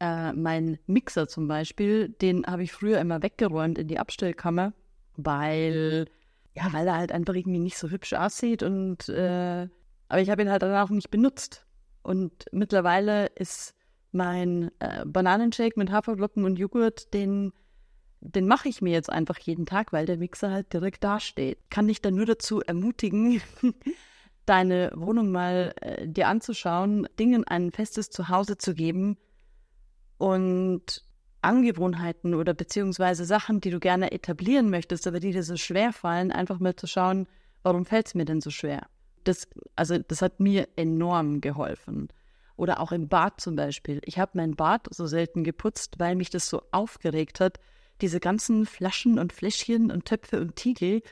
äh, 0.00 0.32
mein 0.32 0.78
Mixer 0.86 1.28
zum 1.28 1.46
Beispiel, 1.46 2.08
den 2.08 2.44
habe 2.46 2.64
ich 2.64 2.72
früher 2.72 2.98
immer 2.98 3.22
weggeräumt 3.22 3.78
in 3.78 3.88
die 3.88 3.98
Abstellkammer, 3.98 4.72
weil, 5.16 6.06
ja, 6.54 6.72
weil 6.72 6.86
er 6.86 6.96
halt 6.96 7.12
einfach 7.12 7.34
irgendwie 7.34 7.58
nicht 7.58 7.78
so 7.78 7.88
hübsch 7.88 8.12
aussieht 8.12 8.62
und 8.62 9.08
äh, 9.08 9.68
aber 10.12 10.20
ich 10.20 10.28
habe 10.28 10.42
ihn 10.42 10.50
halt 10.50 10.62
dann 10.62 10.76
auch 10.76 10.90
nicht 10.90 11.10
benutzt. 11.10 11.64
Und 12.02 12.44
mittlerweile 12.52 13.26
ist 13.26 13.74
mein 14.10 14.70
äh, 14.78 15.06
Bananenshake 15.06 15.78
mit 15.78 15.90
Haferflocken 15.90 16.44
und 16.44 16.58
Joghurt, 16.58 17.14
den, 17.14 17.54
den 18.20 18.46
mache 18.46 18.68
ich 18.68 18.82
mir 18.82 18.92
jetzt 18.92 19.10
einfach 19.10 19.38
jeden 19.38 19.64
Tag, 19.64 19.90
weil 19.90 20.04
der 20.04 20.18
Mixer 20.18 20.50
halt 20.50 20.70
direkt 20.74 21.02
dasteht. 21.02 21.58
Kann 21.70 21.88
dich 21.88 22.02
dann 22.02 22.14
nur 22.14 22.26
dazu 22.26 22.60
ermutigen, 22.60 23.40
deine 24.44 24.92
Wohnung 24.94 25.32
mal 25.32 25.72
äh, 25.80 26.06
dir 26.06 26.28
anzuschauen, 26.28 27.08
Dingen 27.18 27.44
ein 27.44 27.70
festes 27.70 28.10
Zuhause 28.10 28.58
zu 28.58 28.74
geben 28.74 29.16
und 30.18 31.06
Angewohnheiten 31.42 32.34
oder 32.34 32.54
beziehungsweise 32.54 33.24
Sachen, 33.24 33.60
die 33.60 33.70
du 33.70 33.80
gerne 33.80 34.12
etablieren 34.12 34.70
möchtest, 34.70 35.06
aber 35.06 35.20
die 35.20 35.32
dir 35.32 35.42
so 35.42 35.56
schwer 35.56 35.92
fallen, 35.92 36.32
einfach 36.32 36.58
mal 36.58 36.76
zu 36.76 36.86
schauen, 36.86 37.26
warum 37.62 37.84
fällt 37.84 38.06
es 38.06 38.14
mir 38.14 38.24
denn 38.24 38.40
so 38.40 38.50
schwer? 38.50 38.86
Das, 39.24 39.48
also 39.76 39.98
das 39.98 40.22
hat 40.22 40.40
mir 40.40 40.68
enorm 40.76 41.40
geholfen. 41.40 42.08
Oder 42.56 42.80
auch 42.80 42.92
im 42.92 43.08
Bad 43.08 43.40
zum 43.40 43.56
Beispiel. 43.56 44.00
Ich 44.04 44.18
habe 44.18 44.32
mein 44.34 44.54
Bad 44.56 44.86
so 44.90 45.06
selten 45.06 45.42
geputzt, 45.42 45.98
weil 45.98 46.16
mich 46.16 46.30
das 46.30 46.48
so 46.48 46.62
aufgeregt 46.70 47.40
hat, 47.40 47.58
diese 48.00 48.20
ganzen 48.20 48.66
Flaschen 48.66 49.18
und 49.18 49.32
Fläschchen 49.32 49.90
und 49.90 50.04
Töpfe 50.04 50.40
und 50.40 50.56
Tiegel 50.56 51.02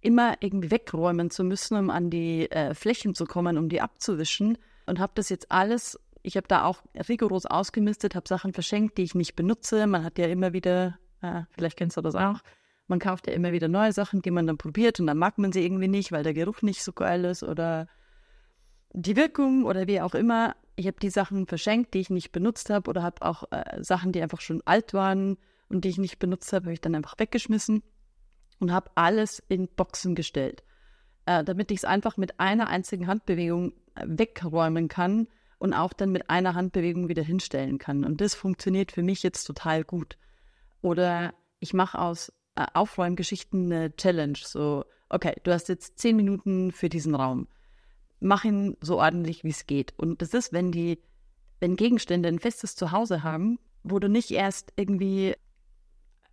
immer 0.00 0.34
irgendwie 0.40 0.70
wegräumen 0.70 1.30
zu 1.30 1.44
müssen, 1.44 1.76
um 1.76 1.90
an 1.90 2.10
die 2.10 2.50
äh, 2.50 2.74
Flächen 2.74 3.14
zu 3.14 3.26
kommen, 3.26 3.58
um 3.58 3.68
die 3.68 3.80
abzuwischen. 3.80 4.58
Und 4.86 4.98
habe 4.98 5.12
das 5.14 5.28
jetzt 5.28 5.50
alles, 5.52 5.98
ich 6.22 6.36
habe 6.36 6.48
da 6.48 6.64
auch 6.64 6.82
rigoros 7.08 7.46
ausgemistet, 7.46 8.14
habe 8.14 8.28
Sachen 8.28 8.52
verschenkt, 8.52 8.98
die 8.98 9.02
ich 9.02 9.14
nicht 9.14 9.36
benutze. 9.36 9.86
Man 9.86 10.04
hat 10.04 10.18
ja 10.18 10.26
immer 10.26 10.52
wieder, 10.52 10.98
äh, 11.22 11.42
vielleicht 11.52 11.76
kennst 11.76 11.96
du 11.96 12.00
das 12.00 12.14
auch, 12.14 12.40
man 12.88 12.98
kauft 12.98 13.26
ja 13.26 13.32
immer 13.32 13.52
wieder 13.52 13.68
neue 13.68 13.92
Sachen, 13.92 14.20
die 14.20 14.30
man 14.30 14.46
dann 14.46 14.58
probiert 14.58 15.00
und 15.00 15.06
dann 15.06 15.16
mag 15.16 15.38
man 15.38 15.52
sie 15.52 15.64
irgendwie 15.64 15.88
nicht, 15.88 16.12
weil 16.12 16.24
der 16.24 16.34
Geruch 16.34 16.62
nicht 16.62 16.82
so 16.82 16.92
geil 16.92 17.24
ist 17.24 17.42
oder 17.42 17.86
die 18.92 19.16
Wirkung 19.16 19.64
oder 19.64 19.86
wie 19.86 20.00
auch 20.00 20.14
immer. 20.14 20.56
Ich 20.76 20.86
habe 20.86 20.98
die 21.00 21.10
Sachen 21.10 21.46
verschenkt, 21.46 21.94
die 21.94 22.00
ich 22.00 22.10
nicht 22.10 22.32
benutzt 22.32 22.68
habe 22.70 22.90
oder 22.90 23.02
habe 23.02 23.22
auch 23.22 23.44
äh, 23.52 23.82
Sachen, 23.82 24.12
die 24.12 24.22
einfach 24.22 24.40
schon 24.40 24.60
alt 24.64 24.92
waren 24.92 25.38
und 25.68 25.84
die 25.84 25.88
ich 25.88 25.98
nicht 25.98 26.18
benutzt 26.18 26.52
habe, 26.52 26.66
habe 26.66 26.72
ich 26.72 26.80
dann 26.80 26.94
einfach 26.94 27.14
weggeschmissen 27.18 27.82
und 28.58 28.72
habe 28.72 28.90
alles 28.96 29.42
in 29.48 29.68
Boxen 29.68 30.14
gestellt, 30.14 30.64
äh, 31.26 31.44
damit 31.44 31.70
ich 31.70 31.78
es 31.78 31.84
einfach 31.84 32.16
mit 32.16 32.40
einer 32.40 32.68
einzigen 32.68 33.06
Handbewegung 33.06 33.72
äh, 33.94 34.04
wegräumen 34.06 34.88
kann 34.88 35.28
und 35.60 35.74
auch 35.74 35.92
dann 35.92 36.10
mit 36.10 36.30
einer 36.30 36.54
Handbewegung 36.54 37.08
wieder 37.08 37.22
hinstellen 37.22 37.76
kann. 37.76 38.02
Und 38.04 38.22
das 38.22 38.34
funktioniert 38.34 38.92
für 38.92 39.02
mich 39.02 39.22
jetzt 39.22 39.44
total 39.44 39.84
gut. 39.84 40.16
Oder 40.80 41.34
ich 41.60 41.74
mache 41.74 41.98
aus 41.98 42.32
äh, 42.56 42.64
Aufräumgeschichten 42.72 43.70
eine 43.70 43.94
Challenge. 43.94 44.38
So, 44.42 44.86
okay, 45.10 45.34
du 45.44 45.52
hast 45.52 45.68
jetzt 45.68 45.98
zehn 45.98 46.16
Minuten 46.16 46.72
für 46.72 46.88
diesen 46.88 47.14
Raum. 47.14 47.46
Mach 48.20 48.44
ihn 48.44 48.78
so 48.80 48.98
ordentlich, 48.98 49.44
wie 49.44 49.50
es 49.50 49.66
geht. 49.66 49.92
Und 49.98 50.22
das 50.22 50.32
ist, 50.32 50.54
wenn 50.54 50.72
die, 50.72 50.98
wenn 51.60 51.76
Gegenstände 51.76 52.30
ein 52.30 52.38
festes 52.38 52.74
Zuhause 52.74 53.22
haben, 53.22 53.58
wo 53.82 53.98
du 53.98 54.08
nicht 54.08 54.30
erst 54.30 54.72
irgendwie 54.76 55.34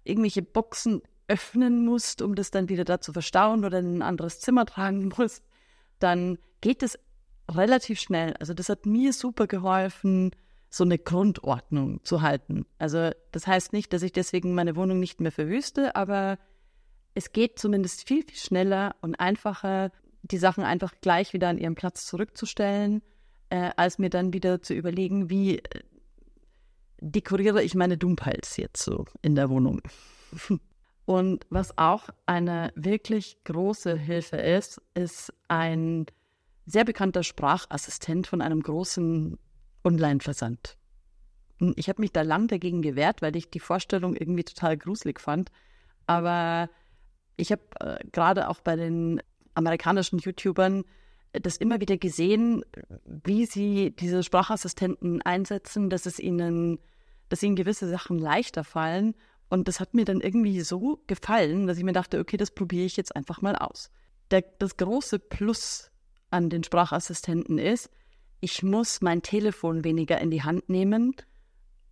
irgendwelche 0.05 0.41
Boxen 0.41 1.01
öffnen 1.27 1.83
musst, 1.83 2.21
um 2.21 2.33
das 2.33 2.49
dann 2.49 2.69
wieder 2.69 2.85
da 2.85 3.01
zu 3.01 3.11
verstauen 3.11 3.65
oder 3.65 3.79
in 3.79 3.97
ein 3.97 4.01
anderes 4.03 4.39
Zimmer 4.39 4.65
tragen 4.65 5.11
musst, 5.17 5.43
dann 5.99 6.37
geht 6.61 6.81
es 6.81 6.97
relativ 7.49 7.99
schnell. 7.99 8.33
Also 8.39 8.53
das 8.53 8.69
hat 8.69 8.85
mir 8.85 9.13
super 9.13 9.47
geholfen, 9.47 10.31
so 10.69 10.83
eine 10.83 10.97
Grundordnung 10.97 12.03
zu 12.03 12.21
halten. 12.21 12.65
Also 12.77 13.11
das 13.31 13.47
heißt 13.47 13.73
nicht, 13.73 13.93
dass 13.93 14.03
ich 14.03 14.11
deswegen 14.11 14.53
meine 14.53 14.75
Wohnung 14.75 14.99
nicht 14.99 15.21
mehr 15.21 15.31
verwüste, 15.31 15.95
aber 15.95 16.37
es 17.13 17.31
geht 17.31 17.57
zumindest 17.57 18.07
viel, 18.07 18.23
viel 18.23 18.37
schneller 18.37 18.95
und 19.01 19.15
einfacher, 19.15 19.91
die 20.21 20.37
Sachen 20.37 20.63
einfach 20.63 20.93
gleich 21.01 21.33
wieder 21.33 21.49
an 21.49 21.57
ihren 21.57 21.75
Platz 21.75 22.05
zurückzustellen, 22.05 23.01
äh, 23.49 23.71
als 23.77 23.97
mir 23.97 24.09
dann 24.09 24.33
wieder 24.33 24.61
zu 24.61 24.73
überlegen, 24.73 25.29
wie 25.29 25.59
äh, 25.59 25.61
dekoriere 26.99 27.63
ich 27.63 27.75
meine 27.75 27.97
Dummhals 27.97 28.57
jetzt 28.57 28.83
so 28.83 29.05
in 29.21 29.35
der 29.35 29.49
Wohnung. 29.49 29.81
Und 31.05 31.45
was 31.49 31.77
auch 31.77 32.09
eine 32.25 32.73
wirklich 32.75 33.37
große 33.45 33.97
Hilfe 33.97 34.35
ist, 34.35 34.81
ist 34.93 35.33
ein 35.47 36.05
sehr 36.67 36.85
bekannter 36.85 37.23
Sprachassistent 37.23 38.27
von 38.27 38.41
einem 38.41 38.61
großen 38.61 39.39
Online-Versand. 39.83 40.77
Ich 41.75 41.89
habe 41.89 42.01
mich 42.01 42.11
da 42.11 42.21
lang 42.21 42.47
dagegen 42.47 42.83
gewehrt, 42.83 43.23
weil 43.23 43.35
ich 43.35 43.49
die 43.49 43.59
Vorstellung 43.59 44.15
irgendwie 44.15 44.43
total 44.43 44.77
gruselig 44.77 45.19
fand. 45.19 45.51
Aber 46.05 46.69
ich 47.35 47.51
habe 47.51 47.63
äh, 47.79 47.97
gerade 48.11 48.49
auch 48.49 48.59
bei 48.59 48.75
den 48.75 49.23
amerikanischen 49.55 50.19
YouTubern 50.19 50.83
das 51.33 51.57
immer 51.57 51.81
wieder 51.81 51.97
gesehen, 51.97 52.63
wie 53.05 53.45
sie 53.45 53.91
diese 53.91 54.23
Sprachassistenten 54.23 55.21
einsetzen, 55.23 55.89
dass 55.89 56.05
es 56.05 56.19
ihnen, 56.19 56.79
dass 57.29 57.43
ihnen 57.43 57.55
gewisse 57.55 57.89
Sachen 57.89 58.19
leichter 58.19 58.63
fallen 58.63 59.15
und 59.49 59.67
das 59.67 59.79
hat 59.79 59.93
mir 59.93 60.05
dann 60.05 60.21
irgendwie 60.21 60.61
so 60.61 61.01
gefallen, 61.07 61.67
dass 61.67 61.77
ich 61.77 61.83
mir 61.83 61.93
dachte, 61.93 62.19
okay, 62.19 62.37
das 62.37 62.51
probiere 62.51 62.85
ich 62.85 62.97
jetzt 62.97 63.15
einfach 63.15 63.41
mal 63.41 63.55
aus. 63.55 63.89
Der, 64.29 64.43
das 64.59 64.77
große 64.77 65.19
Plus 65.19 65.89
an 66.29 66.49
den 66.49 66.63
Sprachassistenten 66.63 67.57
ist, 67.57 67.89
ich 68.39 68.63
muss 68.63 69.01
mein 69.01 69.21
Telefon 69.21 69.83
weniger 69.83 70.19
in 70.19 70.29
die 70.29 70.43
Hand 70.43 70.69
nehmen, 70.69 71.15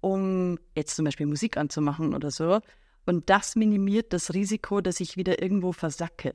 um 0.01 0.59
jetzt 0.75 0.95
zum 0.95 1.05
Beispiel 1.05 1.25
Musik 1.25 1.57
anzumachen 1.57 2.13
oder 2.13 2.29
so. 2.29 2.59
Und 3.05 3.29
das 3.29 3.55
minimiert 3.55 4.13
das 4.13 4.33
Risiko, 4.33 4.81
dass 4.81 4.99
ich 4.99 5.17
wieder 5.17 5.41
irgendwo 5.41 5.71
versacke. 5.71 6.33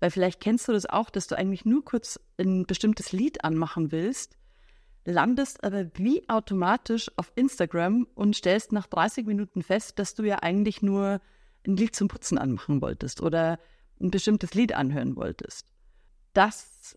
Weil 0.00 0.10
vielleicht 0.10 0.40
kennst 0.40 0.68
du 0.68 0.72
das 0.72 0.86
auch, 0.86 1.10
dass 1.10 1.26
du 1.26 1.36
eigentlich 1.36 1.64
nur 1.64 1.84
kurz 1.84 2.20
ein 2.38 2.66
bestimmtes 2.66 3.12
Lied 3.12 3.44
anmachen 3.44 3.90
willst 3.90 4.38
landest 5.08 5.64
aber 5.64 5.86
wie 5.94 6.28
automatisch 6.28 7.10
auf 7.16 7.32
Instagram 7.34 8.06
und 8.14 8.36
stellst 8.36 8.72
nach 8.72 8.86
30 8.86 9.26
Minuten 9.26 9.62
fest, 9.62 9.98
dass 9.98 10.14
du 10.14 10.22
ja 10.22 10.36
eigentlich 10.42 10.82
nur 10.82 11.20
ein 11.66 11.76
Lied 11.76 11.96
zum 11.96 12.08
Putzen 12.08 12.38
anmachen 12.38 12.80
wolltest 12.80 13.22
oder 13.22 13.58
ein 14.00 14.10
bestimmtes 14.10 14.54
Lied 14.54 14.74
anhören 14.74 15.16
wolltest. 15.16 15.66
Das 16.34 16.96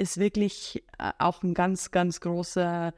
ist 0.00 0.18
wirklich 0.18 0.82
äh, 0.98 1.12
auch 1.18 1.42
ein 1.42 1.54
ganz, 1.54 1.90
ganz 1.90 2.20
großer 2.20 2.94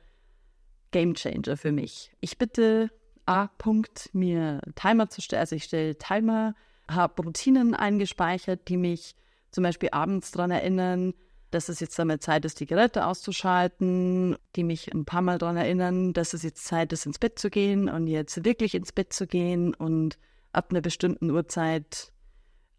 Gamechanger 0.92 1.56
für 1.56 1.72
mich. 1.72 2.12
Ich 2.20 2.38
bitte 2.38 2.90
A. 3.26 3.48
Punkt, 3.48 4.10
mir 4.12 4.60
Timer 4.76 5.08
zu 5.08 5.20
stellen. 5.20 5.40
Also 5.40 5.56
ich 5.56 5.64
stelle 5.64 5.98
Timer, 5.98 6.54
habe 6.88 7.22
Routinen 7.22 7.74
eingespeichert, 7.74 8.68
die 8.68 8.76
mich 8.76 9.16
zum 9.50 9.64
Beispiel 9.64 9.90
abends 9.90 10.30
daran 10.30 10.52
erinnern, 10.52 11.14
dass 11.50 11.68
es 11.68 11.80
jetzt 11.80 11.98
damit 11.98 12.22
Zeit 12.22 12.44
ist, 12.44 12.60
die 12.60 12.66
Geräte 12.66 13.06
auszuschalten, 13.06 14.36
die 14.56 14.64
mich 14.64 14.92
ein 14.94 15.04
paar 15.04 15.22
Mal 15.22 15.38
daran 15.38 15.56
erinnern, 15.56 16.12
dass 16.12 16.32
es 16.34 16.42
jetzt 16.42 16.64
Zeit 16.64 16.92
ist, 16.92 17.04
ins 17.04 17.18
Bett 17.18 17.38
zu 17.38 17.50
gehen 17.50 17.88
und 17.88 18.06
jetzt 18.06 18.44
wirklich 18.44 18.74
ins 18.74 18.92
Bett 18.92 19.12
zu 19.12 19.26
gehen 19.26 19.74
und 19.74 20.18
ab 20.52 20.68
einer 20.70 20.80
bestimmten 20.80 21.30
Uhrzeit 21.30 22.12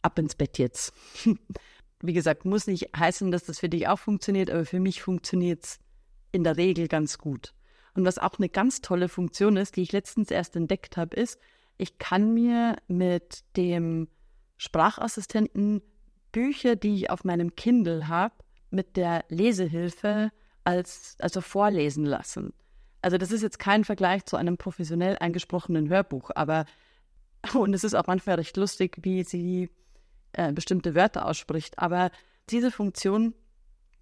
ab 0.01 0.17
ins 0.17 0.35
Bett 0.35 0.57
jetzt. 0.57 0.93
Wie 2.05 2.11
gesagt, 2.11 2.43
muss 2.43 2.67
nicht 2.67 2.89
heißen, 2.95 3.31
dass 3.31 3.45
das 3.45 3.59
für 3.59 3.69
dich 3.69 3.87
auch 3.87 3.97
funktioniert, 3.97 4.49
aber 4.49 4.65
für 4.65 4.81
mich 4.81 5.01
funktioniert 5.01 5.63
es 5.63 5.79
in 6.33 6.43
der 6.43 6.57
Regel 6.57 6.89
ganz 6.89 7.17
gut. 7.17 7.53
Und 7.95 8.03
was 8.03 8.17
auch 8.17 8.37
eine 8.37 8.49
ganz 8.49 8.81
tolle 8.81 9.07
Funktion 9.07 9.55
ist, 9.55 9.77
die 9.77 9.83
ich 9.83 9.93
letztens 9.93 10.29
erst 10.29 10.57
entdeckt 10.57 10.97
habe, 10.97 11.15
ist, 11.15 11.39
ich 11.77 11.99
kann 11.99 12.33
mir 12.33 12.75
mit 12.87 13.45
dem 13.55 14.09
Sprachassistenten 14.57 15.81
Bücher, 16.33 16.75
die 16.75 16.95
ich 16.95 17.09
auf 17.09 17.23
meinem 17.23 17.55
Kindle 17.55 18.09
habe, 18.09 18.35
mit 18.69 18.97
der 18.97 19.23
Lesehilfe 19.29 20.31
als 20.65 21.15
also 21.19 21.39
vorlesen 21.39 22.05
lassen. 22.05 22.51
Also 23.01 23.17
das 23.17 23.31
ist 23.31 23.43
jetzt 23.43 23.59
kein 23.59 23.85
Vergleich 23.85 24.25
zu 24.25 24.35
einem 24.35 24.57
professionell 24.57 25.17
eingesprochenen 25.19 25.87
Hörbuch, 25.87 26.31
aber 26.35 26.65
und 27.53 27.73
es 27.73 27.85
ist 27.85 27.93
auch 27.93 28.07
manchmal 28.07 28.35
recht 28.35 28.57
lustig, 28.57 28.97
wie 29.03 29.23
sie 29.23 29.69
äh, 30.33 30.51
bestimmte 30.51 30.95
Wörter 30.95 31.25
ausspricht. 31.25 31.79
Aber 31.79 32.11
diese 32.49 32.71
Funktion 32.71 33.33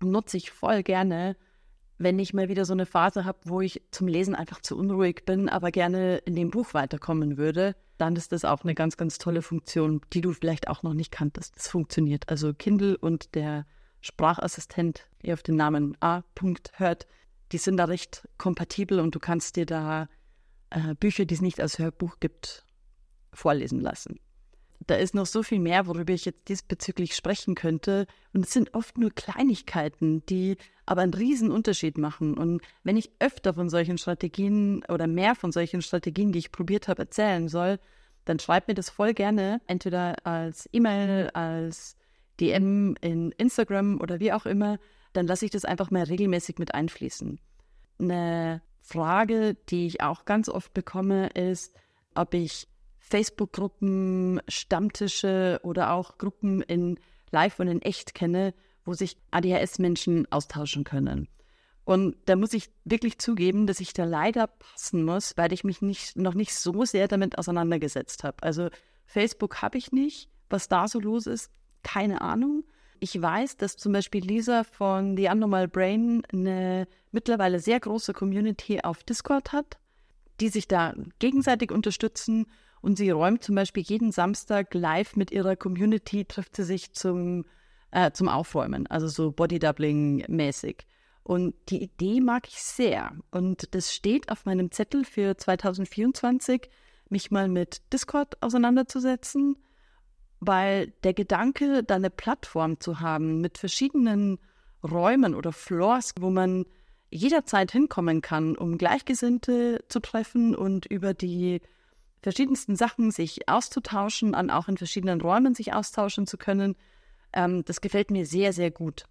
nutze 0.01 0.37
ich 0.37 0.51
voll 0.51 0.83
gerne, 0.83 1.35
wenn 1.97 2.17
ich 2.17 2.33
mal 2.33 2.49
wieder 2.49 2.65
so 2.65 2.73
eine 2.73 2.85
Phase 2.85 3.25
habe, 3.25 3.39
wo 3.45 3.61
ich 3.61 3.81
zum 3.91 4.07
Lesen 4.07 4.33
einfach 4.33 4.61
zu 4.61 4.75
unruhig 4.77 5.23
bin, 5.25 5.49
aber 5.49 5.71
gerne 5.71 6.17
in 6.17 6.35
dem 6.35 6.49
Buch 6.49 6.73
weiterkommen 6.73 7.37
würde, 7.37 7.75
dann 7.97 8.15
ist 8.15 8.31
das 8.31 8.45
auch 8.45 8.63
eine 8.63 8.73
ganz, 8.73 8.97
ganz 8.97 9.19
tolle 9.19 9.43
Funktion, 9.43 10.01
die 10.11 10.21
du 10.21 10.33
vielleicht 10.33 10.67
auch 10.67 10.81
noch 10.81 10.95
nicht 10.95 11.11
kanntest. 11.11 11.55
Das 11.55 11.67
funktioniert. 11.67 12.29
Also 12.29 12.53
Kindle 12.53 12.97
und 12.97 13.35
der 13.35 13.67
Sprachassistent, 14.01 15.07
der 15.23 15.35
auf 15.35 15.43
den 15.43 15.55
Namen 15.55 15.95
A. 15.99 16.23
hört, 16.73 17.05
die 17.51 17.59
sind 17.59 17.77
da 17.77 17.85
recht 17.85 18.27
kompatibel 18.37 18.99
und 18.99 19.13
du 19.13 19.19
kannst 19.19 19.55
dir 19.55 19.67
da 19.67 20.07
äh, 20.71 20.95
Bücher, 20.95 21.25
die 21.25 21.35
es 21.35 21.41
nicht 21.41 21.59
als 21.61 21.77
Hörbuch 21.77 22.19
gibt, 22.19 22.65
vorlesen 23.33 23.79
lassen. 23.79 24.19
Da 24.87 24.95
ist 24.95 25.13
noch 25.13 25.27
so 25.27 25.43
viel 25.43 25.59
mehr, 25.59 25.85
worüber 25.85 26.13
ich 26.13 26.25
jetzt 26.25 26.49
diesbezüglich 26.49 27.15
sprechen 27.15 27.55
könnte. 27.55 28.07
Und 28.33 28.45
es 28.45 28.51
sind 28.51 28.73
oft 28.73 28.97
nur 28.97 29.11
Kleinigkeiten, 29.11 30.25
die 30.25 30.57
aber 30.85 31.01
einen 31.01 31.13
riesen 31.13 31.51
Unterschied 31.51 31.97
machen. 31.97 32.37
Und 32.37 32.61
wenn 32.83 32.97
ich 32.97 33.11
öfter 33.19 33.53
von 33.53 33.69
solchen 33.69 33.97
Strategien 33.97 34.83
oder 34.89 35.07
mehr 35.07 35.35
von 35.35 35.51
solchen 35.51 35.81
Strategien, 35.81 36.31
die 36.31 36.39
ich 36.39 36.51
probiert 36.51 36.87
habe, 36.87 37.03
erzählen 37.03 37.47
soll, 37.47 37.79
dann 38.25 38.39
schreibt 38.39 38.67
mir 38.67 38.73
das 38.73 38.89
voll 38.89 39.13
gerne, 39.13 39.61
entweder 39.67 40.15
als 40.25 40.67
E-Mail, 40.73 41.29
als 41.33 41.95
DM 42.39 42.95
in 43.01 43.31
Instagram 43.33 43.99
oder 43.99 44.19
wie 44.19 44.33
auch 44.33 44.45
immer. 44.45 44.79
Dann 45.13 45.27
lasse 45.27 45.45
ich 45.45 45.51
das 45.51 45.65
einfach 45.65 45.91
mal 45.91 46.03
regelmäßig 46.03 46.57
mit 46.57 46.73
einfließen. 46.73 47.39
Eine 47.99 48.61
Frage, 48.81 49.55
die 49.69 49.85
ich 49.85 50.01
auch 50.01 50.25
ganz 50.25 50.49
oft 50.49 50.73
bekomme, 50.73 51.27
ist, 51.27 51.75
ob 52.15 52.33
ich 52.33 52.67
Facebook-Gruppen, 53.11 54.41
Stammtische 54.47 55.59
oder 55.63 55.91
auch 55.91 56.17
Gruppen 56.17 56.61
in 56.61 56.97
Live 57.31 57.59
und 57.59 57.67
in 57.67 57.81
Echt 57.81 58.15
kenne, 58.15 58.53
wo 58.85 58.93
sich 58.93 59.17
ADHS-Menschen 59.31 60.31
austauschen 60.31 60.85
können. 60.85 61.27
Und 61.83 62.15
da 62.25 62.35
muss 62.37 62.53
ich 62.53 62.69
wirklich 62.85 63.19
zugeben, 63.19 63.67
dass 63.67 63.81
ich 63.81 63.93
da 63.93 64.05
leider 64.05 64.47
passen 64.47 65.03
muss, 65.03 65.35
weil 65.35 65.51
ich 65.51 65.63
mich 65.63 65.81
nicht, 65.81 66.15
noch 66.15 66.35
nicht 66.35 66.55
so 66.55 66.85
sehr 66.85 67.07
damit 67.07 67.37
auseinandergesetzt 67.37 68.23
habe. 68.23 68.41
Also 68.41 68.69
Facebook 69.05 69.61
habe 69.61 69.77
ich 69.77 69.91
nicht. 69.91 70.29
Was 70.49 70.67
da 70.67 70.87
so 70.87 70.99
los 70.99 71.27
ist, 71.27 71.49
keine 71.81 72.21
Ahnung. 72.21 72.63
Ich 72.99 73.19
weiß, 73.19 73.57
dass 73.57 73.77
zum 73.77 73.93
Beispiel 73.93 74.23
Lisa 74.23 74.63
von 74.63 75.17
The 75.17 75.29
Unnormal 75.29 75.67
Brain 75.67 76.23
eine 76.31 76.87
mittlerweile 77.11 77.59
sehr 77.59 77.79
große 77.79 78.13
Community 78.13 78.81
auf 78.81 79.03
Discord 79.03 79.53
hat, 79.53 79.77
die 80.39 80.49
sich 80.49 80.67
da 80.67 80.93
gegenseitig 81.19 81.71
unterstützen 81.71 82.47
und 82.81 82.97
sie 82.97 83.09
räumt 83.09 83.43
zum 83.43 83.55
Beispiel 83.55 83.83
jeden 83.83 84.11
Samstag 84.11 84.73
live 84.73 85.15
mit 85.15 85.31
ihrer 85.31 85.55
Community, 85.55 86.25
trifft 86.25 86.55
sie 86.55 86.63
sich 86.63 86.93
zum, 86.93 87.45
äh, 87.91 88.11
zum 88.11 88.27
Aufräumen, 88.27 88.87
also 88.87 89.07
so 89.07 89.31
Bodydoubling-mäßig. 89.31 90.85
Und 91.23 91.53
die 91.69 91.83
Idee 91.83 92.19
mag 92.19 92.47
ich 92.47 92.61
sehr. 92.61 93.11
Und 93.29 93.75
das 93.75 93.93
steht 93.93 94.31
auf 94.31 94.45
meinem 94.45 94.71
Zettel 94.71 95.05
für 95.05 95.37
2024, 95.37 96.69
mich 97.09 97.29
mal 97.29 97.47
mit 97.47 97.81
Discord 97.93 98.41
auseinanderzusetzen 98.41 99.57
weil 100.41 100.87
der 101.03 101.13
Gedanke, 101.13 101.83
da 101.83 101.95
eine 101.95 102.09
Plattform 102.09 102.79
zu 102.79 102.99
haben 102.99 103.39
mit 103.39 103.59
verschiedenen 103.59 104.39
Räumen 104.83 105.35
oder 105.35 105.53
Floors, 105.53 106.15
wo 106.19 106.31
man 106.31 106.65
jederzeit 107.11 107.71
hinkommen 107.71 108.21
kann, 108.21 108.57
um 108.57 108.79
Gleichgesinnte 108.79 109.85
zu 109.87 109.99
treffen 109.99 110.55
und 110.55 110.87
über 110.87 111.13
die 111.13 111.61
verschiedensten 112.21 112.75
Sachen 112.75 113.11
sich 113.11 113.49
auszutauschen, 113.49 114.35
an 114.35 114.49
auch 114.49 114.67
in 114.67 114.77
verschiedenen 114.77 115.21
Räumen 115.21 115.55
sich 115.55 115.73
austauschen 115.73 116.27
zu 116.27 116.37
können, 116.37 116.75
ähm, 117.33 117.63
das 117.65 117.81
gefällt 117.81 118.11
mir 118.11 118.25
sehr, 118.25 118.53
sehr 118.53 118.71
gut. 118.71 119.05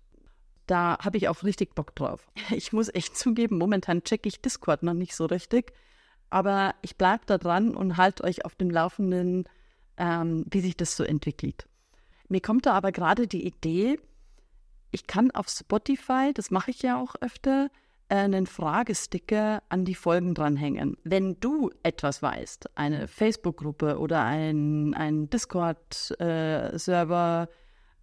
Da 0.67 0.99
habe 1.01 1.17
ich 1.17 1.29
auch 1.29 1.43
richtig 1.43 1.75
Bock 1.75 1.95
drauf. 1.95 2.29
Ich 2.51 2.73
muss 2.73 2.89
echt 2.93 3.17
zugeben, 3.17 3.59
momentan 3.59 4.05
checke 4.05 4.29
ich 4.29 4.41
Discord 4.41 4.83
noch 4.83 4.95
nicht 4.95 5.15
so 5.15 5.27
richtig, 5.27 5.73
aber 6.31 6.75
ich 6.83 6.97
bleibe 6.97 7.25
da 7.27 7.39
dran 7.39 7.75
und 7.75 7.97
halte 7.97 8.25
euch 8.25 8.45
auf 8.45 8.55
dem 8.55 8.71
Laufenden, 8.71 9.45
ähm, 9.97 10.45
wie 10.49 10.61
sich 10.61 10.77
das 10.77 10.97
so 10.97 11.03
entwickelt. 11.03 11.67
Mir 12.29 12.41
kommt 12.41 12.67
da 12.67 12.75
aber 12.75 12.93
gerade 12.93 13.27
die 13.27 13.45
Idee, 13.45 13.99
ich 14.93 15.07
kann 15.07 15.31
auf 15.33 15.49
Spotify, 15.49 16.33
das 16.33 16.51
mache 16.51 16.71
ich 16.71 16.83
ja 16.83 17.01
auch 17.01 17.17
öfter, 17.21 17.71
einen 18.11 18.47
Fragesticker 18.47 19.63
an 19.69 19.85
die 19.85 19.95
Folgen 19.95 20.35
dranhängen. 20.35 20.97
Wenn 21.05 21.39
du 21.41 21.71
etwas 21.83 22.23
weißt, 22.23 22.77
eine 22.77 23.09
Facebook-Gruppe 23.09 23.99
oder 23.99 24.25
ein, 24.25 24.95
ein 24.95 25.31
Discord-Server 25.31 27.49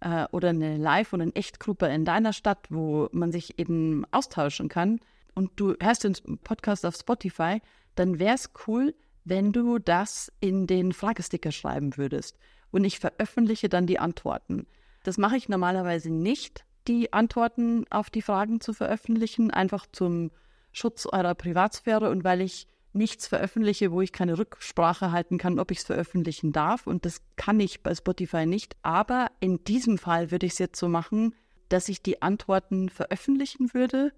äh, 0.00 0.26
oder 0.32 0.50
eine 0.50 0.76
Live- 0.76 1.12
und 1.12 1.20
eine 1.20 1.34
Echtgruppe 1.34 1.86
in 1.86 2.04
deiner 2.04 2.32
Stadt, 2.32 2.66
wo 2.70 3.08
man 3.12 3.32
sich 3.32 3.58
eben 3.58 4.04
austauschen 4.10 4.68
kann 4.68 5.00
und 5.34 5.52
du 5.56 5.74
hörst 5.80 6.04
den 6.04 6.14
Podcast 6.42 6.86
auf 6.86 6.96
Spotify, 6.96 7.60
dann 7.94 8.18
wäre 8.18 8.34
es 8.34 8.50
cool, 8.66 8.94
wenn 9.24 9.52
du 9.52 9.78
das 9.78 10.32
in 10.40 10.66
den 10.66 10.92
Fragesticker 10.92 11.52
schreiben 11.52 11.96
würdest. 11.96 12.38
Und 12.70 12.84
ich 12.84 12.98
veröffentliche 12.98 13.68
dann 13.68 13.86
die 13.86 13.98
Antworten. 13.98 14.66
Das 15.02 15.18
mache 15.18 15.36
ich 15.36 15.48
normalerweise 15.48 16.10
nicht, 16.10 16.64
die 16.88 17.12
Antworten 17.12 17.84
auf 17.90 18.10
die 18.10 18.22
Fragen 18.22 18.60
zu 18.60 18.72
veröffentlichen, 18.72 19.50
einfach 19.50 19.86
zum 19.92 20.30
Schutz 20.72 21.06
eurer 21.06 21.34
Privatsphäre 21.34 22.10
und 22.10 22.24
weil 22.24 22.40
ich 22.40 22.66
nichts 22.92 23.26
veröffentliche, 23.26 23.92
wo 23.92 24.00
ich 24.00 24.12
keine 24.12 24.38
Rücksprache 24.38 25.12
halten 25.12 25.38
kann, 25.38 25.58
ob 25.58 25.70
ich 25.70 25.78
es 25.78 25.84
veröffentlichen 25.84 26.52
darf. 26.52 26.86
Und 26.86 27.04
das 27.04 27.22
kann 27.36 27.60
ich 27.60 27.82
bei 27.82 27.94
Spotify 27.94 28.46
nicht. 28.46 28.76
Aber 28.82 29.30
in 29.40 29.62
diesem 29.64 29.98
Fall 29.98 30.30
würde 30.30 30.46
ich 30.46 30.52
es 30.52 30.58
jetzt 30.58 30.78
so 30.78 30.88
machen, 30.88 31.34
dass 31.68 31.88
ich 31.88 32.02
die 32.02 32.22
Antworten 32.22 32.88
veröffentlichen 32.88 33.74
würde. 33.74 34.12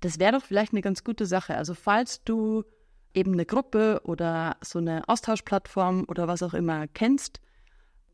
Das 0.00 0.18
wäre 0.18 0.32
doch 0.32 0.44
vielleicht 0.44 0.72
eine 0.72 0.82
ganz 0.82 1.04
gute 1.04 1.24
Sache. 1.24 1.56
Also 1.56 1.74
falls 1.74 2.22
du 2.24 2.64
eben 3.14 3.32
eine 3.32 3.46
Gruppe 3.46 4.00
oder 4.04 4.56
so 4.60 4.80
eine 4.80 5.08
Austauschplattform 5.08 6.04
oder 6.08 6.26
was 6.26 6.42
auch 6.42 6.54
immer 6.54 6.88
kennst, 6.88 7.40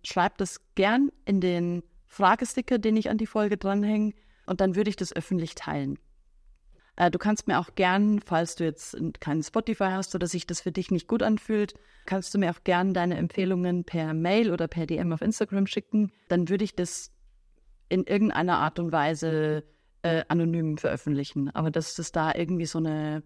schreib 0.04 0.38
das 0.38 0.60
gern 0.74 1.10
in 1.24 1.40
den 1.40 1.82
Fragesticker, 2.10 2.78
den 2.78 2.96
ich 2.96 3.08
an 3.08 3.16
die 3.16 3.26
Folge 3.26 3.56
dranhänge, 3.56 4.12
und 4.46 4.60
dann 4.60 4.76
würde 4.76 4.90
ich 4.90 4.96
das 4.96 5.14
öffentlich 5.14 5.54
teilen. 5.54 5.98
Äh, 6.96 7.10
du 7.10 7.18
kannst 7.18 7.46
mir 7.46 7.58
auch 7.58 7.74
gern, 7.76 8.20
falls 8.20 8.56
du 8.56 8.64
jetzt 8.64 8.96
keinen 9.20 9.42
Spotify 9.42 9.90
hast 9.92 10.14
oder 10.14 10.26
sich 10.26 10.46
das 10.46 10.60
für 10.60 10.72
dich 10.72 10.90
nicht 10.90 11.06
gut 11.06 11.22
anfühlt, 11.22 11.74
kannst 12.04 12.34
du 12.34 12.38
mir 12.38 12.50
auch 12.50 12.62
gern 12.64 12.92
deine 12.92 13.16
Empfehlungen 13.16 13.84
per 13.84 14.12
Mail 14.12 14.50
oder 14.52 14.68
per 14.68 14.86
DM 14.86 15.12
auf 15.12 15.22
Instagram 15.22 15.66
schicken. 15.66 16.12
Dann 16.28 16.48
würde 16.48 16.64
ich 16.64 16.74
das 16.74 17.12
in 17.88 18.04
irgendeiner 18.04 18.58
Art 18.58 18.78
und 18.78 18.92
Weise 18.92 19.64
äh, 20.02 20.24
anonym 20.28 20.78
veröffentlichen. 20.78 21.50
Aber 21.54 21.70
dass 21.70 21.98
es 21.98 22.12
da 22.12 22.34
irgendwie 22.34 22.66
so 22.66 22.78
eine 22.78 23.22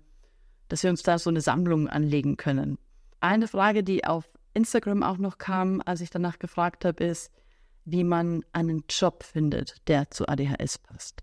dass 0.68 0.82
wir 0.82 0.91
uns 0.91 1.03
da 1.03 1.18
so 1.18 1.30
eine 1.30 1.41
Sammlung 1.41 1.89
anlegen 1.89 2.37
können. 2.37 2.78
Eine 3.20 3.49
Frage, 3.49 3.82
die 3.82 4.05
auf 4.05 4.28
Instagram 4.55 5.03
auch 5.03 5.18
noch 5.18 5.39
kam, 5.39 5.82
als 5.85 6.01
ich 6.01 6.11
danach 6.11 6.39
gefragt 6.39 6.85
habe, 6.85 7.05
ist, 7.05 7.30
wie 7.85 8.05
man 8.05 8.45
einen 8.53 8.85
Job 8.89 9.22
findet, 9.22 9.76
der 9.89 10.11
zu 10.11 10.28
ADHS 10.28 10.78
passt. 10.78 11.22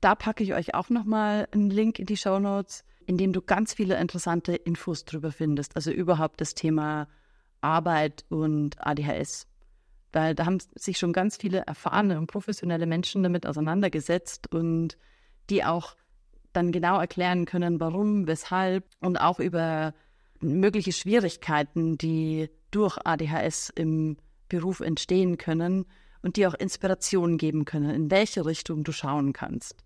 Da 0.00 0.14
packe 0.14 0.42
ich 0.42 0.54
euch 0.54 0.74
auch 0.74 0.90
nochmal 0.90 1.48
einen 1.52 1.70
Link 1.70 1.98
in 1.98 2.06
die 2.06 2.16
Show 2.16 2.38
Notes, 2.38 2.84
in 3.06 3.18
dem 3.18 3.32
du 3.32 3.40
ganz 3.40 3.74
viele 3.74 3.98
interessante 4.00 4.54
Infos 4.54 5.04
drüber 5.04 5.30
findest. 5.32 5.76
Also 5.76 5.90
überhaupt 5.90 6.40
das 6.40 6.54
Thema 6.54 7.08
Arbeit 7.60 8.24
und 8.28 8.84
ADHS. 8.84 9.46
Weil 10.12 10.34
da 10.34 10.46
haben 10.46 10.58
sich 10.74 10.98
schon 10.98 11.12
ganz 11.12 11.36
viele 11.36 11.60
erfahrene 11.60 12.18
und 12.18 12.26
professionelle 12.26 12.86
Menschen 12.86 13.22
damit 13.22 13.46
auseinandergesetzt 13.46 14.52
und 14.52 14.98
die 15.50 15.64
auch 15.64 15.96
dann 16.52 16.72
genau 16.72 17.00
erklären 17.00 17.46
können, 17.46 17.80
warum, 17.80 18.26
weshalb 18.26 18.84
und 19.00 19.16
auch 19.16 19.38
über 19.38 19.94
mögliche 20.40 20.92
Schwierigkeiten, 20.92 21.96
die 21.96 22.50
durch 22.70 22.98
ADHS 23.04 23.70
im 23.70 24.16
Beruf 24.52 24.80
entstehen 24.80 25.38
können 25.38 25.86
und 26.20 26.36
die 26.36 26.46
auch 26.46 26.54
Inspiration 26.54 27.38
geben 27.38 27.64
können, 27.64 27.90
in 27.90 28.10
welche 28.10 28.44
Richtung 28.44 28.84
du 28.84 28.92
schauen 28.92 29.32
kannst. 29.32 29.76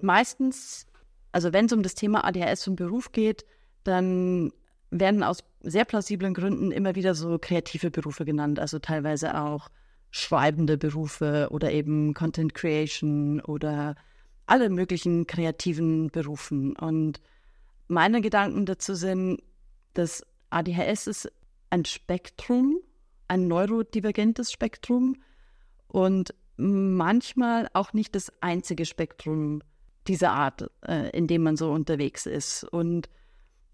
Meistens, 0.00 0.86
also 1.32 1.52
wenn 1.52 1.66
es 1.66 1.72
um 1.72 1.82
das 1.82 1.96
Thema 1.96 2.24
ADHS 2.24 2.68
im 2.68 2.76
Beruf 2.76 3.10
geht, 3.10 3.44
dann 3.82 4.52
werden 4.90 5.24
aus 5.24 5.38
sehr 5.62 5.84
plausiblen 5.84 6.32
Gründen 6.32 6.70
immer 6.70 6.94
wieder 6.94 7.16
so 7.16 7.38
kreative 7.38 7.90
Berufe 7.90 8.24
genannt, 8.24 8.60
also 8.60 8.78
teilweise 8.78 9.36
auch 9.36 9.68
schreibende 10.10 10.78
Berufe 10.78 11.48
oder 11.50 11.72
eben 11.72 12.14
Content 12.14 12.54
Creation 12.54 13.40
oder 13.40 13.96
alle 14.46 14.70
möglichen 14.70 15.26
kreativen 15.26 16.08
Berufen. 16.10 16.76
Und 16.76 17.20
meine 17.88 18.20
Gedanken 18.20 18.64
dazu 18.64 18.94
sind, 18.94 19.42
dass 19.94 20.24
ADHS 20.50 21.08
ist 21.08 21.32
ein 21.70 21.84
Spektrum, 21.84 22.78
ein 23.28 23.48
neurodivergentes 23.48 24.52
Spektrum 24.52 25.16
und 25.88 26.34
manchmal 26.56 27.68
auch 27.72 27.92
nicht 27.92 28.14
das 28.14 28.32
einzige 28.40 28.84
Spektrum 28.84 29.62
dieser 30.06 30.32
Art, 30.32 30.70
äh, 30.86 31.10
in 31.10 31.26
dem 31.26 31.42
man 31.42 31.56
so 31.56 31.72
unterwegs 31.72 32.26
ist. 32.26 32.64
Und 32.64 33.08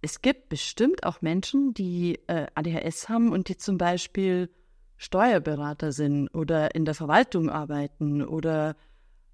es 0.03 0.23
gibt 0.23 0.49
bestimmt 0.49 1.05
auch 1.05 1.21
Menschen, 1.21 1.75
die 1.75 2.19
äh, 2.27 2.47
ADHS 2.55 3.09
haben 3.09 3.33
und 3.33 3.49
die 3.49 3.57
zum 3.57 3.79
Beispiel 3.79 4.49
Steuerberater 4.97 5.93
sind 5.93 6.29
oder 6.29 6.75
in 6.75 6.85
der 6.85 6.95
Verwaltung 6.95 7.51
arbeiten 7.51 8.23
oder 8.23 8.77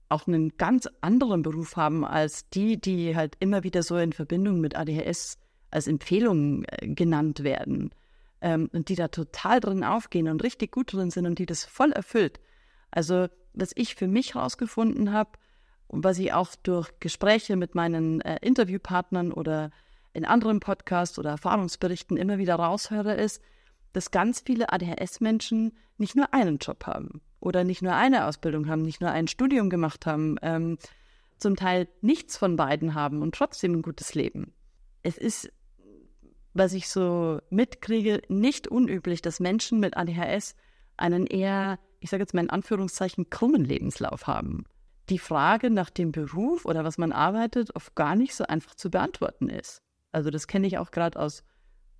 auch 0.08 0.26
einen 0.26 0.56
ganz 0.56 0.88
anderen 1.00 1.42
Beruf 1.42 1.76
haben 1.76 2.04
als 2.04 2.48
die, 2.50 2.80
die 2.80 3.16
halt 3.16 3.36
immer 3.40 3.64
wieder 3.64 3.82
so 3.82 3.96
in 3.96 4.12
Verbindung 4.12 4.60
mit 4.60 4.76
ADHS 4.76 5.38
als 5.70 5.88
Empfehlung 5.88 6.64
äh, 6.64 6.88
genannt 6.88 7.42
werden 7.42 7.90
ähm, 8.46 8.70
und 8.72 8.88
die 8.88 8.94
da 8.94 9.08
total 9.08 9.58
drin 9.58 9.82
aufgehen 9.82 10.28
und 10.28 10.44
richtig 10.44 10.70
gut 10.70 10.92
drin 10.92 11.10
sind 11.10 11.26
und 11.26 11.40
die 11.40 11.46
das 11.46 11.64
voll 11.64 11.90
erfüllt. 11.90 12.38
Also 12.92 13.26
was 13.54 13.72
ich 13.74 13.96
für 13.96 14.06
mich 14.06 14.36
herausgefunden 14.36 15.12
habe 15.12 15.30
und 15.88 16.04
was 16.04 16.20
ich 16.20 16.32
auch 16.32 16.54
durch 16.62 16.92
Gespräche 17.00 17.56
mit 17.56 17.74
meinen 17.74 18.20
äh, 18.20 18.38
Interviewpartnern 18.42 19.32
oder 19.32 19.72
in 20.12 20.24
anderen 20.24 20.60
Podcasts 20.60 21.18
oder 21.18 21.30
Erfahrungsberichten 21.30 22.16
immer 22.16 22.38
wieder 22.38 22.54
raushöre, 22.54 23.14
ist, 23.14 23.42
dass 23.92 24.12
ganz 24.12 24.44
viele 24.46 24.72
ADHS-Menschen 24.72 25.72
nicht 25.98 26.14
nur 26.14 26.32
einen 26.32 26.58
Job 26.58 26.86
haben 26.86 27.22
oder 27.40 27.64
nicht 27.64 27.82
nur 27.82 27.94
eine 27.94 28.26
Ausbildung 28.26 28.68
haben, 28.68 28.82
nicht 28.82 29.00
nur 29.00 29.10
ein 29.10 29.26
Studium 29.26 29.70
gemacht 29.70 30.06
haben, 30.06 30.36
ähm, 30.42 30.78
zum 31.38 31.56
Teil 31.56 31.88
nichts 32.00 32.36
von 32.36 32.54
beiden 32.54 32.94
haben 32.94 33.22
und 33.22 33.34
trotzdem 33.34 33.72
ein 33.72 33.82
gutes 33.82 34.14
Leben. 34.14 34.52
Es 35.02 35.18
ist, 35.18 35.50
was 36.58 36.72
ich 36.72 36.88
so 36.88 37.40
mitkriege, 37.50 38.22
nicht 38.28 38.68
unüblich, 38.68 39.22
dass 39.22 39.40
Menschen 39.40 39.80
mit 39.80 39.96
ADHS 39.96 40.54
einen 40.96 41.26
eher, 41.26 41.78
ich 42.00 42.10
sage 42.10 42.22
jetzt 42.22 42.34
mal 42.34 42.42
in 42.42 42.50
Anführungszeichen, 42.50 43.30
krummen 43.30 43.64
Lebenslauf 43.64 44.26
haben. 44.26 44.64
Die 45.08 45.18
Frage 45.18 45.70
nach 45.70 45.90
dem 45.90 46.12
Beruf 46.12 46.64
oder 46.64 46.84
was 46.84 46.98
man 46.98 47.12
arbeitet 47.12 47.76
oft 47.76 47.94
gar 47.94 48.16
nicht 48.16 48.34
so 48.34 48.44
einfach 48.44 48.74
zu 48.74 48.90
beantworten 48.90 49.48
ist. 49.48 49.82
Also 50.12 50.30
das 50.30 50.46
kenne 50.46 50.66
ich 50.66 50.78
auch 50.78 50.90
gerade 50.90 51.18
aus 51.20 51.44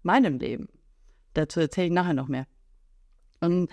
meinem 0.02 0.38
Leben. 0.38 0.68
Dazu 1.34 1.60
erzähle 1.60 1.88
ich 1.88 1.92
nachher 1.92 2.14
noch 2.14 2.28
mehr. 2.28 2.46
Und 3.40 3.70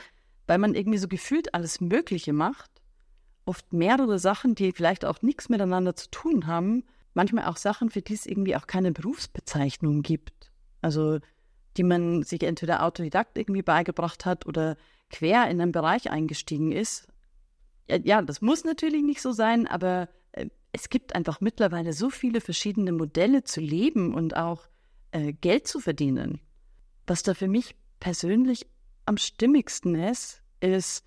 weil 0.48 0.58
man 0.58 0.76
irgendwie 0.76 0.98
so 0.98 1.08
gefühlt 1.08 1.54
alles 1.54 1.80
Mögliche 1.80 2.34
macht, 2.34 2.70
oft 3.46 3.72
mehrere 3.72 4.20
Sachen, 4.20 4.56
die 4.56 4.72
vielleicht 4.72 5.06
auch 5.06 5.22
nichts 5.22 5.50
miteinander 5.50 5.96
zu 5.96 6.12
tun 6.12 6.46
haben, 6.46 6.84
manchmal 7.14 7.46
auch 7.46 7.58
Sachen, 7.58 7.90
für 7.90 8.02
die 8.02 8.14
es 8.14 8.26
irgendwie 8.26 8.56
auch 8.56 8.68
keine 8.68 8.92
Berufsbezeichnung 8.92 10.02
gibt. 10.02 10.53
Also 10.84 11.20
die 11.78 11.84
man 11.84 12.24
sich 12.24 12.44
entweder 12.44 12.84
autodidakt 12.84 13.38
irgendwie 13.38 13.64
beigebracht 13.64 14.26
hat 14.26 14.46
oder 14.46 14.78
quer 15.10 15.50
in 15.50 15.62
einen 15.62 15.72
Bereich 15.72 16.12
eingestiegen 16.12 16.72
ist. 16.72 17.08
Ja, 17.90 18.22
das 18.22 18.42
muss 18.42 18.64
natürlich 18.64 19.04
nicht 19.04 19.22
so 19.22 19.32
sein, 19.32 19.68
aber 19.68 20.08
äh, 20.32 20.48
es 20.72 20.90
gibt 20.90 21.16
einfach 21.16 21.42
mittlerweile 21.42 21.94
so 21.94 22.10
viele 22.10 22.42
verschiedene 22.42 22.92
Modelle 22.92 23.44
zu 23.44 23.60
leben 23.60 24.14
und 24.14 24.36
auch 24.36 24.68
äh, 25.12 25.34
Geld 25.34 25.68
zu 25.68 25.80
verdienen. 25.80 26.40
Was 27.06 27.24
da 27.24 27.34
für 27.34 27.48
mich 27.48 27.76
persönlich 28.00 28.68
am 29.06 29.18
stimmigsten 29.18 29.96
ist, 29.96 30.42
ist, 30.62 31.06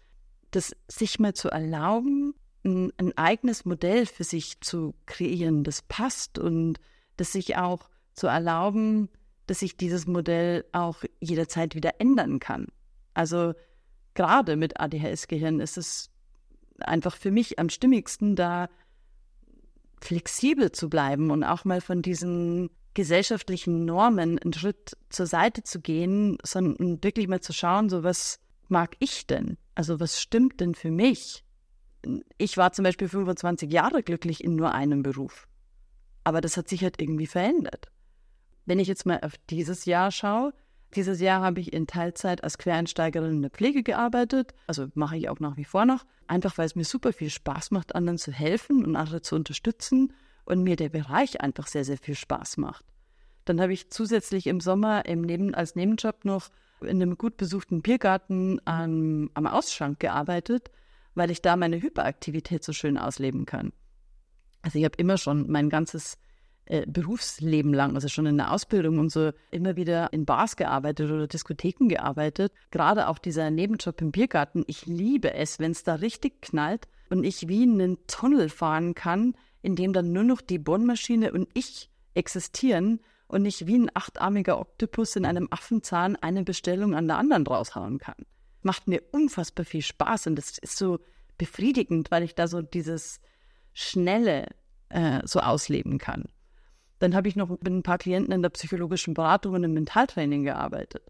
das 0.50 0.76
sich 0.88 1.18
mal 1.18 1.34
zu 1.34 1.48
erlauben, 1.48 2.34
ein, 2.64 2.92
ein 2.98 3.16
eigenes 3.16 3.64
Modell 3.64 4.06
für 4.06 4.24
sich 4.24 4.60
zu 4.60 4.94
kreieren, 5.06 5.64
das 5.64 5.82
passt 5.82 6.38
und 6.38 6.78
das 7.16 7.32
sich 7.32 7.56
auch 7.56 7.88
zu 8.12 8.26
erlauben, 8.26 9.08
dass 9.46 9.60
sich 9.60 9.76
dieses 9.76 10.06
Modell 10.06 10.64
auch 10.72 11.02
jederzeit 11.20 11.74
wieder 11.74 12.00
ändern 12.00 12.38
kann. 12.40 12.66
Also 13.14 13.54
gerade 14.14 14.56
mit 14.56 14.80
ADHS-Gehirn 14.80 15.60
ist 15.60 15.76
es 15.78 16.10
einfach 16.80 17.16
für 17.16 17.30
mich 17.30 17.58
am 17.58 17.68
stimmigsten, 17.68 18.36
da 18.36 18.68
flexibel 20.00 20.72
zu 20.72 20.88
bleiben 20.88 21.30
und 21.30 21.44
auch 21.44 21.64
mal 21.64 21.80
von 21.80 22.02
diesen 22.02 22.70
gesellschaftlichen 22.94 23.84
Normen 23.84 24.38
einen 24.38 24.52
Schritt 24.52 24.96
zur 25.10 25.26
Seite 25.26 25.62
zu 25.62 25.80
gehen, 25.80 26.38
sondern 26.42 27.02
wirklich 27.02 27.28
mal 27.28 27.40
zu 27.40 27.52
schauen, 27.52 27.88
so 27.88 28.02
was 28.02 28.40
mag 28.68 28.96
ich 28.98 29.26
denn? 29.26 29.58
Also 29.74 30.00
was 30.00 30.20
stimmt 30.20 30.60
denn 30.60 30.74
für 30.74 30.90
mich? 30.90 31.44
Ich 32.38 32.56
war 32.56 32.72
zum 32.72 32.84
Beispiel 32.84 33.08
25 33.08 33.70
Jahre 33.70 34.02
glücklich 34.02 34.42
in 34.42 34.56
nur 34.56 34.72
einem 34.72 35.02
Beruf. 35.02 35.46
Aber 36.24 36.40
das 36.40 36.56
hat 36.56 36.68
sich 36.68 36.82
halt 36.82 37.00
irgendwie 37.00 37.26
verändert. 37.26 37.88
Wenn 38.66 38.78
ich 38.78 38.88
jetzt 38.88 39.06
mal 39.06 39.20
auf 39.22 39.32
dieses 39.48 39.84
Jahr 39.84 40.10
schaue, 40.10 40.52
dieses 40.94 41.20
Jahr 41.20 41.42
habe 41.42 41.60
ich 41.60 41.72
in 41.72 41.86
Teilzeit 41.86 42.44
als 42.44 42.58
Quereinsteigerin 42.58 43.36
in 43.36 43.42
der 43.42 43.50
Pflege 43.50 43.82
gearbeitet. 43.82 44.54
Also 44.66 44.88
mache 44.94 45.16
ich 45.16 45.28
auch 45.28 45.40
nach 45.40 45.56
wie 45.56 45.64
vor 45.64 45.84
noch. 45.84 46.04
Einfach 46.26 46.58
weil 46.58 46.66
es 46.66 46.74
mir 46.74 46.84
super 46.84 47.12
viel 47.12 47.30
Spaß 47.30 47.70
macht, 47.70 47.94
anderen 47.94 48.18
zu 48.18 48.32
helfen 48.32 48.84
und 48.84 48.96
andere 48.96 49.22
zu 49.22 49.34
unterstützen 49.36 50.12
und 50.44 50.62
mir 50.62 50.76
der 50.76 50.88
Bereich 50.88 51.40
einfach 51.40 51.66
sehr, 51.66 51.84
sehr 51.84 51.98
viel 51.98 52.14
Spaß 52.14 52.56
macht. 52.56 52.84
Dann 53.44 53.60
habe 53.60 53.72
ich 53.72 53.90
zusätzlich 53.90 54.46
im 54.46 54.60
Sommer 54.60 55.06
im 55.06 55.22
Neben, 55.22 55.54
als 55.54 55.76
Nebenjob 55.76 56.24
noch 56.24 56.48
in 56.80 57.00
einem 57.00 57.16
gut 57.16 57.36
besuchten 57.36 57.82
Biergarten 57.82 58.60
am, 58.64 59.30
am 59.34 59.46
Ausschank 59.46 60.00
gearbeitet, 60.00 60.70
weil 61.14 61.30
ich 61.30 61.42
da 61.42 61.56
meine 61.56 61.80
Hyperaktivität 61.80 62.64
so 62.64 62.72
schön 62.72 62.98
ausleben 62.98 63.46
kann. 63.46 63.72
Also 64.62 64.78
ich 64.78 64.84
habe 64.84 64.96
immer 64.98 65.16
schon 65.16 65.50
mein 65.50 65.70
ganzes 65.70 66.18
äh, 66.66 66.84
Berufsleben 66.86 67.72
lang, 67.72 67.94
also 67.94 68.08
schon 68.08 68.26
in 68.26 68.36
der 68.36 68.52
Ausbildung 68.52 68.98
und 68.98 69.10
so, 69.10 69.30
immer 69.50 69.76
wieder 69.76 70.12
in 70.12 70.24
Bars 70.24 70.56
gearbeitet 70.56 71.10
oder 71.10 71.26
Diskotheken 71.26 71.88
gearbeitet. 71.88 72.52
Gerade 72.70 73.08
auch 73.08 73.18
dieser 73.18 73.50
Nebenjob 73.50 74.00
im 74.00 74.12
Biergarten. 74.12 74.64
Ich 74.66 74.86
liebe 74.86 75.34
es, 75.34 75.58
wenn 75.58 75.70
es 75.70 75.84
da 75.84 75.94
richtig 75.94 76.42
knallt 76.42 76.88
und 77.10 77.24
ich 77.24 77.48
wie 77.48 77.62
in 77.62 77.80
einen 77.80 78.06
Tunnel 78.06 78.48
fahren 78.48 78.94
kann, 78.94 79.34
in 79.62 79.76
dem 79.76 79.92
dann 79.92 80.12
nur 80.12 80.24
noch 80.24 80.40
die 80.40 80.58
Bohrmaschine 80.58 81.32
und 81.32 81.48
ich 81.54 81.90
existieren 82.14 83.00
und 83.28 83.42
nicht 83.42 83.66
wie 83.66 83.78
ein 83.78 83.90
achtarmiger 83.94 84.58
Oktopus 84.58 85.16
in 85.16 85.24
einem 85.24 85.48
Affenzahn 85.50 86.16
eine 86.16 86.44
Bestellung 86.44 86.94
an 86.94 87.08
der 87.08 87.18
anderen 87.18 87.46
raushauen 87.46 87.98
kann. 87.98 88.26
Macht 88.62 88.88
mir 88.88 89.02
unfassbar 89.12 89.64
viel 89.64 89.82
Spaß 89.82 90.28
und 90.28 90.36
das 90.36 90.58
ist 90.58 90.76
so 90.76 90.98
befriedigend, 91.38 92.10
weil 92.10 92.22
ich 92.22 92.34
da 92.34 92.48
so 92.48 92.62
dieses 92.62 93.20
Schnelle 93.72 94.48
äh, 94.88 95.20
so 95.24 95.40
ausleben 95.40 95.98
kann. 95.98 96.24
Dann 96.98 97.14
habe 97.14 97.28
ich 97.28 97.36
noch 97.36 97.48
mit 97.48 97.66
ein 97.66 97.82
paar 97.82 97.98
Klienten 97.98 98.32
in 98.32 98.42
der 98.42 98.48
psychologischen 98.50 99.14
Beratung 99.14 99.54
und 99.54 99.64
im 99.64 99.74
Mentaltraining 99.74 100.44
gearbeitet. 100.44 101.02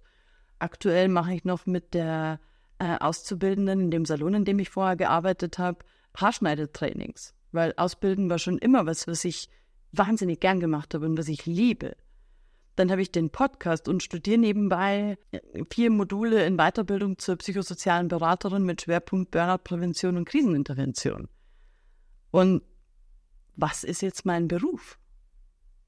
Aktuell 0.59 1.09
mache 1.09 1.35
ich 1.35 1.45
noch 1.45 1.67
mit 1.67 1.95
der 1.95 2.41
äh, 2.79 2.97
Auszubildenden 2.99 3.81
in 3.81 3.91
dem 3.91 4.05
Salon, 4.05 4.35
in 4.35 4.45
dem 4.45 4.59
ich 4.59 4.71
vorher 4.71 4.97
gearbeitet 4.97 5.59
habe, 5.59 5.79
Haarschneidetrainings 6.17 7.37
weil 7.57 7.75
Ausbilden 7.77 8.31
war 8.31 8.39
schon 8.39 8.59
immer 8.59 8.87
was, 8.87 9.09
was 9.09 9.25
ich 9.25 9.49
wahnsinnig 9.91 10.41
gern 10.41 10.61
gemacht 10.61 10.95
habe 10.95 11.07
und 11.07 11.19
was 11.19 11.27
ich 11.27 11.47
liebe. 11.47 11.97
Dann 12.77 12.91
habe 12.91 13.01
ich 13.01 13.11
den 13.11 13.31
Podcast 13.31 13.89
und 13.89 14.03
studiere 14.03 14.39
nebenbei 14.39 15.17
äh, 15.33 15.41
vier 15.73 15.91
Module 15.91 16.45
in 16.45 16.59
Weiterbildung 16.59 17.19
zur 17.19 17.37
psychosozialen 17.37 18.09
Beraterin 18.09 18.65
mit 18.65 18.83
Schwerpunkt 18.83 19.31
Burnout-Prävention 19.31 20.19
und 20.19 20.29
Krisenintervention. 20.29 21.29
Und 22.31 22.63
was 23.57 23.83
ist 23.83 24.03
jetzt 24.03 24.27
mein 24.27 24.47
Beruf? 24.47 24.99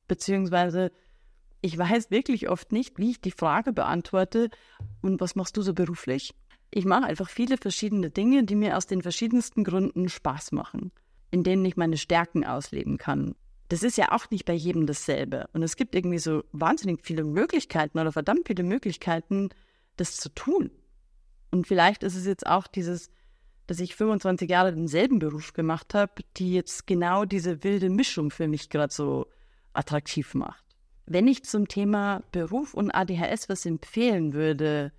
Beziehungsweise, 0.09 0.91
ich 1.61 1.79
weiß 1.79 2.11
wirklich 2.11 2.49
oft 2.49 2.73
nicht, 2.73 2.99
wie 2.99 3.11
ich 3.11 3.21
die 3.21 3.31
Frage 3.31 3.73
beantworte, 3.73 4.51
und 5.03 5.21
was 5.21 5.37
machst 5.37 5.57
du 5.57 5.63
so 5.63 5.75
beruflich? 5.75 6.35
Ich 6.71 6.85
mache 6.85 7.05
einfach 7.05 7.31
viele 7.31 7.57
verschiedene 7.57 8.11
Dinge, 8.11 8.45
die 8.45 8.57
mir 8.57 8.77
aus 8.77 8.87
den 8.87 9.03
verschiedensten 9.03 9.65
Gründen 9.65 10.09
Spaß 10.09 10.53
machen 10.53 10.91
in 11.31 11.43
denen 11.43 11.65
ich 11.65 11.77
meine 11.77 11.97
Stärken 11.97 12.45
ausleben 12.45 12.99
kann. 12.99 13.35
Das 13.69 13.83
ist 13.83 13.99
ja 13.99 14.13
auch 14.13 14.31
nicht 14.31 14.47
bei 14.47 14.55
jedem 14.55 14.87
dasselbe. 14.87 15.47
Und 15.53 15.63
es 15.63 15.77
gibt 15.77 15.95
irgendwie 15.95 16.19
so 16.19 16.43
wahnsinnig 16.53 17.01
viele 17.05 17.25
Möglichkeiten 17.25 17.99
oder 17.99 18.13
verdammt 18.13 18.47
viele 18.47 18.63
Möglichkeiten, 18.63 19.51
das 19.97 20.17
zu 20.17 20.31
tun. 20.31 20.71
Und 21.51 21.67
vielleicht 21.67 22.03
ist 22.03 22.17
es 22.17 22.25
jetzt 22.25 22.47
auch 22.47 22.67
dieses, 22.67 23.11
dass 23.67 23.81
ich 23.81 23.95
25 23.95 24.49
Jahre 24.49 24.75
denselben 24.75 25.19
Beruf 25.19 25.53
gemacht 25.53 25.93
habe, 25.93 26.23
die 26.39 26.55
jetzt 26.55 26.87
genau 26.87 27.27
diese 27.27 27.63
wilde 27.63 27.91
Mischung 27.91 28.31
für 28.31 28.49
mich 28.49 28.71
gerade 28.71 28.93
so 28.93 29.27
attraktiv 29.79 30.35
macht. 30.35 30.65
Wenn 31.07 31.27
ich 31.27 31.45
zum 31.45 31.69
Thema 31.69 32.23
Beruf 32.33 32.75
und 32.75 32.91
ADHS 32.91 33.49
was 33.49 33.65
empfehlen 33.65 34.35
würde, 34.35 34.93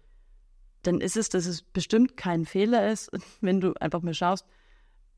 dann 0.82 1.02
ist 1.02 1.18
es, 1.18 1.30
dass 1.30 1.46
es 1.46 1.62
bestimmt 1.62 2.18
kein 2.18 2.46
Fehler 2.46 2.92
ist, 2.92 3.12
wenn 3.42 3.62
du 3.62 3.74
einfach 3.74 4.02
mal 4.02 4.14
schaust, 4.14 4.46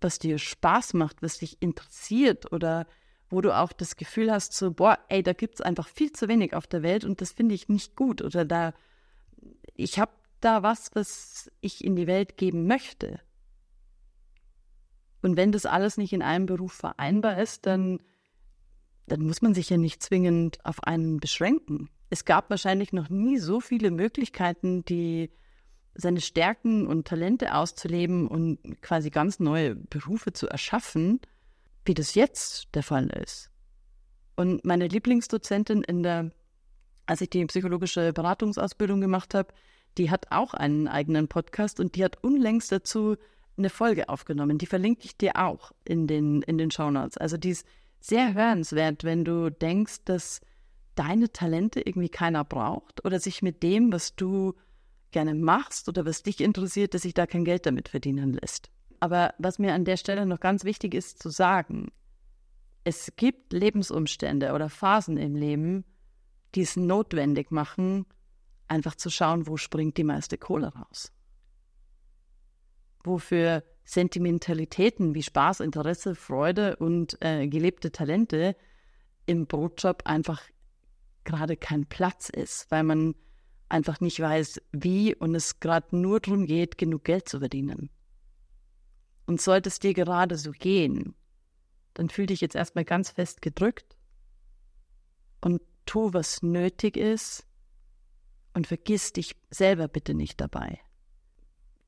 was 0.01 0.19
dir 0.19 0.39
Spaß 0.39 0.95
macht, 0.95 1.21
was 1.21 1.37
dich 1.37 1.61
interessiert 1.61 2.51
oder 2.51 2.87
wo 3.29 3.39
du 3.39 3.55
auch 3.55 3.71
das 3.71 3.95
Gefühl 3.95 4.31
hast, 4.31 4.53
so, 4.53 4.71
boah, 4.71 4.99
ey, 5.07 5.23
da 5.23 5.31
gibt 5.31 5.55
es 5.55 5.61
einfach 5.61 5.87
viel 5.87 6.11
zu 6.11 6.27
wenig 6.27 6.53
auf 6.53 6.67
der 6.67 6.83
Welt 6.83 7.05
und 7.05 7.21
das 7.21 7.31
finde 7.31 7.55
ich 7.55 7.69
nicht 7.69 7.95
gut 7.95 8.21
oder 8.21 8.43
da, 8.43 8.73
ich 9.75 9.99
habe 9.99 10.11
da 10.41 10.63
was, 10.63 10.89
was 10.95 11.49
ich 11.61 11.83
in 11.83 11.95
die 11.95 12.07
Welt 12.07 12.35
geben 12.35 12.67
möchte. 12.67 13.21
Und 15.21 15.37
wenn 15.37 15.51
das 15.51 15.65
alles 15.65 15.97
nicht 15.97 16.13
in 16.13 16.23
einem 16.23 16.47
Beruf 16.47 16.73
vereinbar 16.73 17.37
ist, 17.39 17.67
dann, 17.67 18.01
dann 19.11 19.25
muss 19.27 19.41
man 19.41 19.53
sich 19.53 19.69
ja 19.69 19.75
nicht 19.75 20.01
zwingend 20.01 20.65
auf 20.65 20.83
einen 20.83 21.19
beschränken. 21.19 21.89
Es 22.09 22.23
gab 22.23 22.49
wahrscheinlich 22.49 22.93
noch 22.93 23.09
nie 23.09 23.39
so 23.39 23.59
viele 23.59 23.91
Möglichkeiten, 23.91 24.85
die 24.85 25.31
seine 25.95 26.21
Stärken 26.21 26.87
und 26.87 27.07
Talente 27.07 27.53
auszuleben 27.53 28.27
und 28.27 28.57
quasi 28.81 29.09
ganz 29.09 29.41
neue 29.41 29.75
Berufe 29.75 30.31
zu 30.31 30.47
erschaffen, 30.47 31.19
wie 31.83 31.93
das 31.93 32.15
jetzt 32.15 32.69
der 32.73 32.83
Fall 32.83 33.07
ist. 33.21 33.49
Und 34.37 34.63
meine 34.63 34.87
Lieblingsdozentin 34.87 35.83
in 35.83 36.03
der, 36.03 36.31
als 37.05 37.19
ich 37.19 37.29
die 37.29 37.45
psychologische 37.47 38.13
Beratungsausbildung 38.13 39.01
gemacht 39.01 39.33
habe, 39.33 39.53
die 39.97 40.09
hat 40.09 40.27
auch 40.31 40.53
einen 40.53 40.87
eigenen 40.87 41.27
Podcast 41.27 41.81
und 41.81 41.95
die 41.95 42.05
hat 42.05 42.23
unlängst 42.23 42.71
dazu 42.71 43.17
eine 43.57 43.69
Folge 43.69 44.07
aufgenommen, 44.07 44.57
die 44.57 44.67
verlinke 44.67 45.03
ich 45.03 45.17
dir 45.17 45.35
auch 45.35 45.73
in 45.83 46.07
den, 46.07 46.41
in 46.43 46.57
den 46.57 46.71
Shownotes. 46.71 47.17
Also 47.17 47.35
die 47.35 47.49
ist 47.49 47.67
sehr 48.01 48.33
hörenswert, 48.33 49.03
wenn 49.03 49.23
du 49.23 49.49
denkst, 49.49 50.03
dass 50.05 50.41
deine 50.95 51.31
Talente 51.31 51.79
irgendwie 51.79 52.09
keiner 52.09 52.43
braucht 52.43 53.05
oder 53.05 53.19
sich 53.19 53.41
mit 53.41 53.63
dem, 53.63 53.93
was 53.93 54.15
du 54.15 54.55
gerne 55.11 55.35
machst 55.35 55.87
oder 55.87 56.05
was 56.05 56.23
dich 56.23 56.41
interessiert, 56.41 56.93
dass 56.93 57.03
sich 57.03 57.13
da 57.13 57.25
kein 57.27 57.45
Geld 57.45 57.65
damit 57.65 57.89
verdienen 57.89 58.33
lässt. 58.33 58.69
Aber 58.99 59.33
was 59.37 59.59
mir 59.59 59.73
an 59.73 59.85
der 59.85 59.97
Stelle 59.97 60.25
noch 60.25 60.39
ganz 60.39 60.63
wichtig 60.63 60.93
ist 60.93 61.21
zu 61.21 61.29
sagen, 61.29 61.91
es 62.83 63.13
gibt 63.15 63.53
Lebensumstände 63.53 64.53
oder 64.53 64.69
Phasen 64.69 65.17
im 65.17 65.35
Leben, 65.35 65.85
die 66.55 66.61
es 66.61 66.75
notwendig 66.75 67.51
machen, 67.51 68.05
einfach 68.67 68.95
zu 68.95 69.09
schauen, 69.09 69.47
wo 69.47 69.57
springt 69.57 69.97
die 69.97 70.03
meiste 70.03 70.37
Kohle 70.37 70.73
raus. 70.73 71.11
Wofür 73.03 73.63
Sentimentalitäten 73.83 75.15
wie 75.15 75.23
Spaß, 75.23 75.59
Interesse, 75.59 76.15
Freude 76.15 76.75
und 76.77 77.17
äh, 77.21 77.47
gelebte 77.47 77.91
Talente 77.91 78.55
im 79.25 79.47
Brotjob 79.47 80.03
einfach 80.05 80.41
gerade 81.23 81.57
kein 81.57 81.85
Platz 81.85 82.29
ist, 82.29 82.69
weil 82.71 82.83
man 82.83 83.15
einfach 83.69 83.99
nicht 83.99 84.19
weiß, 84.19 84.61
wie 84.71 85.15
und 85.15 85.35
es 85.35 85.59
gerade 85.59 85.95
nur 85.95 86.19
darum 86.19 86.45
geht, 86.45 86.77
genug 86.77 87.05
Geld 87.05 87.29
zu 87.29 87.39
verdienen. 87.39 87.89
Und 89.25 89.41
sollte 89.41 89.69
es 89.69 89.79
dir 89.79 89.93
gerade 89.93 90.37
so 90.37 90.51
gehen, 90.51 91.15
dann 91.93 92.09
fühl 92.09 92.25
dich 92.25 92.41
jetzt 92.41 92.55
erstmal 92.55 92.85
ganz 92.85 93.11
fest 93.11 93.41
gedrückt 93.41 93.97
und 95.41 95.61
tu, 95.85 96.13
was 96.13 96.41
nötig 96.41 96.97
ist 96.97 97.45
und 98.53 98.67
vergiss 98.67 99.13
dich 99.13 99.35
selber 99.49 99.87
bitte 99.87 100.13
nicht 100.13 100.41
dabei. 100.41 100.79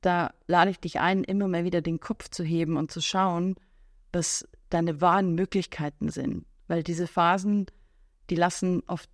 Da 0.04 0.34
lade 0.46 0.70
ich 0.70 0.80
dich 0.80 1.00
ein, 1.00 1.24
immer 1.24 1.48
mal 1.48 1.64
wieder 1.64 1.80
den 1.80 1.98
Kopf 1.98 2.28
zu 2.28 2.44
heben 2.44 2.76
und 2.76 2.90
zu 2.90 3.00
schauen, 3.00 3.54
was 4.12 4.46
deine 4.68 5.00
wahren 5.00 5.34
Möglichkeiten 5.34 6.10
sind. 6.10 6.44
Weil 6.68 6.82
diese 6.82 7.06
Phasen, 7.06 7.64
die 8.28 8.36
lassen 8.36 8.82
oft 8.86 9.08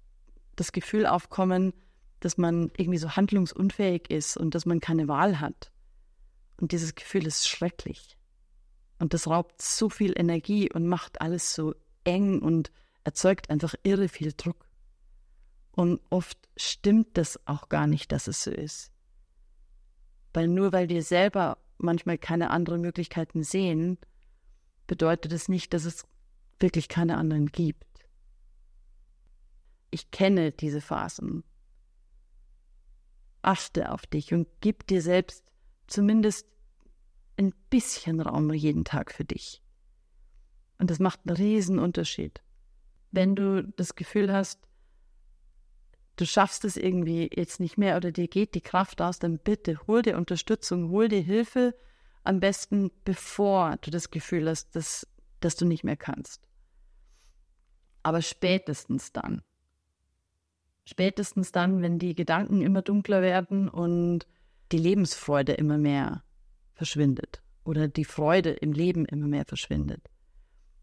das 0.57 0.73
Gefühl 0.73 1.07
aufkommen, 1.07 1.75
dass 2.19 2.39
man 2.39 2.73
irgendwie 2.77 2.99
so 2.99 3.15
handlungsunfähig 3.15 4.11
ist 4.11 4.37
und 4.37 4.57
dass 4.57 4.67
man 4.67 4.81
keine 4.81 5.07
Wahl 5.07 5.39
hat. 5.39 5.71
Und 6.61 6.73
dieses 6.73 6.97
Gefühl 6.97 7.25
ist 7.25 7.49
schrecklich. 7.49 8.19
Und 8.99 9.15
das 9.15 9.29
raubt 9.29 9.63
so 9.63 9.91
viel 9.91 10.13
Energie 10.19 10.73
und 10.73 10.89
macht 10.89 11.21
alles 11.21 11.55
so 11.55 11.73
eng 12.03 12.41
und 12.41 12.73
erzeugt 13.05 13.49
einfach 13.49 13.77
irre 13.85 14.09
viel 14.09 14.33
Druck. 14.37 14.67
Und 15.71 16.01
oft 16.11 16.37
stimmt 16.57 17.17
das 17.17 17.39
auch 17.47 17.69
gar 17.69 17.87
nicht, 17.87 18.11
dass 18.11 18.27
es 18.27 18.43
so 18.43 18.51
ist. 18.51 18.91
Weil 20.33 20.49
nur 20.49 20.73
weil 20.73 20.89
wir 20.89 21.03
selber 21.03 21.59
manchmal 21.79 22.19
keine 22.19 22.51
anderen 22.51 22.81
Möglichkeiten 22.81 23.43
sehen, 23.43 23.99
bedeutet 24.87 25.33
es 25.33 25.49
nicht, 25.49 25.73
dass 25.73 25.85
es 25.85 26.05
wirklich 26.59 26.89
keine 26.89 27.17
anderen 27.17 27.47
gibt. 27.47 27.85
Ich 29.91 30.11
kenne 30.11 30.53
diese 30.53 30.81
Phasen. 30.81 31.43
Achte 33.43 33.93
auf 33.93 34.07
dich 34.07 34.33
und 34.35 34.47
gib 34.61 34.87
dir 34.87 35.03
selbst 35.03 35.45
zumindest 35.87 36.47
ein 37.37 37.55
bisschen 37.71 38.21
Raum 38.21 38.53
jeden 38.53 38.85
Tag 38.85 39.13
für 39.13 39.25
dich. 39.25 39.63
Und 40.79 40.91
das 40.91 40.99
macht 40.99 41.21
einen 41.25 41.37
riesen 41.37 41.79
Unterschied. 41.79 42.43
Wenn 43.11 43.35
du 43.35 43.65
das 43.77 43.95
Gefühl 43.95 44.33
hast, 44.33 44.61
du 46.21 46.27
schaffst 46.27 46.65
es 46.65 46.77
irgendwie 46.77 47.31
jetzt 47.35 47.61
nicht 47.61 47.79
mehr 47.79 47.97
oder 47.97 48.13
dir 48.13 48.29
geht 48.29 48.55
die 48.55 48.61
Kraft 48.61 49.01
aus, 49.01 49.19
dann 49.19 49.39
bitte 49.39 49.87
hol 49.87 50.03
dir 50.03 50.17
Unterstützung, 50.17 50.91
hol 50.91 51.09
dir 51.09 51.23
Hilfe, 51.23 51.75
am 52.23 52.41
besten 52.41 52.91
bevor 53.05 53.79
du 53.81 53.91
das 53.91 54.11
Gefühl 54.11 54.49
hast, 54.49 54.77
dass, 54.77 55.07
dass 55.41 55.57
du 55.57 55.65
nicht 55.65 55.85
mehr 55.85 55.97
kannst. 55.97 56.47
Aber 58.03 58.21
spätestens 58.23 59.13
dann. 59.13 59.43
Spätestens 60.85 61.53
dann, 61.53 61.83
wenn 61.83 61.99
die 61.99 62.15
Gedanken 62.15 62.63
immer 62.63 62.83
dunkler 62.83 63.23
werden 63.23 63.69
und 63.69 64.27
die 64.73 64.79
Lebensfreude 64.79 65.53
immer 65.53 65.79
mehr 65.79 66.25
verschwindet 66.75 67.43
oder 67.65 67.89
die 67.89 68.05
Freude 68.05 68.51
im 68.51 68.73
Leben 68.73 69.05
immer 69.07 69.27
mehr 69.27 69.45
verschwindet. 69.45 70.09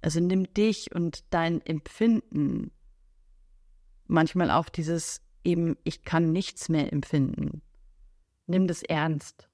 Also 0.02 0.20
nimm 0.20 0.54
dich 0.54 0.94
und 0.94 1.26
dein 1.32 1.62
Empfinden, 1.66 2.72
manchmal 4.06 4.52
auch 4.52 4.70
dieses 4.70 5.22
eben, 5.48 5.78
ich 5.84 6.04
kann 6.04 6.32
nichts 6.32 6.70
mehr 6.70 6.92
empfinden. 6.94 7.62
Nimm 8.46 8.68
das 8.68 8.84
ernst. 8.84 9.50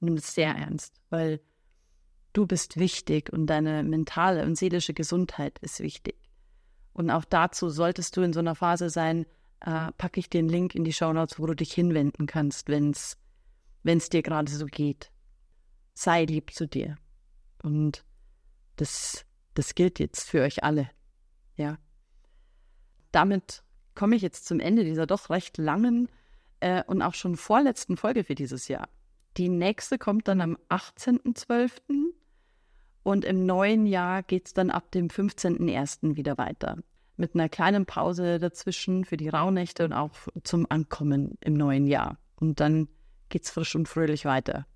Nimm 0.00 0.16
das 0.16 0.34
sehr 0.34 0.54
ernst, 0.54 1.00
weil 1.10 1.40
du 2.32 2.46
bist 2.46 2.76
wichtig 2.76 3.32
und 3.32 3.46
deine 3.46 3.82
mentale 3.82 4.44
und 4.44 4.56
seelische 4.56 4.94
Gesundheit 4.94 5.58
ist 5.60 5.80
wichtig. 5.80 6.16
Und 6.92 7.10
auch 7.10 7.24
dazu 7.24 7.70
solltest 7.70 8.16
du 8.16 8.22
in 8.22 8.32
so 8.32 8.40
einer 8.40 8.54
Phase 8.54 8.90
sein, 8.90 9.26
äh, 9.60 9.90
packe 9.98 10.20
ich 10.20 10.30
den 10.30 10.48
Link 10.48 10.74
in 10.74 10.84
die 10.84 10.92
Shownotes, 10.92 11.38
wo 11.38 11.46
du 11.46 11.54
dich 11.54 11.72
hinwenden 11.72 12.26
kannst, 12.26 12.68
wenn 12.68 12.90
es 12.90 14.08
dir 14.10 14.22
gerade 14.22 14.50
so 14.50 14.66
geht 14.66 15.10
sei 15.94 16.24
lieb 16.24 16.52
zu 16.52 16.66
dir. 16.66 16.98
Und 17.62 18.04
das, 18.76 19.24
das 19.54 19.74
gilt 19.74 19.98
jetzt 19.98 20.28
für 20.28 20.42
euch 20.42 20.62
alle. 20.64 20.90
Ja. 21.56 21.78
Damit 23.12 23.62
komme 23.94 24.16
ich 24.16 24.22
jetzt 24.22 24.46
zum 24.46 24.60
Ende 24.60 24.84
dieser 24.84 25.06
doch 25.06 25.30
recht 25.30 25.58
langen 25.58 26.08
äh, 26.60 26.82
und 26.86 27.02
auch 27.02 27.14
schon 27.14 27.36
vorletzten 27.36 27.96
Folge 27.96 28.24
für 28.24 28.34
dieses 28.34 28.68
Jahr. 28.68 28.88
Die 29.36 29.48
nächste 29.48 29.98
kommt 29.98 30.28
dann 30.28 30.40
am 30.40 30.56
18.12. 30.68 31.80
und 33.02 33.24
im 33.24 33.46
neuen 33.46 33.86
Jahr 33.86 34.22
geht 34.22 34.46
es 34.46 34.54
dann 34.54 34.70
ab 34.70 34.90
dem 34.92 35.08
15.01. 35.08 36.16
wieder 36.16 36.38
weiter. 36.38 36.78
Mit 37.16 37.34
einer 37.34 37.48
kleinen 37.48 37.86
Pause 37.86 38.38
dazwischen 38.38 39.04
für 39.04 39.16
die 39.16 39.28
Rauhnächte 39.28 39.84
und 39.84 39.92
auch 39.92 40.12
zum 40.42 40.66
Ankommen 40.68 41.36
im 41.40 41.54
neuen 41.54 41.86
Jahr. 41.86 42.18
Und 42.36 42.60
dann 42.60 42.88
geht 43.28 43.44
es 43.44 43.50
frisch 43.50 43.74
und 43.74 43.88
fröhlich 43.88 44.24
weiter. 44.24 44.66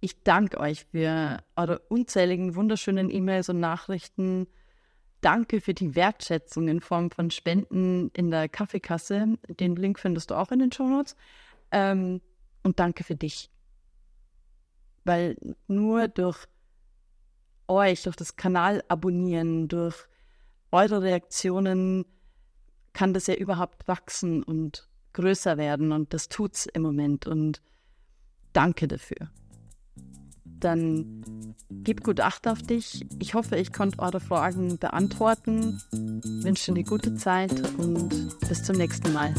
Ich 0.00 0.22
danke 0.22 0.58
euch 0.58 0.86
für 0.86 1.42
eure 1.56 1.78
unzähligen, 1.88 2.54
wunderschönen 2.54 3.10
E-Mails 3.10 3.48
und 3.50 3.60
Nachrichten. 3.60 4.46
Danke 5.20 5.60
für 5.60 5.74
die 5.74 5.94
Wertschätzung 5.94 6.68
in 6.68 6.80
Form 6.80 7.10
von 7.10 7.30
Spenden 7.30 8.10
in 8.14 8.30
der 8.30 8.48
Kaffeekasse. 8.48 9.38
Den 9.48 9.76
Link 9.76 9.98
findest 9.98 10.30
du 10.30 10.34
auch 10.34 10.50
in 10.50 10.60
den 10.60 10.72
Show 10.72 10.88
Notes. 10.88 11.14
Ähm, 11.70 12.20
und 12.62 12.78
danke 12.80 13.04
für 13.04 13.16
dich. 13.16 13.50
Weil 15.04 15.36
nur 15.66 16.08
durch 16.08 16.46
euch, 17.68 18.02
durch 18.02 18.16
das 18.16 18.36
Kanal 18.36 18.82
abonnieren, 18.88 19.68
durch 19.68 20.06
eure 20.72 21.02
Reaktionen 21.02 22.06
kann 22.92 23.12
das 23.14 23.26
ja 23.26 23.34
überhaupt 23.34 23.86
wachsen 23.88 24.42
und 24.42 24.88
größer 25.12 25.58
werden. 25.58 25.92
Und 25.92 26.14
das 26.14 26.28
tut's 26.28 26.66
im 26.66 26.82
Moment. 26.82 27.26
Und 27.26 27.60
danke 28.52 28.88
dafür 28.88 29.30
dann 30.60 31.54
gib 31.70 32.04
gut 32.04 32.20
Acht 32.20 32.46
auf 32.46 32.62
dich. 32.62 33.06
Ich 33.18 33.34
hoffe, 33.34 33.56
ich 33.56 33.72
konnte 33.72 33.98
eure 33.98 34.20
Fragen 34.20 34.78
beantworten. 34.78 35.80
Ich 35.92 36.44
wünsche 36.44 36.72
eine 36.72 36.84
gute 36.84 37.14
Zeit 37.14 37.52
und 37.78 38.38
bis 38.48 38.62
zum 38.62 38.76
nächsten 38.76 39.12
Mal. 39.12 39.34